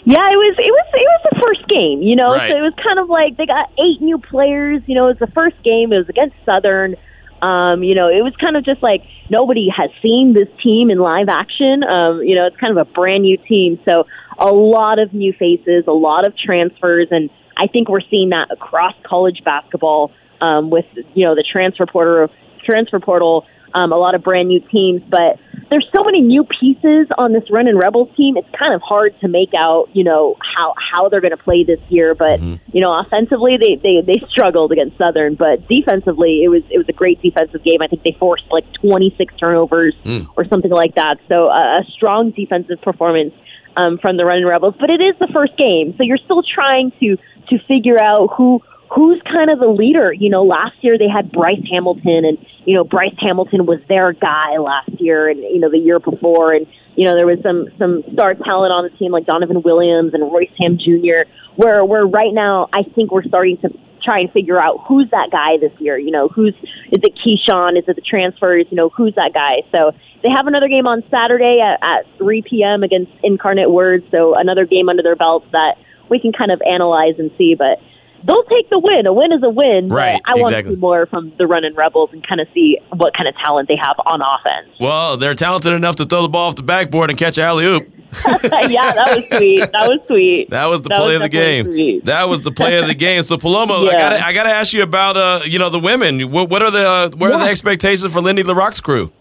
Yeah, 0.04 0.32
it 0.32 0.36
was 0.36 0.56
it 0.58 0.72
was 0.72 0.86
it 0.94 1.08
was 1.08 1.22
the 1.30 1.40
first 1.44 1.68
game, 1.68 2.02
you 2.02 2.16
know. 2.16 2.32
Right. 2.32 2.50
So 2.50 2.56
it 2.56 2.62
was 2.62 2.72
kind 2.82 2.98
of 2.98 3.08
like 3.08 3.36
they 3.36 3.46
got 3.46 3.70
eight 3.78 4.00
new 4.00 4.18
players. 4.18 4.82
You 4.86 4.94
know, 4.94 5.08
it 5.08 5.20
was 5.20 5.28
the 5.28 5.34
first 5.34 5.62
game. 5.62 5.92
It 5.92 5.98
was 5.98 6.08
against 6.08 6.36
Southern. 6.44 6.96
Um, 7.42 7.82
you 7.82 7.94
know, 7.94 8.08
it 8.08 8.20
was 8.20 8.34
kind 8.40 8.56
of 8.56 8.64
just 8.64 8.82
like 8.82 9.02
nobody 9.30 9.68
has 9.74 9.90
seen 10.02 10.34
this 10.34 10.48
team 10.62 10.90
in 10.90 10.98
live 10.98 11.28
action. 11.28 11.84
Um, 11.84 12.22
you 12.22 12.34
know, 12.34 12.46
it's 12.46 12.56
kind 12.56 12.76
of 12.76 12.86
a 12.86 12.90
brand 12.90 13.22
new 13.22 13.36
team, 13.36 13.78
so 13.88 14.04
a 14.38 14.50
lot 14.50 14.98
of 14.98 15.12
new 15.12 15.32
faces, 15.32 15.84
a 15.86 15.92
lot 15.92 16.26
of 16.26 16.36
transfers, 16.36 17.08
and 17.10 17.30
I 17.56 17.66
think 17.66 17.88
we're 17.88 18.04
seeing 18.10 18.30
that 18.30 18.48
across 18.50 18.94
college 19.04 19.40
basketball 19.44 20.12
um, 20.40 20.70
with 20.70 20.86
you 21.14 21.26
know 21.26 21.34
the 21.34 21.44
transfer 21.44 21.86
portal 21.86 22.28
transfer 22.64 23.00
portal 23.00 23.46
um, 23.74 23.92
a 23.92 23.96
lot 23.96 24.14
of 24.14 24.22
brand 24.22 24.48
new 24.48 24.60
teams, 24.60 25.02
but 25.08 25.38
there's 25.70 25.86
so 25.94 26.02
many 26.02 26.20
new 26.20 26.44
pieces 26.44 27.06
on 27.16 27.32
this 27.32 27.44
Runnin' 27.50 27.78
Rebels 27.78 28.10
team. 28.16 28.36
It's 28.36 28.48
kind 28.58 28.74
of 28.74 28.82
hard 28.82 29.14
to 29.20 29.28
make 29.28 29.50
out, 29.56 29.88
you 29.92 30.02
know, 30.02 30.36
how 30.40 30.74
how 30.76 31.08
they're 31.08 31.20
going 31.20 31.36
to 31.36 31.42
play 31.42 31.62
this 31.64 31.78
year. 31.88 32.14
But 32.14 32.40
mm-hmm. 32.40 32.76
you 32.76 32.80
know, 32.80 32.92
offensively, 32.98 33.56
they, 33.56 33.76
they 33.76 34.02
they 34.04 34.20
struggled 34.28 34.72
against 34.72 34.98
Southern, 34.98 35.36
but 35.36 35.66
defensively, 35.68 36.42
it 36.42 36.48
was 36.48 36.62
it 36.70 36.78
was 36.78 36.86
a 36.88 36.92
great 36.92 37.22
defensive 37.22 37.62
game. 37.62 37.80
I 37.82 37.86
think 37.86 38.02
they 38.02 38.16
forced 38.18 38.44
like 38.50 38.64
26 38.82 39.34
turnovers 39.38 39.94
mm. 40.04 40.26
or 40.36 40.44
something 40.46 40.72
like 40.72 40.96
that. 40.96 41.18
So 41.28 41.48
uh, 41.48 41.80
a 41.80 41.84
strong 41.94 42.32
defensive 42.32 42.82
performance 42.82 43.32
um, 43.76 43.98
from 43.98 44.16
the 44.16 44.24
Runnin' 44.24 44.46
Rebels. 44.46 44.74
But 44.78 44.90
it 44.90 45.00
is 45.00 45.14
the 45.20 45.28
first 45.32 45.56
game, 45.56 45.94
so 45.96 46.02
you're 46.02 46.18
still 46.18 46.42
trying 46.42 46.90
to 46.98 47.16
to 47.50 47.58
figure 47.68 48.00
out 48.02 48.34
who 48.36 48.60
who's 48.94 49.20
kind 49.22 49.50
of 49.50 49.58
the 49.58 49.68
leader? 49.68 50.12
You 50.12 50.30
know, 50.30 50.42
last 50.42 50.76
year 50.80 50.98
they 50.98 51.08
had 51.08 51.30
Bryce 51.30 51.62
Hamilton, 51.70 52.24
and 52.24 52.38
you 52.64 52.74
know 52.74 52.84
Bryce 52.84 53.14
Hamilton 53.18 53.66
was 53.66 53.80
their 53.88 54.12
guy 54.12 54.58
last 54.58 54.90
year, 55.00 55.28
and 55.28 55.40
you 55.40 55.60
know 55.60 55.70
the 55.70 55.78
year 55.78 55.98
before, 55.98 56.52
and 56.52 56.66
you 56.96 57.04
know 57.04 57.14
there 57.14 57.26
was 57.26 57.38
some 57.42 57.68
some 57.78 58.02
star 58.12 58.34
talent 58.34 58.72
on 58.72 58.84
the 58.84 58.96
team 58.98 59.12
like 59.12 59.26
Donovan 59.26 59.62
Williams 59.62 60.12
and 60.14 60.22
Royce 60.22 60.50
Hamm 60.60 60.78
Jr. 60.78 61.30
Where 61.56 61.84
where 61.84 62.06
right 62.06 62.34
now 62.34 62.68
I 62.72 62.82
think 62.82 63.10
we're 63.12 63.24
starting 63.24 63.58
to 63.58 63.70
try 64.02 64.20
and 64.20 64.32
figure 64.32 64.60
out 64.60 64.80
who's 64.88 65.08
that 65.10 65.28
guy 65.30 65.58
this 65.60 65.72
year. 65.78 65.98
You 65.98 66.10
know, 66.10 66.28
who's 66.28 66.54
is 66.90 67.00
it 67.02 67.14
Keyshawn? 67.14 67.78
Is 67.78 67.84
it 67.86 67.96
the 67.96 68.02
transfers? 68.02 68.66
You 68.70 68.76
know, 68.76 68.88
who's 68.88 69.14
that 69.14 69.32
guy? 69.32 69.62
So 69.70 69.92
they 70.22 70.30
have 70.36 70.46
another 70.46 70.68
game 70.68 70.86
on 70.86 71.02
Saturday 71.10 71.60
at, 71.60 71.78
at 71.82 72.18
3 72.18 72.42
p.m. 72.42 72.82
against 72.82 73.12
Incarnate 73.22 73.70
Word. 73.70 74.04
So 74.10 74.34
another 74.34 74.66
game 74.66 74.88
under 74.88 75.02
their 75.02 75.16
belts 75.16 75.46
that 75.52 75.76
we 76.08 76.18
can 76.18 76.32
kind 76.32 76.50
of 76.50 76.60
analyze 76.66 77.14
and 77.18 77.30
see. 77.38 77.54
But 77.56 77.80
they'll 78.24 78.44
take 78.44 78.68
the 78.70 78.78
win. 78.78 79.06
A 79.06 79.12
win 79.12 79.32
is 79.32 79.42
a 79.42 79.50
win. 79.50 79.88
Right. 79.88 80.20
I 80.24 80.34
want 80.36 80.54
to 80.54 80.70
see 80.70 80.76
more 80.76 81.06
from 81.06 81.32
the 81.38 81.46
running 81.46 81.74
Rebels 81.74 82.10
and 82.12 82.26
kind 82.26 82.40
of 82.40 82.48
see 82.54 82.78
what 82.96 83.14
kind 83.16 83.28
of 83.28 83.34
talent 83.36 83.68
they 83.68 83.76
have 83.76 83.96
on 84.06 84.20
offense. 84.20 84.76
Well, 84.80 85.16
they're 85.16 85.34
talented 85.34 85.72
enough 85.72 85.96
to 85.96 86.04
throw 86.04 86.22
the 86.22 86.28
ball 86.28 86.48
off 86.48 86.56
the 86.56 86.62
backboard 86.62 87.10
and 87.10 87.18
catch 87.18 87.38
alley 87.38 87.64
oop. 87.64 87.88
yeah, 88.68 88.92
that 88.92 89.16
was 89.16 89.24
sweet. 89.38 89.60
That 89.60 89.88
was 89.88 90.00
sweet. 90.08 90.50
That 90.50 90.66
was 90.66 90.82
the 90.82 90.88
that 90.88 90.98
play 90.98 91.12
was 91.12 91.16
of 91.16 91.22
the 91.22 91.28
game. 91.28 91.66
Sweet. 91.66 92.04
That 92.06 92.28
was 92.28 92.40
the 92.40 92.50
play 92.50 92.76
of 92.78 92.88
the 92.88 92.94
game. 92.94 93.22
So 93.22 93.38
Paloma, 93.38 93.80
yeah. 93.84 93.90
I 93.90 93.92
got 93.92 94.12
I 94.20 94.32
got 94.32 94.42
to 94.44 94.50
ask 94.50 94.72
you 94.72 94.82
about 94.82 95.16
uh 95.16 95.42
you 95.44 95.60
know 95.60 95.70
the 95.70 95.78
women. 95.78 96.30
What, 96.30 96.50
what 96.50 96.60
are 96.60 96.72
the 96.72 96.88
uh, 96.88 97.10
what 97.10 97.30
yeah. 97.30 97.36
are 97.36 97.44
the 97.44 97.50
expectations 97.50 98.12
for 98.12 98.20
Lindy 98.20 98.42
La 98.42 98.54
Rocque's 98.54 98.80
crew? 98.80 99.12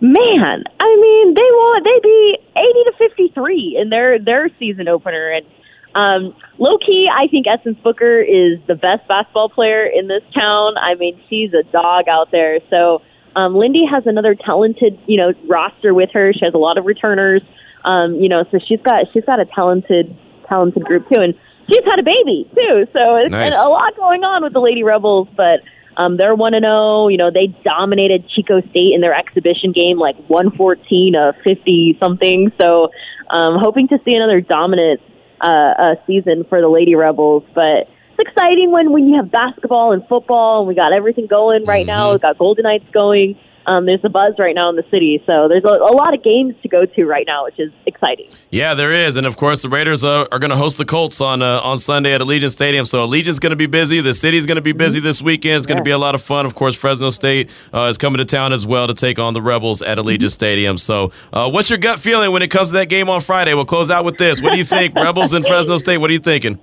Man, 0.00 0.64
I 0.78 0.96
mean, 1.00 1.34
they 1.34 1.40
want 1.40 1.84
they 1.84 2.00
be 2.02 2.38
eighty 2.56 2.84
to 2.84 2.92
fifty 2.98 3.32
three 3.34 3.78
in 3.80 3.88
their 3.88 4.18
their 4.18 4.50
season 4.58 4.88
opener, 4.88 5.30
and 5.30 5.46
um, 5.94 6.34
low 6.58 6.78
key, 6.78 7.08
I 7.12 7.28
think 7.28 7.46
Essence 7.46 7.78
Booker 7.82 8.20
is 8.20 8.58
the 8.66 8.74
best 8.74 9.06
basketball 9.06 9.48
player 9.48 9.86
in 9.86 10.08
this 10.08 10.22
town. 10.38 10.76
I 10.76 10.94
mean, 10.96 11.20
she's 11.28 11.52
a 11.54 11.62
dog 11.70 12.08
out 12.08 12.30
there. 12.32 12.58
So 12.68 13.02
um, 13.36 13.54
Lindy 13.54 13.84
has 13.90 14.04
another 14.06 14.34
talented, 14.34 14.98
you 15.06 15.16
know, 15.16 15.32
roster 15.46 15.94
with 15.94 16.10
her. 16.12 16.32
She 16.32 16.44
has 16.44 16.54
a 16.54 16.58
lot 16.58 16.78
of 16.78 16.84
returners. 16.84 17.42
Um, 17.84 18.14
you 18.14 18.28
know, 18.28 18.44
so 18.50 18.58
she's 18.66 18.80
got 18.80 19.06
she's 19.12 19.24
got 19.24 19.40
a 19.40 19.44
talented 19.44 20.16
talented 20.48 20.84
group 20.84 21.08
too, 21.08 21.20
and 21.20 21.34
she's 21.70 21.84
had 21.84 21.98
a 21.98 22.02
baby 22.02 22.48
too. 22.54 22.86
So 22.92 23.16
it's 23.16 23.30
nice. 23.30 23.54
a 23.54 23.68
lot 23.68 23.94
going 23.96 24.24
on 24.24 24.42
with 24.42 24.52
the 24.52 24.60
Lady 24.60 24.82
Rebels, 24.82 25.28
but. 25.36 25.60
Um, 25.96 26.16
they're 26.16 26.34
one 26.34 26.54
and 26.54 26.64
zero. 26.64 27.06
You 27.06 27.18
know, 27.18 27.30
they 27.30 27.54
dominated 27.62 28.28
Chico 28.28 28.60
State 28.62 28.94
in 28.96 29.00
their 29.00 29.14
exhibition 29.14 29.70
game, 29.70 29.96
like 29.96 30.16
one 30.26 30.50
fourteen 30.50 31.12
to 31.12 31.34
fifty 31.44 31.96
something. 32.02 32.50
So, 32.60 32.90
um, 33.30 33.60
hoping 33.62 33.86
to 33.86 33.98
see 34.04 34.12
another 34.14 34.40
dominant 34.40 35.00
uh, 35.40 35.46
uh, 35.46 35.94
season 36.06 36.44
for 36.48 36.60
the 36.60 36.68
Lady 36.68 36.94
Rebels. 36.94 37.44
But 37.54 37.88
it's 38.18 38.28
exciting 38.28 38.70
when 38.70 38.92
when 38.92 39.08
you 39.08 39.16
have 39.16 39.30
basketball 39.30 39.92
and 39.92 40.06
football, 40.06 40.60
and 40.60 40.68
we 40.68 40.74
got 40.74 40.92
everything 40.92 41.26
going 41.26 41.64
right 41.64 41.86
mm-hmm. 41.86 41.96
now. 41.96 42.12
We 42.12 42.18
got 42.18 42.38
Golden 42.38 42.64
Knights 42.64 42.86
going. 42.92 43.38
Um, 43.66 43.86
there's 43.86 44.04
a 44.04 44.08
buzz 44.08 44.34
right 44.38 44.54
now 44.54 44.68
in 44.68 44.76
the 44.76 44.84
city, 44.90 45.22
so 45.26 45.48
there's 45.48 45.64
a, 45.64 45.68
a, 45.68 45.94
lot 45.94 46.12
of 46.12 46.22
games 46.22 46.54
to 46.62 46.68
go 46.68 46.84
to 46.84 47.04
right 47.04 47.24
now, 47.26 47.44
which 47.44 47.58
is 47.58 47.72
exciting. 47.86 48.30
Yeah, 48.50 48.74
there 48.74 48.92
is, 48.92 49.16
and 49.16 49.26
of 49.26 49.36
course 49.36 49.62
the 49.62 49.68
Raiders 49.68 50.04
uh, 50.04 50.26
are 50.30 50.38
going 50.38 50.50
to 50.50 50.56
host 50.56 50.76
the 50.76 50.84
Colts 50.84 51.20
on 51.20 51.40
uh, 51.40 51.60
on 51.60 51.78
Sunday 51.78 52.12
at 52.12 52.20
Allegiant 52.20 52.52
Stadium. 52.52 52.84
So 52.84 53.06
Allegiant's 53.06 53.38
going 53.38 53.50
to 53.50 53.56
be 53.56 53.66
busy. 53.66 54.00
The 54.00 54.12
city's 54.12 54.44
going 54.44 54.56
to 54.56 54.62
be 54.62 54.72
busy 54.72 54.98
mm-hmm. 54.98 55.06
this 55.06 55.22
weekend. 55.22 55.58
It's 55.58 55.66
going 55.66 55.76
to 55.76 55.80
yeah. 55.80 55.84
be 55.84 55.90
a 55.92 55.98
lot 55.98 56.14
of 56.14 56.22
fun. 56.22 56.44
Of 56.44 56.54
course, 56.54 56.76
Fresno 56.76 57.10
State 57.10 57.50
uh, 57.72 57.84
is 57.84 57.96
coming 57.96 58.18
to 58.18 58.24
town 58.24 58.52
as 58.52 58.66
well 58.66 58.86
to 58.86 58.94
take 58.94 59.18
on 59.18 59.32
the 59.32 59.42
Rebels 59.42 59.80
at 59.80 59.98
Allegiant 59.98 60.18
mm-hmm. 60.18 60.28
Stadium. 60.28 60.78
So, 60.78 61.12
uh, 61.32 61.50
what's 61.50 61.70
your 61.70 61.78
gut 61.78 61.98
feeling 61.98 62.32
when 62.32 62.42
it 62.42 62.48
comes 62.48 62.70
to 62.70 62.74
that 62.74 62.88
game 62.88 63.08
on 63.08 63.20
Friday? 63.20 63.54
We'll 63.54 63.64
close 63.64 63.90
out 63.90 64.04
with 64.04 64.18
this. 64.18 64.42
What 64.42 64.52
do 64.52 64.58
you 64.58 64.64
think, 64.64 64.94
Rebels 64.96 65.32
and 65.32 65.46
Fresno 65.46 65.78
State? 65.78 65.98
What 65.98 66.10
are 66.10 66.14
you 66.14 66.18
thinking? 66.18 66.58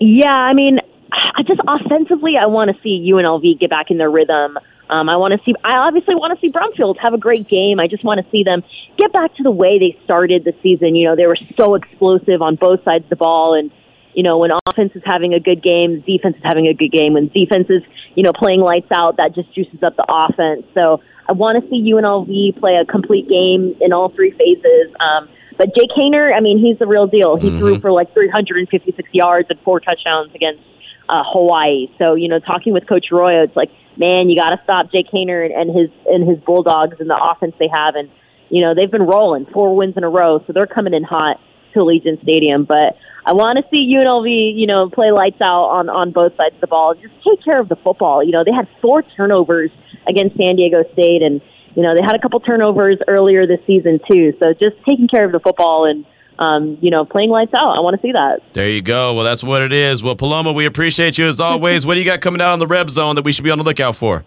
Yeah, 0.00 0.32
I 0.32 0.54
mean, 0.54 0.78
I 1.12 1.42
just 1.42 1.60
offensively, 1.66 2.34
I 2.40 2.46
want 2.46 2.74
to 2.74 2.82
see 2.82 3.10
UNLV 3.12 3.58
get 3.58 3.70
back 3.70 3.90
in 3.90 3.98
their 3.98 4.10
rhythm. 4.10 4.58
Um, 4.90 5.08
I 5.08 5.16
want 5.16 5.32
to 5.32 5.40
see. 5.44 5.54
I 5.64 5.78
obviously 5.78 6.14
want 6.14 6.38
to 6.38 6.40
see 6.40 6.52
Brumfield 6.52 6.96
have 7.00 7.14
a 7.14 7.18
great 7.18 7.48
game. 7.48 7.80
I 7.80 7.88
just 7.88 8.04
want 8.04 8.24
to 8.24 8.30
see 8.30 8.44
them 8.44 8.62
get 8.98 9.12
back 9.12 9.34
to 9.36 9.42
the 9.42 9.50
way 9.50 9.78
they 9.78 9.98
started 10.04 10.44
the 10.44 10.52
season. 10.62 10.94
You 10.94 11.08
know, 11.08 11.16
they 11.16 11.26
were 11.26 11.38
so 11.58 11.74
explosive 11.74 12.42
on 12.42 12.56
both 12.56 12.84
sides 12.84 13.04
of 13.04 13.10
the 13.10 13.16
ball, 13.16 13.54
and 13.54 13.70
you 14.14 14.22
know, 14.22 14.38
when 14.38 14.50
offense 14.68 14.92
is 14.94 15.02
having 15.04 15.34
a 15.34 15.40
good 15.40 15.62
game, 15.62 16.02
defense 16.06 16.36
is 16.36 16.42
having 16.44 16.66
a 16.66 16.74
good 16.74 16.92
game. 16.92 17.14
When 17.14 17.28
defense 17.28 17.66
is, 17.68 17.82
you 18.14 18.22
know, 18.22 18.32
playing 18.32 18.60
lights 18.60 18.92
out, 18.92 19.16
that 19.16 19.34
just 19.34 19.52
juices 19.54 19.82
up 19.82 19.96
the 19.96 20.06
offense. 20.08 20.66
So 20.72 21.02
I 21.28 21.32
want 21.32 21.62
to 21.62 21.68
see 21.68 21.82
UNLV 21.92 22.60
play 22.60 22.76
a 22.76 22.84
complete 22.84 23.28
game 23.28 23.74
in 23.80 23.92
all 23.92 24.10
three 24.10 24.30
phases. 24.30 24.94
Um, 25.00 25.28
but 25.58 25.74
Jake 25.74 25.90
Haener, 25.96 26.34
I 26.34 26.40
mean, 26.40 26.58
he's 26.58 26.78
the 26.78 26.86
real 26.86 27.06
deal. 27.06 27.36
He 27.36 27.48
mm-hmm. 27.48 27.58
threw 27.58 27.80
for 27.80 27.92
like 27.92 28.12
356 28.12 29.08
yards 29.12 29.48
and 29.50 29.58
four 29.60 29.80
touchdowns 29.80 30.34
against 30.34 30.62
uh, 31.08 31.22
Hawaii. 31.26 31.88
So 31.98 32.14
you 32.14 32.28
know, 32.28 32.38
talking 32.38 32.72
with 32.72 32.88
Coach 32.88 33.06
Arroyo, 33.12 33.44
it's 33.44 33.56
like, 33.56 33.70
man, 33.96 34.28
you 34.28 34.36
got 34.36 34.50
to 34.50 34.60
stop 34.64 34.90
Jake 34.90 35.06
Haener 35.12 35.44
and, 35.44 35.54
and 35.54 35.76
his 35.76 35.90
and 36.06 36.28
his 36.28 36.38
Bulldogs 36.44 36.96
and 37.00 37.08
the 37.08 37.18
offense 37.18 37.54
they 37.58 37.68
have, 37.68 37.94
and 37.94 38.10
you 38.50 38.62
know 38.62 38.74
they've 38.74 38.90
been 38.90 39.06
rolling 39.06 39.46
four 39.46 39.76
wins 39.76 39.94
in 39.96 40.04
a 40.04 40.10
row, 40.10 40.42
so 40.46 40.52
they're 40.52 40.66
coming 40.66 40.94
in 40.94 41.04
hot 41.04 41.40
to 41.72 41.80
Allegiant 41.80 42.22
Stadium. 42.22 42.64
But 42.64 42.96
I 43.26 43.32
want 43.32 43.58
to 43.58 43.64
see 43.70 43.92
UNLV, 43.94 44.58
you 44.58 44.66
know, 44.66 44.88
play 44.90 45.10
lights 45.10 45.40
out 45.40 45.68
on 45.70 45.88
on 45.88 46.12
both 46.12 46.36
sides 46.36 46.54
of 46.54 46.60
the 46.60 46.66
ball. 46.66 46.94
Just 46.94 47.14
take 47.24 47.44
care 47.44 47.60
of 47.60 47.68
the 47.68 47.76
football. 47.76 48.22
You 48.22 48.32
know, 48.32 48.44
they 48.44 48.52
had 48.52 48.68
four 48.80 49.02
turnovers 49.02 49.70
against 50.08 50.36
San 50.36 50.56
Diego 50.56 50.84
State, 50.92 51.22
and 51.22 51.40
you 51.74 51.82
know 51.82 51.94
they 51.94 52.02
had 52.02 52.14
a 52.14 52.18
couple 52.18 52.40
turnovers 52.40 52.98
earlier 53.08 53.46
this 53.46 53.60
season 53.66 54.00
too. 54.10 54.32
So 54.40 54.52
just 54.52 54.76
taking 54.88 55.08
care 55.08 55.24
of 55.24 55.32
the 55.32 55.40
football 55.40 55.84
and 55.84 56.04
um, 56.38 56.78
you 56.80 56.90
know, 56.90 57.04
playing 57.04 57.30
lights 57.30 57.52
out. 57.54 57.76
I 57.76 57.80
want 57.80 57.96
to 57.96 58.02
see 58.02 58.12
that. 58.12 58.40
There 58.52 58.68
you 58.68 58.82
go. 58.82 59.14
Well, 59.14 59.24
that's 59.24 59.44
what 59.44 59.62
it 59.62 59.72
is. 59.72 60.02
Well, 60.02 60.16
Paloma, 60.16 60.52
we 60.52 60.66
appreciate 60.66 61.18
you 61.18 61.26
as 61.26 61.40
always. 61.40 61.86
what 61.86 61.94
do 61.94 62.00
you 62.00 62.06
got 62.06 62.20
coming 62.20 62.40
out 62.40 62.52
on 62.52 62.58
the 62.58 62.66
Reb 62.66 62.90
Zone 62.90 63.14
that 63.16 63.24
we 63.24 63.32
should 63.32 63.44
be 63.44 63.50
on 63.50 63.58
the 63.58 63.64
lookout 63.64 63.96
for? 63.96 64.24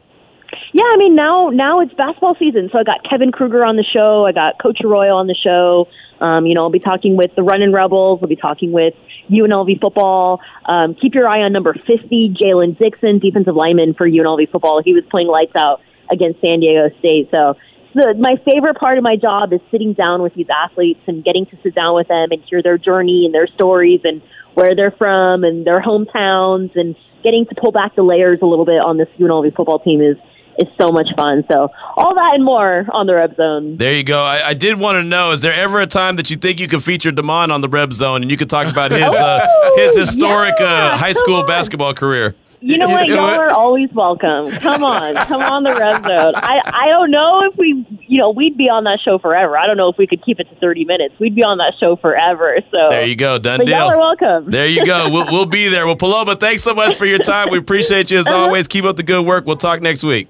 Yeah, 0.73 0.83
I 0.93 0.97
mean 0.97 1.15
now 1.15 1.49
now 1.49 1.79
it's 1.81 1.93
basketball 1.93 2.35
season, 2.37 2.69
so 2.71 2.79
I 2.79 2.83
got 2.83 3.03
Kevin 3.09 3.31
Kruger 3.31 3.65
on 3.65 3.77
the 3.77 3.83
show. 3.83 4.25
I 4.25 4.31
got 4.31 4.61
Coach 4.61 4.79
Arroyo 4.83 5.15
on 5.15 5.27
the 5.27 5.35
show. 5.35 5.87
Um, 6.23 6.45
you 6.45 6.55
know, 6.55 6.63
I'll 6.63 6.69
be 6.71 6.79
talking 6.79 7.15
with 7.15 7.31
the 7.35 7.43
Running 7.43 7.71
Rebels. 7.71 8.19
I'll 8.21 8.27
be 8.27 8.35
talking 8.35 8.71
with 8.71 8.93
UNLV 9.29 9.79
football. 9.81 10.41
Um, 10.65 10.95
keep 10.95 11.13
your 11.13 11.27
eye 11.27 11.41
on 11.41 11.53
number 11.53 11.73
50, 11.73 12.35
Jalen 12.41 12.77
Dixon, 12.79 13.19
defensive 13.19 13.55
lineman 13.55 13.93
for 13.93 14.07
UNLV 14.09 14.51
football. 14.51 14.81
He 14.83 14.93
was 14.93 15.03
playing 15.09 15.27
lights 15.27 15.55
out 15.55 15.81
against 16.11 16.41
San 16.41 16.59
Diego 16.59 16.89
State. 16.99 17.29
So 17.31 17.55
the, 17.97 18.13
my 18.17 18.35
favorite 18.49 18.77
part 18.77 18.97
of 18.97 19.03
my 19.03 19.15
job 19.15 19.51
is 19.51 19.59
sitting 19.71 19.93
down 19.93 20.21
with 20.21 20.33
these 20.35 20.47
athletes 20.49 21.01
and 21.07 21.23
getting 21.23 21.45
to 21.47 21.57
sit 21.63 21.75
down 21.75 21.95
with 21.95 22.07
them 22.07 22.29
and 22.31 22.41
hear 22.47 22.61
their 22.61 22.77
journey 22.77 23.23
and 23.25 23.33
their 23.33 23.47
stories 23.47 24.01
and 24.03 24.21
where 24.53 24.75
they're 24.75 24.91
from 24.91 25.43
and 25.43 25.65
their 25.65 25.81
hometowns 25.81 26.71
and 26.75 26.95
getting 27.23 27.45
to 27.45 27.55
pull 27.55 27.71
back 27.71 27.95
the 27.95 28.03
layers 28.03 28.39
a 28.41 28.45
little 28.45 28.65
bit 28.65 28.79
on 28.79 28.97
this 28.97 29.07
UNLV 29.19 29.55
football 29.55 29.79
team 29.79 30.01
is 30.01 30.17
is 30.59 30.67
so 30.79 30.91
much 30.91 31.07
fun. 31.15 31.43
So 31.51 31.69
all 31.97 32.15
that 32.15 32.31
and 32.33 32.43
more 32.43 32.87
on 32.91 33.05
the 33.05 33.13
Reb 33.13 33.35
Zone. 33.35 33.77
There 33.77 33.93
you 33.93 34.03
go. 34.03 34.23
I, 34.23 34.49
I 34.49 34.53
did 34.55 34.79
want 34.79 34.95
to 34.95 35.03
know: 35.03 35.31
is 35.31 35.41
there 35.41 35.53
ever 35.53 35.79
a 35.79 35.85
time 35.85 36.15
that 36.15 36.31
you 36.31 36.37
think 36.37 36.59
you 36.59 36.67
could 36.67 36.83
feature 36.83 37.11
Damon 37.11 37.51
on 37.51 37.61
the 37.61 37.69
Reb 37.69 37.93
Zone 37.93 38.23
and 38.23 38.31
you 38.31 38.37
could 38.37 38.49
talk 38.49 38.71
about 38.71 38.91
his 38.91 39.01
uh, 39.13 39.45
his 39.75 39.95
historic 39.95 40.55
yeah, 40.59 40.65
uh, 40.65 40.97
high 40.97 41.11
school 41.11 41.43
basketball 41.43 41.93
career? 41.93 42.35
You 42.59 42.77
know 42.79 42.87
what? 42.87 43.07
Y'all 43.07 43.19
are 43.19 43.51
always 43.51 43.89
welcome. 43.93 44.49
Come 44.51 44.83
on, 44.83 45.13
come 45.27 45.41
on 45.41 45.61
the 45.63 45.75
Reb 45.75 46.01
Zone. 46.03 46.33
I 46.35 46.59
I 46.65 46.87
don't 46.87 47.11
know 47.11 47.43
if 47.51 47.55
we, 47.57 47.85
you 48.07 48.17
know, 48.17 48.31
we'd 48.31 48.57
be 48.57 48.63
on 48.67 48.83
that 48.85 48.99
show 49.05 49.19
forever. 49.19 49.55
I 49.57 49.67
don't 49.67 49.77
know 49.77 49.89
if 49.89 49.97
we 49.97 50.07
could 50.07 50.25
keep 50.25 50.39
it 50.39 50.49
to 50.49 50.55
thirty 50.55 50.83
minutes. 50.83 51.13
We'd 51.19 51.35
be 51.35 51.43
on 51.43 51.59
that 51.59 51.73
show 51.81 51.95
forever. 51.97 52.57
So 52.71 52.89
there 52.89 53.05
you 53.05 53.15
go, 53.15 53.37
done 53.37 53.59
but 53.59 53.65
deal. 53.67 53.77
Y'all 53.77 53.91
are 53.91 53.97
welcome. 53.99 54.49
There 54.49 54.65
you 54.65 54.83
go. 54.83 55.07
We'll 55.11 55.27
we'll 55.27 55.45
be 55.45 55.67
there. 55.69 55.85
Well, 55.85 55.95
Paloma, 55.95 56.35
thanks 56.35 56.63
so 56.63 56.73
much 56.73 56.95
for 56.95 57.05
your 57.05 57.19
time. 57.19 57.49
We 57.51 57.59
appreciate 57.59 58.09
you 58.09 58.17
as 58.19 58.25
Uh-huh. 58.27 58.35
always. 58.35 58.67
Keep 58.67 58.85
up 58.85 58.95
the 58.97 59.03
good 59.03 59.23
work. 59.25 59.45
We'll 59.45 59.55
talk 59.57 59.81
next 59.83 60.03
week. 60.03 60.27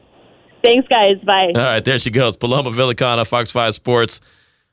Thanks, 0.63 0.87
guys. 0.89 1.17
Bye. 1.23 1.53
All 1.55 1.61
right, 1.63 1.85
there 1.85 1.97
she 1.97 2.09
goes. 2.09 2.35
Paloma 2.35 2.71
Villicana, 2.71 3.25
Fox 3.25 3.49
5 3.51 3.73
Sports. 3.73 4.19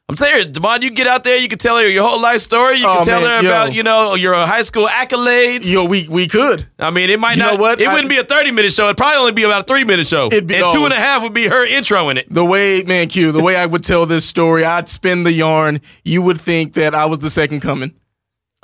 I'm 0.07 0.17
telling 0.17 0.37
you, 0.37 0.45
Damon, 0.53 0.83
you 0.83 0.91
can 0.91 0.97
get 0.97 1.07
out 1.07 1.25
there, 1.25 1.39
you 1.39 1.49
can 1.49 1.59
tell 1.59 1.79
her 1.79 1.89
your 1.89 2.07
whole 2.07 2.21
life 2.21 2.43
story. 2.43 2.77
You 2.77 2.85
can 2.85 2.99
Oh, 2.99 3.05
tell 3.05 3.23
man, 3.23 3.31
her 3.31 3.43
yo. 3.43 3.49
about, 3.51 3.75
you 3.75 3.83
know, 3.83 4.15
your 4.15 4.35
high 4.35 4.61
school 4.61 4.87
accolades. 4.87 5.71
Yo, 5.71 5.85
we 5.87 6.07
we 6.11 6.27
could. 6.27 6.69
I 6.79 6.91
mean, 6.91 7.09
it 7.09 7.19
might 7.19 7.37
You 7.37 7.43
not. 7.43 7.59
what? 7.59 7.81
It 7.81 7.89
I- 7.89 7.93
wouldn't 7.93 8.11
be 8.11 8.19
a 8.19 8.25
30 8.25 8.51
minute 8.51 8.73
show. 8.73 8.85
It'd 8.85 8.99
probably 8.99 9.17
only 9.17 9.33
be 9.33 9.45
about 9.45 9.63
a 9.63 9.65
three 9.65 9.83
minute 9.85 10.07
show. 10.07 10.27
It'd 10.27 10.47
be- 10.47 10.57
and 10.57 10.71
two 10.73 10.81
oh. 10.81 10.85
and 10.85 10.93
a 10.93 10.99
half 11.01 11.23
would 11.23 11.33
be 11.33 11.49
her 11.49 11.65
intro 11.67 12.11
in 12.11 12.19
it. 12.19 12.27
The 12.33 12.45
way, 12.45 12.83
man, 12.83 13.09
Q, 13.09 13.33
the 13.33 13.43
way 13.43 13.57
I 13.57 13.65
would 13.65 13.83
tell 13.83 14.05
this 14.05 14.27
story, 14.27 14.63
I'd 14.63 14.89
spin 14.91 15.23
the 15.23 15.33
yarn. 15.33 15.81
You 16.05 16.21
would 16.21 16.39
think 16.41 16.75
that 16.75 16.95
I 16.95 17.07
was 17.07 17.21
the 17.21 17.31
second 17.31 17.61
coming. 17.61 17.95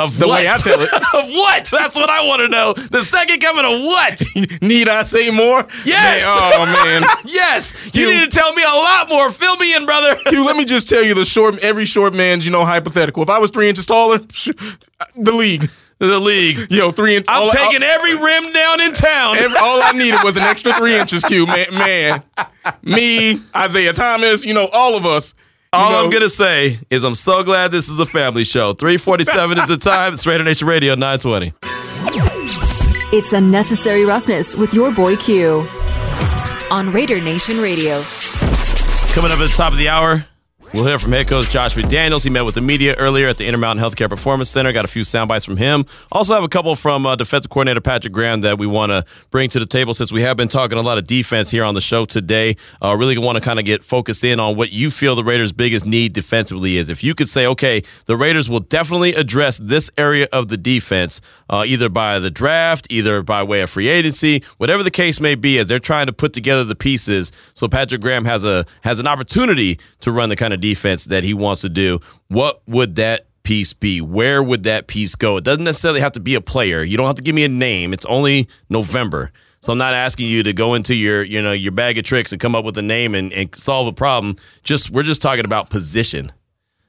Of 0.01 0.19
The 0.19 0.27
what? 0.27 0.41
way 0.43 0.49
I 0.49 0.57
tell 0.59 0.81
it. 0.81 0.93
of 1.15 1.29
what? 1.31 1.65
That's 1.67 1.97
what 1.97 2.09
I 2.11 2.25
want 2.27 2.41
to 2.41 2.49
know. 2.49 2.73
The 2.73 3.03
second 3.03 3.41
coming 3.41 3.65
of 3.65 3.81
what? 3.83 4.23
Need 4.63 4.89
I 4.89 5.03
say 5.03 5.31
more? 5.31 5.67
Yes. 5.85 6.23
Man, 6.23 6.53
oh 6.55 6.85
man. 6.85 7.03
yes. 7.27 7.75
You 7.95 8.09
You- 8.09 8.15
need 8.21 8.31
to 8.31 8.37
tell 8.37 8.53
me 8.55 8.63
a 8.63 8.67
lot 8.67 9.09
more. 9.09 9.31
Fill 9.31 9.57
me 9.57 9.75
in, 9.75 9.85
brother. 9.87 10.17
Q, 10.27 10.45
let 10.47 10.57
me 10.57 10.65
just 10.65 10.89
tell 10.89 11.05
you 11.05 11.15
the 11.15 11.25
short 11.25 11.59
every 11.63 11.85
short 11.85 12.15
man's, 12.15 12.45
you 12.47 12.51
know, 12.53 12.65
hypothetical. 12.65 13.23
If 13.23 13.29
I 13.31 13.39
was 13.39 13.51
three 13.51 13.69
inches 13.69 13.87
taller, 13.87 14.17
uh, 14.21 15.05
the 15.17 15.33
league. 15.33 15.69
the 15.99 16.19
league. 16.19 16.71
Yo, 16.71 16.91
three 16.93 17.17
inches. 17.17 17.29
I'm 17.29 17.43
all, 17.43 17.51
taking 17.51 17.83
every 17.83 18.15
rim 18.17 18.53
down 18.53 18.81
in 18.81 18.93
town. 18.93 19.37
Every, 19.37 19.59
all 19.59 19.83
I 19.83 19.93
needed 19.93 20.21
was 20.25 20.37
an 20.39 20.45
extra 20.45 20.73
three 20.75 20.97
inches, 20.99 21.23
Q. 21.25 21.47
Man, 21.47 21.67
man, 21.73 22.23
me, 22.83 23.41
Isaiah 23.55 23.93
Thomas, 23.93 24.45
you 24.47 24.55
know, 24.55 24.69
all 24.73 24.97
of 24.97 25.05
us. 25.05 25.35
You 25.73 25.79
All 25.79 25.91
know, 25.93 26.05
I'm 26.05 26.11
gonna 26.11 26.29
say 26.29 26.81
is 26.91 27.05
I'm 27.05 27.15
so 27.15 27.45
glad 27.45 27.71
this 27.71 27.89
is 27.89 27.99
a 28.01 28.07
family 28.07 28.43
show. 28.43 28.73
347 28.73 29.59
is 29.59 29.69
the 29.69 29.77
time. 29.91 30.15
It's 30.15 30.27
Raider 30.27 30.43
Nation 30.43 30.67
Radio 30.67 30.95
920. 30.97 31.53
It's 33.17 33.33
Unnecessary 33.33 34.05
Roughness 34.05 34.57
with 34.57 34.75
your 34.75 34.91
boy 34.93 35.17
Q 35.17 35.67
on 36.73 36.93
Raider 36.93 37.21
Nation 37.21 37.59
Radio. 37.61 38.03
Coming 39.15 39.31
up 39.31 39.39
at 39.39 39.49
the 39.49 39.55
top 39.55 39.71
of 39.73 39.79
the 39.79 39.89
hour, 39.89 40.25
we'll 40.73 40.87
hear 40.87 40.99
from 40.99 41.13
head 41.13 41.29
coach 41.29 41.51
Josh 41.51 41.75
McDaniels. 41.75 42.25
He 42.25 42.31
met 42.31 42.45
with 42.45 42.55
the 42.55 42.61
media 42.61 42.95
earlier 42.97 43.29
at 43.29 43.39
the 43.39 43.47
Intermountain 43.47 43.85
Healthcare 43.85 44.09
Performance 44.09 44.51
Center. 44.51 44.73
Got 44.73 44.85
a 44.85 44.89
few 44.89 45.05
sound 45.05 45.29
bites 45.29 45.45
from 45.45 45.57
him. 45.57 45.87
Also 46.13 46.35
have 46.35 46.45
a 46.45 46.49
couple 46.49 46.75
from 46.77 47.07
uh, 47.07 47.17
defensive 47.17 47.51
coordinator 47.51 47.81
Patrick 47.81 48.13
Graham 48.13 48.43
that 48.43 48.59
we 48.59 48.67
want 48.67 48.91
to 48.91 49.05
bring 49.31 49.49
to 49.51 49.59
the 49.59 49.67
table 49.67 49.95
since 49.95 50.13
we 50.13 50.23
have 50.23 50.37
been 50.37 50.49
talking 50.49 50.79
a 50.79 50.83
lot 50.83 50.99
of 50.99 51.07
defense 51.07 51.51
here 51.51 51.65
on 51.65 51.75
the 51.75 51.81
show 51.81 52.05
today. 52.05 52.57
Uh, 52.83 52.97
really 52.97 53.19
want 53.19 53.37
to 53.37 53.41
kind 53.41 53.59
of 53.59 53.65
get 53.65 53.83
focused 53.83 54.25
in 54.25 54.39
on 54.39 54.57
what 54.57 54.73
you 54.73 54.91
feel 54.91 55.15
the 55.15 55.25
Raiders' 55.25 55.53
biggest 55.53 55.85
need 55.87 56.13
defensively 56.13 56.77
is. 56.77 56.89
If 56.89 57.03
you 57.03 57.15
could 57.15 57.29
say, 57.29 57.47
okay, 57.47 57.83
the 58.07 58.17
Raiders 58.17 58.49
will 58.49 58.61
definitely 58.61 59.15
address 59.15 59.59
this 59.59 59.91
area 59.99 60.29
of 60.33 60.49
the 60.49 60.57
defense, 60.57 61.21
uh, 61.49 61.65
either 61.67 61.89
by 61.89 62.19
the 62.19 62.31
draft, 62.31 62.87
either 62.91 63.23
by 63.23 63.43
way 63.43 63.61
of 63.61 63.71
free 63.71 63.89
agency, 63.89 64.43
whatever 64.59 64.83
the 64.83 64.91
case 64.91 65.21
may 65.21 65.35
be, 65.35 65.59
as 65.59 65.67
they're 65.67 65.79
trying 65.79 66.07
to 66.07 66.13
put 66.13 66.33
together 66.33 66.65
the 66.65 66.77
pieces. 66.77 67.33
So 67.55 67.69
Patrick 67.69 68.01
Graham 68.01 68.25
has 68.25 68.45
a 68.45 68.67
has 68.83 69.01
an 69.01 69.07
opportunity 69.07 69.79
to 70.01 70.13
run 70.13 70.29
the 70.29 70.37
kind 70.37 70.55
of 70.55 70.60
defense 70.61 71.05
that 71.07 71.25
he 71.25 71.35
wants 71.35 71.63
to 71.63 71.69
do. 71.69 72.01
What 72.29 72.63
would 72.69 72.97
that 72.97 73.27
piece 73.43 73.73
be? 73.73 74.01
Where 74.01 74.43
would 74.43 74.65
that 74.65 74.87
piece 74.87 75.15
go? 75.15 75.37
It 75.37 75.45
doesn't 75.45 75.65
necessarily 75.65 76.01
have 76.01 76.13
to 76.13 76.21
be 76.21 76.35
a 76.35 76.41
player. 76.41 76.83
You 76.83 76.97
don't 76.97 77.07
have 77.07 77.17
to 77.17 77.23
give 77.23 77.35
me 77.35 77.45
a 77.45 77.49
name. 77.49 77.93
It's 77.93 78.07
only 78.07 78.49
November. 78.69 79.33
So 79.61 79.73
I'm 79.73 79.79
not 79.79 79.93
asking 79.93 80.29
you 80.29 80.43
to 80.43 80.53
go 80.53 80.75
into 80.75 80.95
your, 80.95 81.23
you 81.23 81.43
know, 81.43 81.53
your 81.53 81.73
bag 81.73 81.99
of 81.99 82.05
tricks 82.05 82.33
and 82.33 82.41
come 82.41 82.55
up 82.55 82.65
with 82.65 82.79
a 82.79 82.83
name 82.83 83.15
and, 83.15 83.33
and 83.33 83.55
solve 83.55 83.87
a 83.87 83.93
problem. 83.93 84.37
Just 84.63 84.91
we're 84.91 85.03
just 85.03 85.21
talking 85.21 85.45
about 85.45 85.69
position. 85.69 86.33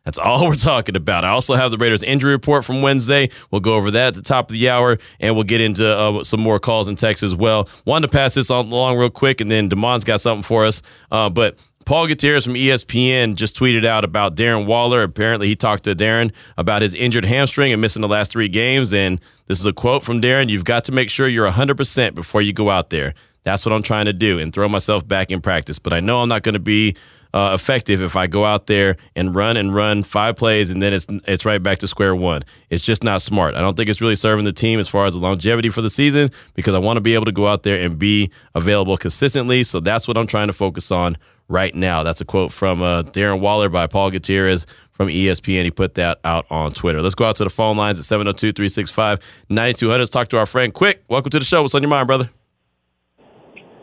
That's 0.05 0.17
all 0.17 0.43
we're 0.47 0.55
talking 0.55 0.95
about. 0.95 1.25
I 1.25 1.29
also 1.29 1.55
have 1.55 1.71
the 1.71 1.77
Raiders 1.77 2.03
injury 2.03 2.31
report 2.31 2.65
from 2.65 2.81
Wednesday. 2.81 3.29
We'll 3.51 3.61
go 3.61 3.75
over 3.75 3.91
that 3.91 4.07
at 4.07 4.13
the 4.15 4.21
top 4.21 4.49
of 4.49 4.53
the 4.53 4.69
hour, 4.69 4.97
and 5.19 5.35
we'll 5.35 5.43
get 5.43 5.61
into 5.61 5.85
uh, 5.85 6.23
some 6.23 6.39
more 6.39 6.59
calls 6.59 6.87
and 6.87 6.97
texts 6.97 7.23
as 7.23 7.35
well. 7.35 7.67
Wanted 7.85 8.07
to 8.07 8.11
pass 8.11 8.35
this 8.35 8.49
on 8.49 8.67
along 8.67 8.97
real 8.97 9.09
quick, 9.09 9.41
and 9.41 9.51
then 9.51 9.69
Damon's 9.69 10.03
got 10.03 10.21
something 10.21 10.43
for 10.43 10.65
us. 10.65 10.81
Uh, 11.11 11.29
but 11.29 11.57
Paul 11.85 12.07
Gutierrez 12.07 12.45
from 12.45 12.53
ESPN 12.53 13.35
just 13.35 13.57
tweeted 13.57 13.85
out 13.85 14.05
about 14.05 14.35
Darren 14.35 14.65
Waller. 14.65 15.03
Apparently, 15.03 15.47
he 15.47 15.55
talked 15.55 15.83
to 15.85 15.95
Darren 15.95 16.31
about 16.57 16.81
his 16.81 16.93
injured 16.93 17.25
hamstring 17.25 17.71
and 17.71 17.81
missing 17.81 18.01
the 18.01 18.07
last 18.07 18.31
three 18.31 18.47
games. 18.47 18.93
And 18.93 19.19
this 19.47 19.59
is 19.59 19.65
a 19.65 19.73
quote 19.73 20.03
from 20.03 20.21
Darren 20.21 20.49
You've 20.49 20.65
got 20.65 20.85
to 20.85 20.91
make 20.91 21.09
sure 21.09 21.27
you're 21.27 21.49
100% 21.49 22.15
before 22.15 22.41
you 22.41 22.53
go 22.53 22.69
out 22.69 22.89
there. 22.89 23.13
That's 23.43 23.65
what 23.65 23.73
I'm 23.73 23.83
trying 23.83 24.05
to 24.05 24.13
do 24.13 24.37
and 24.39 24.53
throw 24.53 24.69
myself 24.69 25.07
back 25.07 25.31
in 25.31 25.41
practice. 25.41 25.79
But 25.79 25.93
I 25.93 25.99
know 25.99 26.21
I'm 26.21 26.29
not 26.29 26.43
going 26.43 26.53
to 26.53 26.59
be 26.59 26.95
uh, 27.33 27.51
effective 27.53 28.01
if 28.01 28.15
I 28.15 28.27
go 28.27 28.45
out 28.45 28.67
there 28.67 28.97
and 29.15 29.35
run 29.35 29.57
and 29.57 29.73
run 29.73 30.03
five 30.03 30.35
plays 30.35 30.69
and 30.69 30.81
then 30.81 30.93
it's 30.93 31.07
it's 31.27 31.45
right 31.45 31.61
back 31.61 31.79
to 31.79 31.87
square 31.87 32.15
one. 32.15 32.43
It's 32.69 32.83
just 32.83 33.03
not 33.03 33.21
smart. 33.21 33.55
I 33.55 33.61
don't 33.61 33.77
think 33.77 33.89
it's 33.89 34.01
really 34.01 34.15
serving 34.15 34.45
the 34.45 34.53
team 34.53 34.79
as 34.79 34.89
far 34.89 35.05
as 35.05 35.13
the 35.13 35.19
longevity 35.19 35.69
for 35.69 35.81
the 35.81 35.89
season 35.89 36.29
because 36.55 36.73
I 36.73 36.79
want 36.79 36.97
to 36.97 37.01
be 37.01 37.13
able 37.13 37.25
to 37.25 37.31
go 37.31 37.47
out 37.47 37.63
there 37.63 37.81
and 37.81 37.97
be 37.97 38.31
available 38.53 38.97
consistently. 38.97 39.63
So 39.63 39.79
that's 39.79 40.07
what 40.07 40.17
I'm 40.17 40.27
trying 40.27 40.47
to 40.47 40.53
focus 40.53 40.91
on 40.91 41.17
right 41.51 41.75
now. 41.75 42.03
That's 42.03 42.21
a 42.21 42.25
quote 42.25 42.51
from 42.51 42.81
uh, 42.81 43.03
Darren 43.03 43.41
Waller 43.41 43.69
by 43.69 43.85
Paul 43.87 44.09
Gutierrez 44.09 44.65
from 44.91 45.09
ESPN. 45.09 45.63
He 45.65 45.71
put 45.71 45.95
that 45.95 46.19
out 46.23 46.45
on 46.49 46.73
Twitter. 46.73 47.01
Let's 47.01 47.15
go 47.15 47.25
out 47.25 47.35
to 47.37 47.43
the 47.43 47.49
phone 47.49 47.77
lines 47.77 47.99
at 47.99 48.05
702 48.05 48.53
365 48.53 49.19
9200. 49.49 49.99
Let's 49.99 50.09
talk 50.09 50.29
to 50.29 50.37
our 50.37 50.45
friend 50.45 50.73
Quick. 50.73 51.03
Welcome 51.09 51.29
to 51.31 51.39
the 51.39 51.45
show. 51.45 51.61
What's 51.61 51.75
on 51.75 51.81
your 51.81 51.89
mind, 51.89 52.07
brother? 52.07 52.29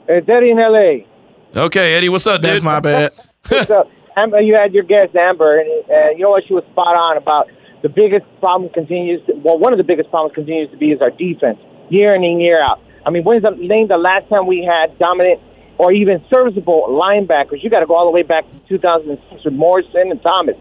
It's 0.09 0.29
Eddie 0.29 0.51
in 0.51 0.59
L.A. 0.59 1.07
Okay, 1.55 1.95
Eddie, 1.95 2.09
what's 2.09 2.27
up, 2.27 2.41
dude? 2.41 2.51
That's 2.51 2.62
my 2.62 2.81
bad. 2.81 3.12
so, 3.66 3.91
Amber, 4.16 4.41
you 4.41 4.57
had 4.59 4.73
your 4.73 4.85
guest 4.85 5.14
Amber, 5.14 5.61
and 5.61 5.69
uh, 5.91 6.11
you 6.16 6.21
know 6.21 6.31
what? 6.31 6.45
She 6.47 6.55
was 6.55 6.64
spot 6.73 6.97
on 6.97 7.16
about 7.16 7.49
the 7.83 7.89
biggest 7.89 8.25
problem 8.41 8.71
continues. 8.73 9.25
To, 9.27 9.35
well, 9.35 9.59
one 9.59 9.73
of 9.73 9.79
the 9.79 9.85
biggest 9.85 10.11
problems 10.11 10.35
continues 10.35 10.71
to 10.71 10.77
be 10.77 10.93
is 10.93 11.01
our 11.01 11.11
defense, 11.11 11.59
year 11.91 12.14
in 12.14 12.25
and 12.25 12.41
year 12.41 12.62
out. 12.62 12.81
I 13.07 13.11
mean, 13.11 13.23
when's 13.25 13.43
the 13.43 13.51
name 13.51 13.89
the 13.89 13.97
last 13.97 14.29
time 14.29 14.47
we 14.47 14.64
had 14.69 14.99
dominant 14.99 15.41
or 15.79 15.93
even 15.93 16.22
serviceable 16.33 16.87
linebackers? 16.89 17.62
You 17.62 17.70
got 17.70 17.81
to 17.81 17.87
go 17.87 17.95
all 17.97 18.05
the 18.07 18.11
way 18.12 18.22
back 18.22 18.45
to 18.45 18.68
2006 18.68 19.45
with 19.45 19.55
Morrison 19.55 20.11
and 20.11 20.22
Thomas. 20.22 20.57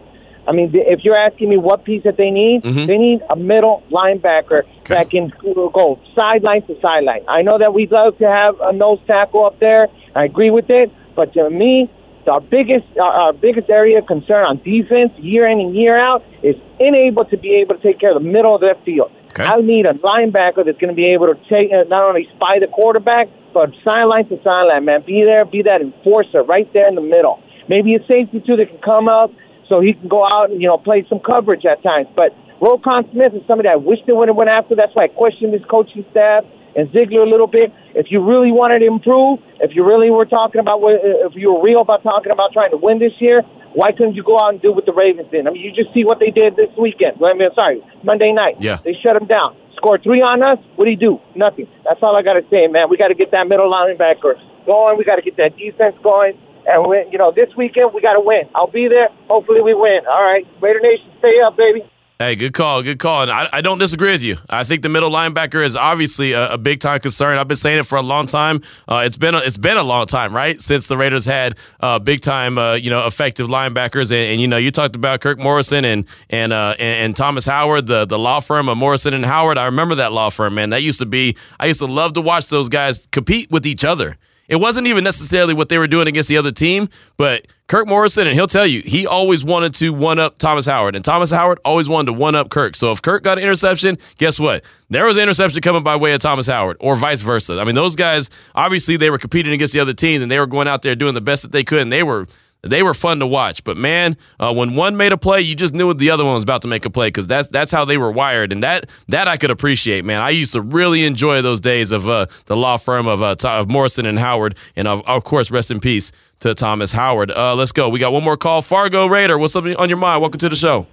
I 0.46 0.52
mean, 0.52 0.70
if 0.72 1.00
you're 1.04 1.16
asking 1.16 1.50
me 1.50 1.58
what 1.58 1.84
piece 1.84 2.04
that 2.04 2.16
they 2.16 2.30
need, 2.30 2.62
Mhm. 2.62 2.86
they 2.86 2.96
need 2.96 3.20
a 3.28 3.36
middle 3.36 3.82
linebacker 3.90 4.62
that 4.86 5.10
can 5.10 5.30
go 5.52 5.98
sideline 6.14 6.62
to 6.62 6.80
sideline. 6.80 7.20
I 7.28 7.42
know 7.42 7.58
that 7.58 7.74
we'd 7.74 7.92
love 7.92 8.16
to 8.18 8.26
have 8.26 8.58
a 8.62 8.72
nose 8.72 8.98
tackle 9.06 9.44
up 9.44 9.58
there. 9.58 9.88
I 10.16 10.24
agree 10.24 10.50
with 10.50 10.70
it, 10.70 10.90
but 11.14 11.34
to 11.34 11.50
me, 11.50 11.90
our 12.26 12.40
biggest 12.40 12.86
our, 12.98 13.32
biggest 13.32 13.70
area 13.70 13.98
of 13.98 14.06
concern 14.06 14.44
on 14.44 14.60
defense, 14.64 15.12
year 15.18 15.46
in 15.46 15.60
and 15.60 15.74
year 15.74 15.98
out, 15.98 16.22
is 16.42 16.56
unable 16.80 17.24
to 17.26 17.36
be 17.36 17.56
able 17.56 17.74
to 17.74 17.82
take 17.82 17.98
care 17.98 18.10
of 18.14 18.22
the 18.22 18.28
middle 18.28 18.54
of 18.54 18.60
their 18.60 18.74
field. 18.84 19.10
Okay. 19.32 19.44
I 19.44 19.60
need 19.60 19.86
a 19.86 19.94
linebacker 19.94 20.64
that's 20.64 20.78
going 20.78 20.88
to 20.88 20.94
be 20.94 21.12
able 21.12 21.26
to 21.26 21.36
take 21.48 21.72
uh, 21.72 21.84
not 21.88 22.04
only 22.04 22.28
spy 22.36 22.58
the 22.58 22.66
quarterback, 22.66 23.28
but 23.52 23.70
sideline 23.84 24.28
to 24.28 24.36
sideline, 24.42 24.84
man. 24.84 25.02
Be 25.06 25.24
there, 25.24 25.44
be 25.44 25.62
that 25.62 25.80
enforcer 25.80 26.42
right 26.42 26.70
there 26.72 26.88
in 26.88 26.94
the 26.94 27.02
middle. 27.02 27.42
Maybe 27.68 27.94
a 27.94 28.00
safety 28.00 28.42
too 28.46 28.56
that 28.56 28.68
can 28.68 28.80
come 28.84 29.08
up 29.08 29.30
so 29.68 29.80
he 29.80 29.92
can 29.92 30.08
go 30.08 30.24
out 30.24 30.50
and 30.50 30.60
you 30.60 30.68
know 30.68 30.78
play 30.78 31.04
some 31.08 31.20
coverage 31.20 31.64
at 31.64 31.82
times. 31.82 32.08
But 32.16 32.34
Roquan 32.60 33.10
Smith 33.12 33.34
is 33.34 33.42
somebody 33.46 33.68
I 33.68 33.76
wish 33.76 33.98
they 34.06 34.12
would 34.12 34.28
have 34.28 34.36
went 34.36 34.50
after. 34.50 34.74
That's 34.74 34.94
why 34.94 35.04
I 35.04 35.08
questioned 35.08 35.52
his 35.52 35.64
coaching 35.70 36.04
staff 36.10 36.44
and 36.76 36.90
Ziegler 36.92 37.22
a 37.22 37.30
little 37.30 37.46
bit. 37.46 37.72
If 37.94 38.10
you 38.10 38.22
really 38.22 38.50
wanted 38.52 38.80
to 38.80 38.86
improve, 38.86 39.40
if 39.60 39.74
you 39.74 39.86
really 39.86 40.10
were 40.10 40.26
talking 40.26 40.60
about, 40.60 40.80
what- 40.80 41.00
if 41.02 41.34
you 41.34 41.54
were 41.54 41.62
real 41.62 41.80
about 41.80 42.02
talking 42.02 42.32
about 42.32 42.52
trying 42.52 42.70
to 42.70 42.76
win 42.76 42.98
this 42.98 43.14
year, 43.20 43.42
why 43.74 43.92
couldn't 43.92 44.14
you 44.14 44.22
go 44.22 44.38
out 44.38 44.50
and 44.52 44.62
do 44.62 44.72
what 44.72 44.86
the 44.86 44.92
Ravens 44.92 45.30
did? 45.30 45.46
I 45.46 45.50
mean, 45.50 45.62
you 45.62 45.70
just 45.70 45.92
see 45.94 46.04
what 46.04 46.18
they 46.18 46.30
did 46.30 46.56
this 46.56 46.70
weekend. 46.76 47.22
I 47.22 47.34
mean, 47.34 47.48
sorry, 47.54 47.82
Monday 48.02 48.32
night. 48.32 48.56
Yeah. 48.60 48.78
They 48.82 48.94
shut 48.94 49.14
them 49.14 49.26
down. 49.26 49.54
Scored 49.76 50.02
three 50.02 50.20
on 50.22 50.42
us. 50.42 50.58
What 50.74 50.86
do 50.86 50.90
you 50.90 50.96
do? 50.96 51.20
Nothing. 51.36 51.68
That's 51.84 52.02
all 52.02 52.16
I 52.16 52.22
got 52.22 52.34
to 52.34 52.44
say, 52.50 52.66
man. 52.66 52.88
We 52.90 52.96
got 52.96 53.08
to 53.08 53.14
get 53.14 53.30
that 53.30 53.46
middle 53.46 53.70
linebacker 53.70 54.34
going. 54.66 54.98
We 54.98 55.04
got 55.04 55.16
to 55.16 55.22
get 55.22 55.36
that 55.36 55.56
defense 55.56 55.94
going. 56.02 56.34
And 56.66 56.88
we, 56.88 57.04
you 57.12 57.18
know, 57.18 57.30
this 57.30 57.48
weekend 57.56 57.94
we 57.94 58.00
got 58.02 58.14
to 58.14 58.20
win. 58.20 58.48
I'll 58.54 58.66
be 58.70 58.88
there. 58.88 59.08
Hopefully 59.28 59.62
we 59.62 59.74
win. 59.74 60.00
All 60.10 60.22
right, 60.22 60.44
Raider 60.60 60.80
Nation, 60.80 61.06
stay 61.20 61.40
up, 61.46 61.56
baby. 61.56 61.82
Hey, 62.20 62.34
good 62.34 62.52
call, 62.52 62.82
good 62.82 62.98
call. 62.98 63.22
And 63.22 63.30
I, 63.30 63.48
I 63.52 63.60
don't 63.60 63.78
disagree 63.78 64.10
with 64.10 64.24
you. 64.24 64.38
I 64.50 64.64
think 64.64 64.82
the 64.82 64.88
middle 64.88 65.08
linebacker 65.08 65.64
is 65.64 65.76
obviously 65.76 66.32
a, 66.32 66.54
a 66.54 66.58
big 66.58 66.80
time 66.80 66.98
concern. 66.98 67.38
I've 67.38 67.46
been 67.46 67.56
saying 67.56 67.78
it 67.78 67.86
for 67.86 67.96
a 67.96 68.02
long 68.02 68.26
time. 68.26 68.60
Uh, 68.88 69.02
it's 69.04 69.16
been 69.16 69.36
a, 69.36 69.38
it's 69.38 69.56
been 69.56 69.76
a 69.76 69.84
long 69.84 70.08
time, 70.08 70.34
right, 70.34 70.60
since 70.60 70.88
the 70.88 70.96
Raiders 70.96 71.26
had 71.26 71.56
uh, 71.78 72.00
big 72.00 72.20
time, 72.20 72.58
uh, 72.58 72.74
you 72.74 72.90
know, 72.90 73.06
effective 73.06 73.46
linebackers. 73.46 74.10
And, 74.10 74.32
and, 74.32 74.40
you 74.40 74.48
know, 74.48 74.56
you 74.56 74.72
talked 74.72 74.96
about 74.96 75.20
Kirk 75.20 75.38
Morrison 75.38 75.84
and 75.84 76.06
and, 76.28 76.52
uh, 76.52 76.74
and 76.80 77.04
and 77.04 77.16
Thomas 77.16 77.46
Howard, 77.46 77.86
the 77.86 78.04
the 78.04 78.18
law 78.18 78.40
firm 78.40 78.68
of 78.68 78.76
Morrison 78.76 79.14
and 79.14 79.24
Howard. 79.24 79.56
I 79.56 79.66
remember 79.66 79.94
that 79.94 80.12
law 80.12 80.28
firm, 80.28 80.56
man. 80.56 80.70
That 80.70 80.82
used 80.82 80.98
to 80.98 81.06
be. 81.06 81.36
I 81.60 81.66
used 81.66 81.78
to 81.78 81.86
love 81.86 82.14
to 82.14 82.20
watch 82.20 82.46
those 82.48 82.68
guys 82.68 83.06
compete 83.12 83.48
with 83.52 83.64
each 83.64 83.84
other. 83.84 84.18
It 84.48 84.56
wasn't 84.56 84.86
even 84.86 85.04
necessarily 85.04 85.54
what 85.54 85.68
they 85.68 85.78
were 85.78 85.86
doing 85.86 86.08
against 86.08 86.28
the 86.28 86.38
other 86.38 86.50
team, 86.50 86.88
but 87.18 87.46
Kirk 87.66 87.86
Morrison, 87.86 88.26
and 88.26 88.34
he'll 88.34 88.46
tell 88.46 88.66
you, 88.66 88.80
he 88.80 89.06
always 89.06 89.44
wanted 89.44 89.74
to 89.74 89.92
one 89.92 90.18
up 90.18 90.38
Thomas 90.38 90.64
Howard, 90.64 90.96
and 90.96 91.04
Thomas 91.04 91.30
Howard 91.30 91.58
always 91.66 91.86
wanted 91.86 92.06
to 92.06 92.12
one 92.14 92.34
up 92.34 92.48
Kirk. 92.48 92.74
So 92.74 92.90
if 92.92 93.02
Kirk 93.02 93.22
got 93.22 93.36
an 93.36 93.44
interception, 93.44 93.98
guess 94.16 94.40
what? 94.40 94.64
There 94.88 95.04
was 95.04 95.18
an 95.18 95.22
interception 95.22 95.60
coming 95.60 95.82
by 95.82 95.96
way 95.96 96.14
of 96.14 96.20
Thomas 96.22 96.46
Howard, 96.46 96.78
or 96.80 96.96
vice 96.96 97.20
versa. 97.20 97.60
I 97.60 97.64
mean, 97.64 97.74
those 97.74 97.94
guys 97.94 98.30
obviously 98.54 98.96
they 98.96 99.10
were 99.10 99.18
competing 99.18 99.52
against 99.52 99.74
the 99.74 99.80
other 99.80 99.92
team, 99.92 100.22
and 100.22 100.30
they 100.30 100.38
were 100.38 100.46
going 100.46 100.66
out 100.66 100.80
there 100.80 100.94
doing 100.94 101.12
the 101.12 101.20
best 101.20 101.42
that 101.42 101.52
they 101.52 101.62
could, 101.62 101.82
and 101.82 101.92
they 101.92 102.02
were 102.02 102.26
they 102.62 102.82
were 102.82 102.94
fun 102.94 103.18
to 103.20 103.26
watch. 103.26 103.64
But 103.64 103.76
man, 103.76 104.16
uh, 104.40 104.52
when 104.52 104.74
one 104.74 104.96
made 104.96 105.12
a 105.12 105.18
play, 105.18 105.40
you 105.40 105.54
just 105.54 105.74
knew 105.74 105.86
what 105.86 105.98
the 105.98 106.10
other 106.10 106.24
one 106.24 106.34
was 106.34 106.42
about 106.42 106.62
to 106.62 106.68
make 106.68 106.84
a 106.84 106.90
play 106.90 107.08
because 107.08 107.26
that's 107.26 107.48
that's 107.48 107.72
how 107.72 107.84
they 107.84 107.98
were 107.98 108.10
wired, 108.10 108.52
and 108.52 108.62
that 108.62 108.88
that 109.08 109.28
I 109.28 109.36
could 109.36 109.50
appreciate. 109.50 110.04
Man, 110.04 110.20
I 110.20 110.30
used 110.30 110.52
to 110.54 110.60
really 110.60 111.04
enjoy 111.04 111.42
those 111.42 111.60
days 111.60 111.92
of 111.92 112.08
uh, 112.08 112.26
the 112.46 112.56
law 112.56 112.76
firm 112.76 113.06
of 113.06 113.22
uh, 113.22 113.36
of 113.44 113.68
Morrison 113.68 114.06
and 114.06 114.18
Howard, 114.18 114.56
and 114.76 114.88
of, 114.88 115.02
of 115.06 115.24
course, 115.24 115.50
rest 115.50 115.70
in 115.70 115.80
peace 115.80 116.12
to 116.40 116.54
Thomas 116.54 116.92
Howard. 116.92 117.30
Uh, 117.30 117.54
let's 117.54 117.72
go. 117.72 117.88
We 117.88 117.98
got 117.98 118.12
one 118.12 118.24
more 118.24 118.36
call. 118.36 118.62
Fargo 118.62 119.06
Raider, 119.06 119.38
what's 119.38 119.56
up 119.56 119.64
on 119.64 119.88
your 119.88 119.98
mind? 119.98 120.20
Welcome 120.20 120.38
to 120.40 120.48
the 120.48 120.56
show. 120.56 120.86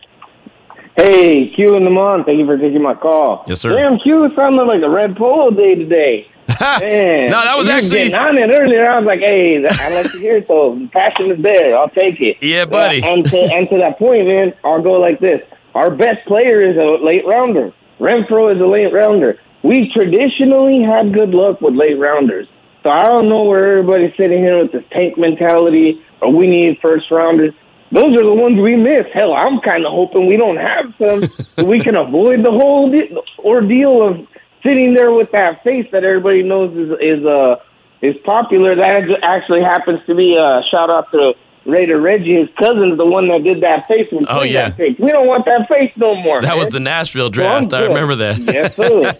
Hey, 0.97 1.51
Q 1.53 1.76
in 1.76 1.84
the 1.84 1.89
Mon, 1.89 2.24
thank 2.24 2.39
you 2.39 2.45
for 2.45 2.57
taking 2.57 2.82
my 2.82 2.93
call. 2.93 3.43
Yes, 3.47 3.59
sir. 3.59 3.76
Damn, 3.76 3.99
Q 3.99 4.30
sounded 4.38 4.63
like 4.63 4.82
a 4.82 4.89
red 4.89 5.18
polo 5.18 5.51
day 5.51 5.76
today. 5.76 6.26
Man, 6.48 7.28
no, 7.32 7.43
that 7.43 7.58
was 7.58 7.68
actually 7.68 8.14
on 8.14 8.38
it 8.38 8.50
earlier. 8.54 8.89
I 8.89 9.00
was 9.00 9.06
like, 9.06 9.20
hey, 9.20 9.66
I 9.70 9.89
like 9.93 10.12
to 10.12 10.20
hear 10.20 10.38
it. 10.38 10.48
So 10.48 10.88
passion 10.91 11.32
is 11.32 11.41
there. 11.41 11.78
I'll 11.78 11.89
take 11.89 12.22
it. 12.22 12.38
Yeah, 12.41 12.66
buddy. 12.66 13.02
Uh, 13.02 13.08
and 13.08 13.26
to 13.26 13.38
and 13.38 13.70
to 13.70 13.78
that 13.80 13.98
point, 13.98 14.28
man, 14.28 14.54
I'll 14.64 14.82
go 14.82 14.93
like 14.93 15.20
this. 15.20 15.41
Our 15.74 15.91
best 15.91 16.26
player 16.28 16.60
is 16.60 16.78
a 16.78 17.04
late 17.04 17.26
rounder. 17.26 17.74
Renfrow 18.00 18.54
is 18.56 18.62
a 18.62 18.66
late 18.66 18.93
rounder. 18.93 19.39
We 19.64 19.91
traditionally 19.93 20.84
had 20.84 21.14
good 21.14 21.30
luck 21.30 21.62
with 21.62 21.74
late 21.74 21.98
rounders. 22.00 22.48
So 22.84 22.91
I 22.91 23.04
don't 23.04 23.28
know 23.30 23.43
where 23.43 23.80
everybody's 23.80 24.16
sitting 24.16 24.38
here 24.38 24.62
with 24.62 24.72
this 24.72 24.84
tank 24.91 25.18
mentality 25.18 26.02
or 26.22 26.32
we 26.32 26.46
need 26.48 26.78
first 26.82 27.10
rounders. 27.10 27.54
Those 27.91 28.16
are 28.16 28.24
the 28.24 28.34
ones 28.34 28.60
we 28.60 28.76
miss. 28.76 29.06
Hell, 29.14 29.34
I'm 29.34 29.60
kind 29.62 29.86
of 29.86 29.91
hoping 29.91 30.28
we 30.28 30.38
don't 30.38 30.58
have 30.58 30.93
some 31.00 31.24
so 31.28 31.64
we 31.64 31.80
can 31.80 31.96
avoid 32.06 32.46
the 32.46 32.52
whole 32.52 32.91
de- 32.91 33.16
ordeal 33.39 34.08
of 34.08 34.28
sitting 34.66 34.93
there 34.95 35.11
with 35.13 35.32
that 35.32 35.63
face 35.63 35.86
that 35.91 36.03
everybody 36.03 36.41
knows 36.43 36.76
is 36.76 36.89
is 36.99 37.26
uh 37.26 37.55
is 38.01 38.16
popular. 38.26 38.76
That 38.76 39.03
actually 39.24 39.61
happens 39.61 39.99
to 40.07 40.16
be 40.16 40.36
a 40.36 40.41
uh, 40.43 40.61
shout 40.70 40.89
out 40.89 41.09
to 41.11 41.34
Raider 41.66 41.99
Reggie. 42.01 42.36
His 42.41 42.49
cousin's 42.59 42.97
the 42.97 43.05
one 43.05 43.28
that 43.30 43.43
did 43.43 43.61
that 43.61 43.88
face. 43.88 44.07
When 44.11 44.26
Oh, 44.30 44.43
yeah. 44.43 44.72
face. 44.72 44.97
we 44.99 45.11
don't 45.11 45.28
want 45.28 45.45
that 45.45 45.68
face 45.70 45.91
no 45.95 46.16
more. 46.16 46.41
That 46.41 46.49
man. 46.49 46.57
was 46.59 46.70
the 46.70 46.80
Nashville 46.80 47.28
So 47.28 47.32
draft. 47.32 47.74
I 47.74 47.84
remember 47.86 48.16
that. 48.16 48.38
Yes, 48.39 48.76
sir. 48.76 49.13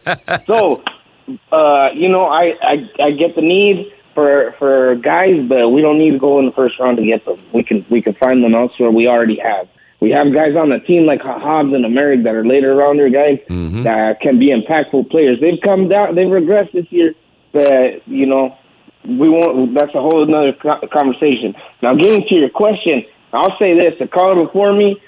so, 0.46 0.84
uh, 1.52 1.90
you 1.94 2.10
know, 2.10 2.26
I, 2.26 2.54
I 2.62 2.90
I 3.04 3.12
get 3.12 3.36
the 3.36 3.42
need 3.42 3.92
for 4.14 4.54
for 4.60 4.96
guys, 4.96 5.42
but 5.50 5.70
we 5.70 5.82
don't 5.82 5.98
need 5.98 6.12
to 6.12 6.20
go 6.20 6.40
in 6.40 6.46
the 6.46 6.52
first 6.52 6.80
round 6.80 6.98
to 6.98 7.06
get 7.06 7.26
them. 7.26 7.40
We 7.54 7.64
can 7.64 7.86
we 7.90 8.02
can 8.02 8.14
find 8.16 8.44
them 8.44 8.54
elsewhere. 8.54 8.92
We 8.92 9.08
already 9.08 9.40
have. 9.40 9.68
We 10.06 10.14
have 10.14 10.30
guys 10.30 10.54
on 10.54 10.70
the 10.70 10.78
team 10.86 11.10
like 11.10 11.26
Hobbs 11.26 11.74
and 11.74 11.82
Americ 11.82 12.22
that 12.30 12.38
are 12.38 12.46
later 12.46 12.78
rounder 12.78 13.10
guys 13.10 13.42
mm-hmm. 13.50 13.82
that 13.90 14.22
can 14.22 14.38
be 14.38 14.54
impactful 14.54 15.10
players. 15.10 15.42
They've 15.42 15.58
come 15.66 15.90
down. 15.90 16.14
They've 16.14 16.30
regressed 16.30 16.74
this 16.74 16.86
year, 16.92 17.16
but 17.52 18.06
you 18.06 18.28
know, 18.30 18.54
we 19.02 19.26
won't. 19.26 19.74
That's 19.74 19.90
a 19.98 20.02
whole 20.06 20.22
another 20.22 20.54
conversation. 20.94 21.58
Now, 21.82 21.98
getting 21.98 22.22
to 22.22 22.36
your 22.36 22.54
question, 22.54 23.02
I'll 23.34 23.58
say 23.58 23.74
this: 23.74 23.98
the 23.98 24.06
caller 24.06 24.46
before 24.46 24.78
me, 24.78 25.02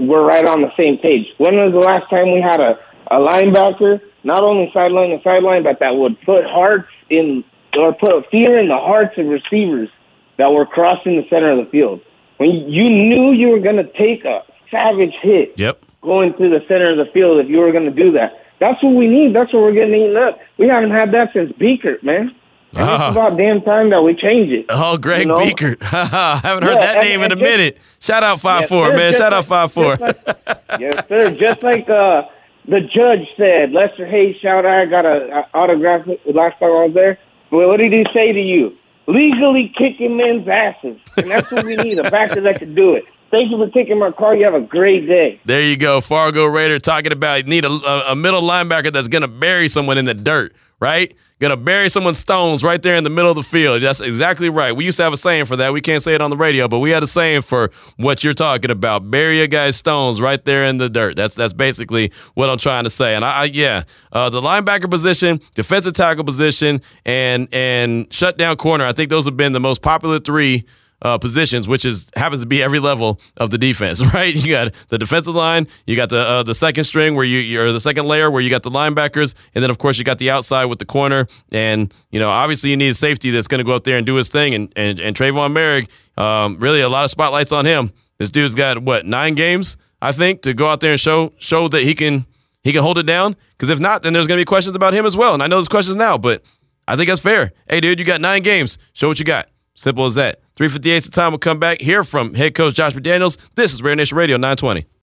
we're 0.00 0.24
right 0.24 0.48
on 0.48 0.62
the 0.62 0.72
same 0.80 0.96
page. 0.96 1.28
When 1.36 1.52
was 1.52 1.76
the 1.76 1.84
last 1.84 2.08
time 2.08 2.32
we 2.32 2.40
had 2.40 2.56
a, 2.56 2.80
a 3.12 3.20
linebacker, 3.20 4.00
not 4.24 4.42
only 4.42 4.72
sideline 4.72 5.10
to 5.10 5.20
sideline, 5.22 5.62
but 5.62 5.76
that 5.80 5.92
would 5.92 6.18
put 6.22 6.48
hearts 6.48 6.88
in 7.10 7.44
or 7.76 7.92
put 7.92 8.30
fear 8.30 8.58
in 8.58 8.68
the 8.68 8.80
hearts 8.80 9.12
of 9.18 9.26
receivers 9.26 9.90
that 10.38 10.48
were 10.48 10.64
crossing 10.64 11.20
the 11.20 11.28
center 11.28 11.52
of 11.52 11.66
the 11.66 11.70
field? 11.70 12.00
When 12.42 12.68
you 12.68 12.84
knew 12.84 13.30
you 13.32 13.48
were 13.50 13.60
going 13.60 13.76
to 13.76 13.84
take 13.92 14.24
a 14.24 14.42
savage 14.68 15.14
hit 15.22 15.54
Yep. 15.56 15.78
going 16.02 16.32
to 16.32 16.48
the 16.50 16.58
center 16.66 16.90
of 16.90 16.96
the 16.98 17.12
field 17.12 17.38
if 17.38 17.48
you 17.48 17.58
were 17.58 17.70
going 17.70 17.84
to 17.84 17.90
do 17.92 18.10
that. 18.12 18.32
That's 18.58 18.82
what 18.82 18.94
we 18.96 19.06
need. 19.06 19.32
That's 19.34 19.52
what 19.52 19.62
we're 19.62 19.72
getting 19.74 19.94
eaten 19.94 20.16
up. 20.16 20.40
We 20.58 20.66
haven't 20.66 20.90
had 20.90 21.12
that 21.12 21.32
since 21.32 21.52
Biekert, 21.52 22.02
man. 22.02 22.34
And 22.74 22.88
Ah. 22.88 23.06
it's 23.08 23.16
about 23.16 23.36
damn 23.36 23.60
time 23.62 23.90
that 23.90 24.02
we 24.02 24.14
change 24.14 24.50
it. 24.50 24.66
Oh, 24.70 24.96
Greg 24.96 25.20
You 25.20 25.26
know? 25.26 25.36
Biekert. 25.36 25.76
I 25.92 26.40
haven't 26.42 26.64
heard 26.64 26.74
Yeah, 26.80 26.86
that 26.86 26.96
and- 26.98 27.08
name 27.08 27.20
in 27.22 27.30
a 27.32 27.36
just- 27.36 27.42
minute. 27.50 27.78
Shout 28.00 28.24
out 28.24 28.40
five 28.40 28.62
Yes, 28.62 28.68
four, 28.70 28.86
sir. 28.88 28.96
man. 28.96 29.12
Shout 29.12 29.32
out 29.32 29.44
five 29.44 29.70
four. 29.70 29.96
like- 29.96 30.16
yes, 30.80 31.04
sir. 31.08 31.30
Just 31.38 31.62
like 31.62 31.88
uh, 31.90 32.22
the 32.66 32.80
judge 32.80 33.28
said, 33.36 33.70
Lester 33.72 34.06
Hayes, 34.06 34.34
shout 34.42 34.64
out, 34.64 34.80
I 34.82 34.86
got 34.86 35.04
a, 35.04 35.38
a 35.38 35.46
autograph 35.54 36.06
last 36.26 36.58
time 36.58 36.70
I 36.70 36.84
was 36.86 36.94
there. 36.94 37.18
Well, 37.52 37.68
what 37.68 37.76
did 37.76 37.92
he 37.92 38.04
say 38.14 38.32
to 38.32 38.40
you? 38.40 38.72
Legally 39.06 39.72
kicking 39.76 40.16
men's 40.16 40.46
asses. 40.48 40.98
And 41.16 41.30
that's 41.30 41.50
what 41.50 41.64
we 41.64 41.76
need, 41.76 41.98
a 41.98 42.10
backer 42.10 42.40
that 42.40 42.58
can 42.58 42.74
do 42.74 42.94
it. 42.94 43.04
Thank 43.30 43.50
you 43.50 43.56
for 43.56 43.70
taking 43.70 43.98
my 43.98 44.10
call. 44.10 44.34
You 44.34 44.44
have 44.44 44.54
a 44.54 44.60
great 44.60 45.06
day. 45.06 45.40
There 45.46 45.62
you 45.62 45.76
go, 45.76 46.00
Fargo 46.02 46.44
Raider 46.44 46.78
talking 46.78 47.12
about 47.12 47.46
need 47.46 47.64
a, 47.64 47.70
a 48.10 48.14
middle 48.14 48.42
linebacker 48.42 48.92
that's 48.92 49.08
going 49.08 49.22
to 49.22 49.28
bury 49.28 49.68
someone 49.68 49.96
in 49.96 50.04
the 50.04 50.14
dirt, 50.14 50.54
right? 50.82 51.14
To 51.40 51.56
bury 51.56 51.88
someone's 51.88 52.18
stones 52.18 52.62
right 52.62 52.80
there 52.80 52.94
in 52.94 53.02
the 53.02 53.10
middle 53.10 53.30
of 53.30 53.36
the 53.36 53.42
field. 53.42 53.82
That's 53.82 54.00
exactly 54.00 54.48
right. 54.48 54.70
We 54.70 54.84
used 54.84 54.96
to 54.98 55.02
have 55.02 55.12
a 55.12 55.16
saying 55.16 55.46
for 55.46 55.56
that. 55.56 55.72
We 55.72 55.80
can't 55.80 56.00
say 56.00 56.14
it 56.14 56.20
on 56.20 56.30
the 56.30 56.36
radio, 56.36 56.68
but 56.68 56.78
we 56.78 56.90
had 56.90 57.02
a 57.02 57.06
saying 57.06 57.42
for 57.42 57.72
what 57.96 58.22
you're 58.22 58.32
talking 58.32 58.70
about. 58.70 59.10
Bury 59.10 59.40
a 59.40 59.48
guy's 59.48 59.76
stones 59.76 60.20
right 60.20 60.44
there 60.44 60.64
in 60.64 60.78
the 60.78 60.88
dirt. 60.88 61.16
That's 61.16 61.34
that's 61.34 61.52
basically 61.52 62.12
what 62.34 62.48
I'm 62.48 62.58
trying 62.58 62.84
to 62.84 62.90
say. 62.90 63.16
And 63.16 63.24
I, 63.24 63.42
I 63.42 63.44
yeah, 63.46 63.82
uh, 64.12 64.30
the 64.30 64.40
linebacker 64.40 64.88
position, 64.88 65.40
defensive 65.54 65.94
tackle 65.94 66.22
position, 66.22 66.80
and 67.04 67.48
and 67.52 68.12
shutdown 68.12 68.56
corner. 68.56 68.84
I 68.84 68.92
think 68.92 69.10
those 69.10 69.24
have 69.24 69.36
been 69.36 69.52
the 69.52 69.60
most 69.60 69.82
popular 69.82 70.20
three 70.20 70.64
uh, 71.02 71.18
positions, 71.18 71.68
which 71.68 71.84
is 71.84 72.10
happens 72.16 72.42
to 72.42 72.46
be 72.46 72.62
every 72.62 72.78
level 72.78 73.20
of 73.36 73.50
the 73.50 73.58
defense, 73.58 74.02
right? 74.14 74.34
You 74.34 74.50
got 74.50 74.72
the 74.88 74.98
defensive 74.98 75.34
line, 75.34 75.66
you 75.86 75.96
got 75.96 76.08
the 76.08 76.20
uh, 76.20 76.42
the 76.42 76.54
second 76.54 76.84
string 76.84 77.14
where 77.14 77.24
you 77.24 77.38
you're 77.38 77.72
the 77.72 77.80
second 77.80 78.06
layer 78.06 78.30
where 78.30 78.40
you 78.40 78.48
got 78.48 78.62
the 78.62 78.70
linebackers, 78.70 79.34
and 79.54 79.62
then 79.62 79.70
of 79.70 79.78
course 79.78 79.98
you 79.98 80.04
got 80.04 80.18
the 80.18 80.30
outside 80.30 80.66
with 80.66 80.78
the 80.78 80.84
corner, 80.84 81.26
and 81.50 81.92
you 82.10 82.20
know 82.20 82.30
obviously 82.30 82.70
you 82.70 82.76
need 82.76 82.90
a 82.90 82.94
safety 82.94 83.30
that's 83.30 83.48
going 83.48 83.58
to 83.58 83.64
go 83.64 83.74
up 83.74 83.84
there 83.84 83.96
and 83.96 84.06
do 84.06 84.14
his 84.14 84.28
thing, 84.28 84.54
and 84.54 84.72
and, 84.76 85.00
and 85.00 85.16
Trevon 85.16 85.52
Moehrig, 85.52 85.88
um, 86.22 86.56
really 86.58 86.80
a 86.80 86.88
lot 86.88 87.04
of 87.04 87.10
spotlights 87.10 87.52
on 87.52 87.66
him. 87.66 87.92
This 88.18 88.30
dude's 88.30 88.54
got 88.54 88.82
what 88.82 89.04
nine 89.04 89.34
games, 89.34 89.76
I 90.00 90.12
think, 90.12 90.42
to 90.42 90.54
go 90.54 90.68
out 90.68 90.80
there 90.80 90.92
and 90.92 91.00
show 91.00 91.32
show 91.38 91.66
that 91.68 91.82
he 91.82 91.94
can 91.94 92.26
he 92.62 92.72
can 92.72 92.82
hold 92.82 92.98
it 92.98 93.06
down. 93.06 93.34
Because 93.56 93.70
if 93.70 93.80
not, 93.80 94.02
then 94.02 94.12
there's 94.12 94.26
going 94.26 94.38
to 94.38 94.40
be 94.40 94.44
questions 94.44 94.76
about 94.76 94.94
him 94.94 95.04
as 95.04 95.16
well, 95.16 95.34
and 95.34 95.42
I 95.42 95.48
know 95.48 95.56
there's 95.56 95.68
questions 95.68 95.96
now, 95.96 96.16
but 96.16 96.42
I 96.86 96.96
think 96.96 97.08
that's 97.08 97.20
fair. 97.20 97.52
Hey, 97.68 97.80
dude, 97.80 97.98
you 97.98 98.04
got 98.04 98.20
nine 98.20 98.42
games. 98.42 98.78
Show 98.92 99.08
what 99.08 99.18
you 99.18 99.24
got. 99.24 99.48
Simple 99.74 100.04
as 100.04 100.14
that. 100.16 100.41
358 100.56 101.00
's 101.02 101.06
the 101.06 101.10
time. 101.12 101.32
We'll 101.32 101.38
come 101.38 101.58
back. 101.58 101.80
Hear 101.80 102.04
from 102.04 102.34
head 102.34 102.54
coach 102.54 102.74
Josh 102.74 102.92
McDaniels. 102.92 103.36
This 103.54 103.72
is 103.72 103.82
Raider 103.82 103.96
Nation 103.96 104.18
Radio 104.18 104.36
920. 104.36 104.86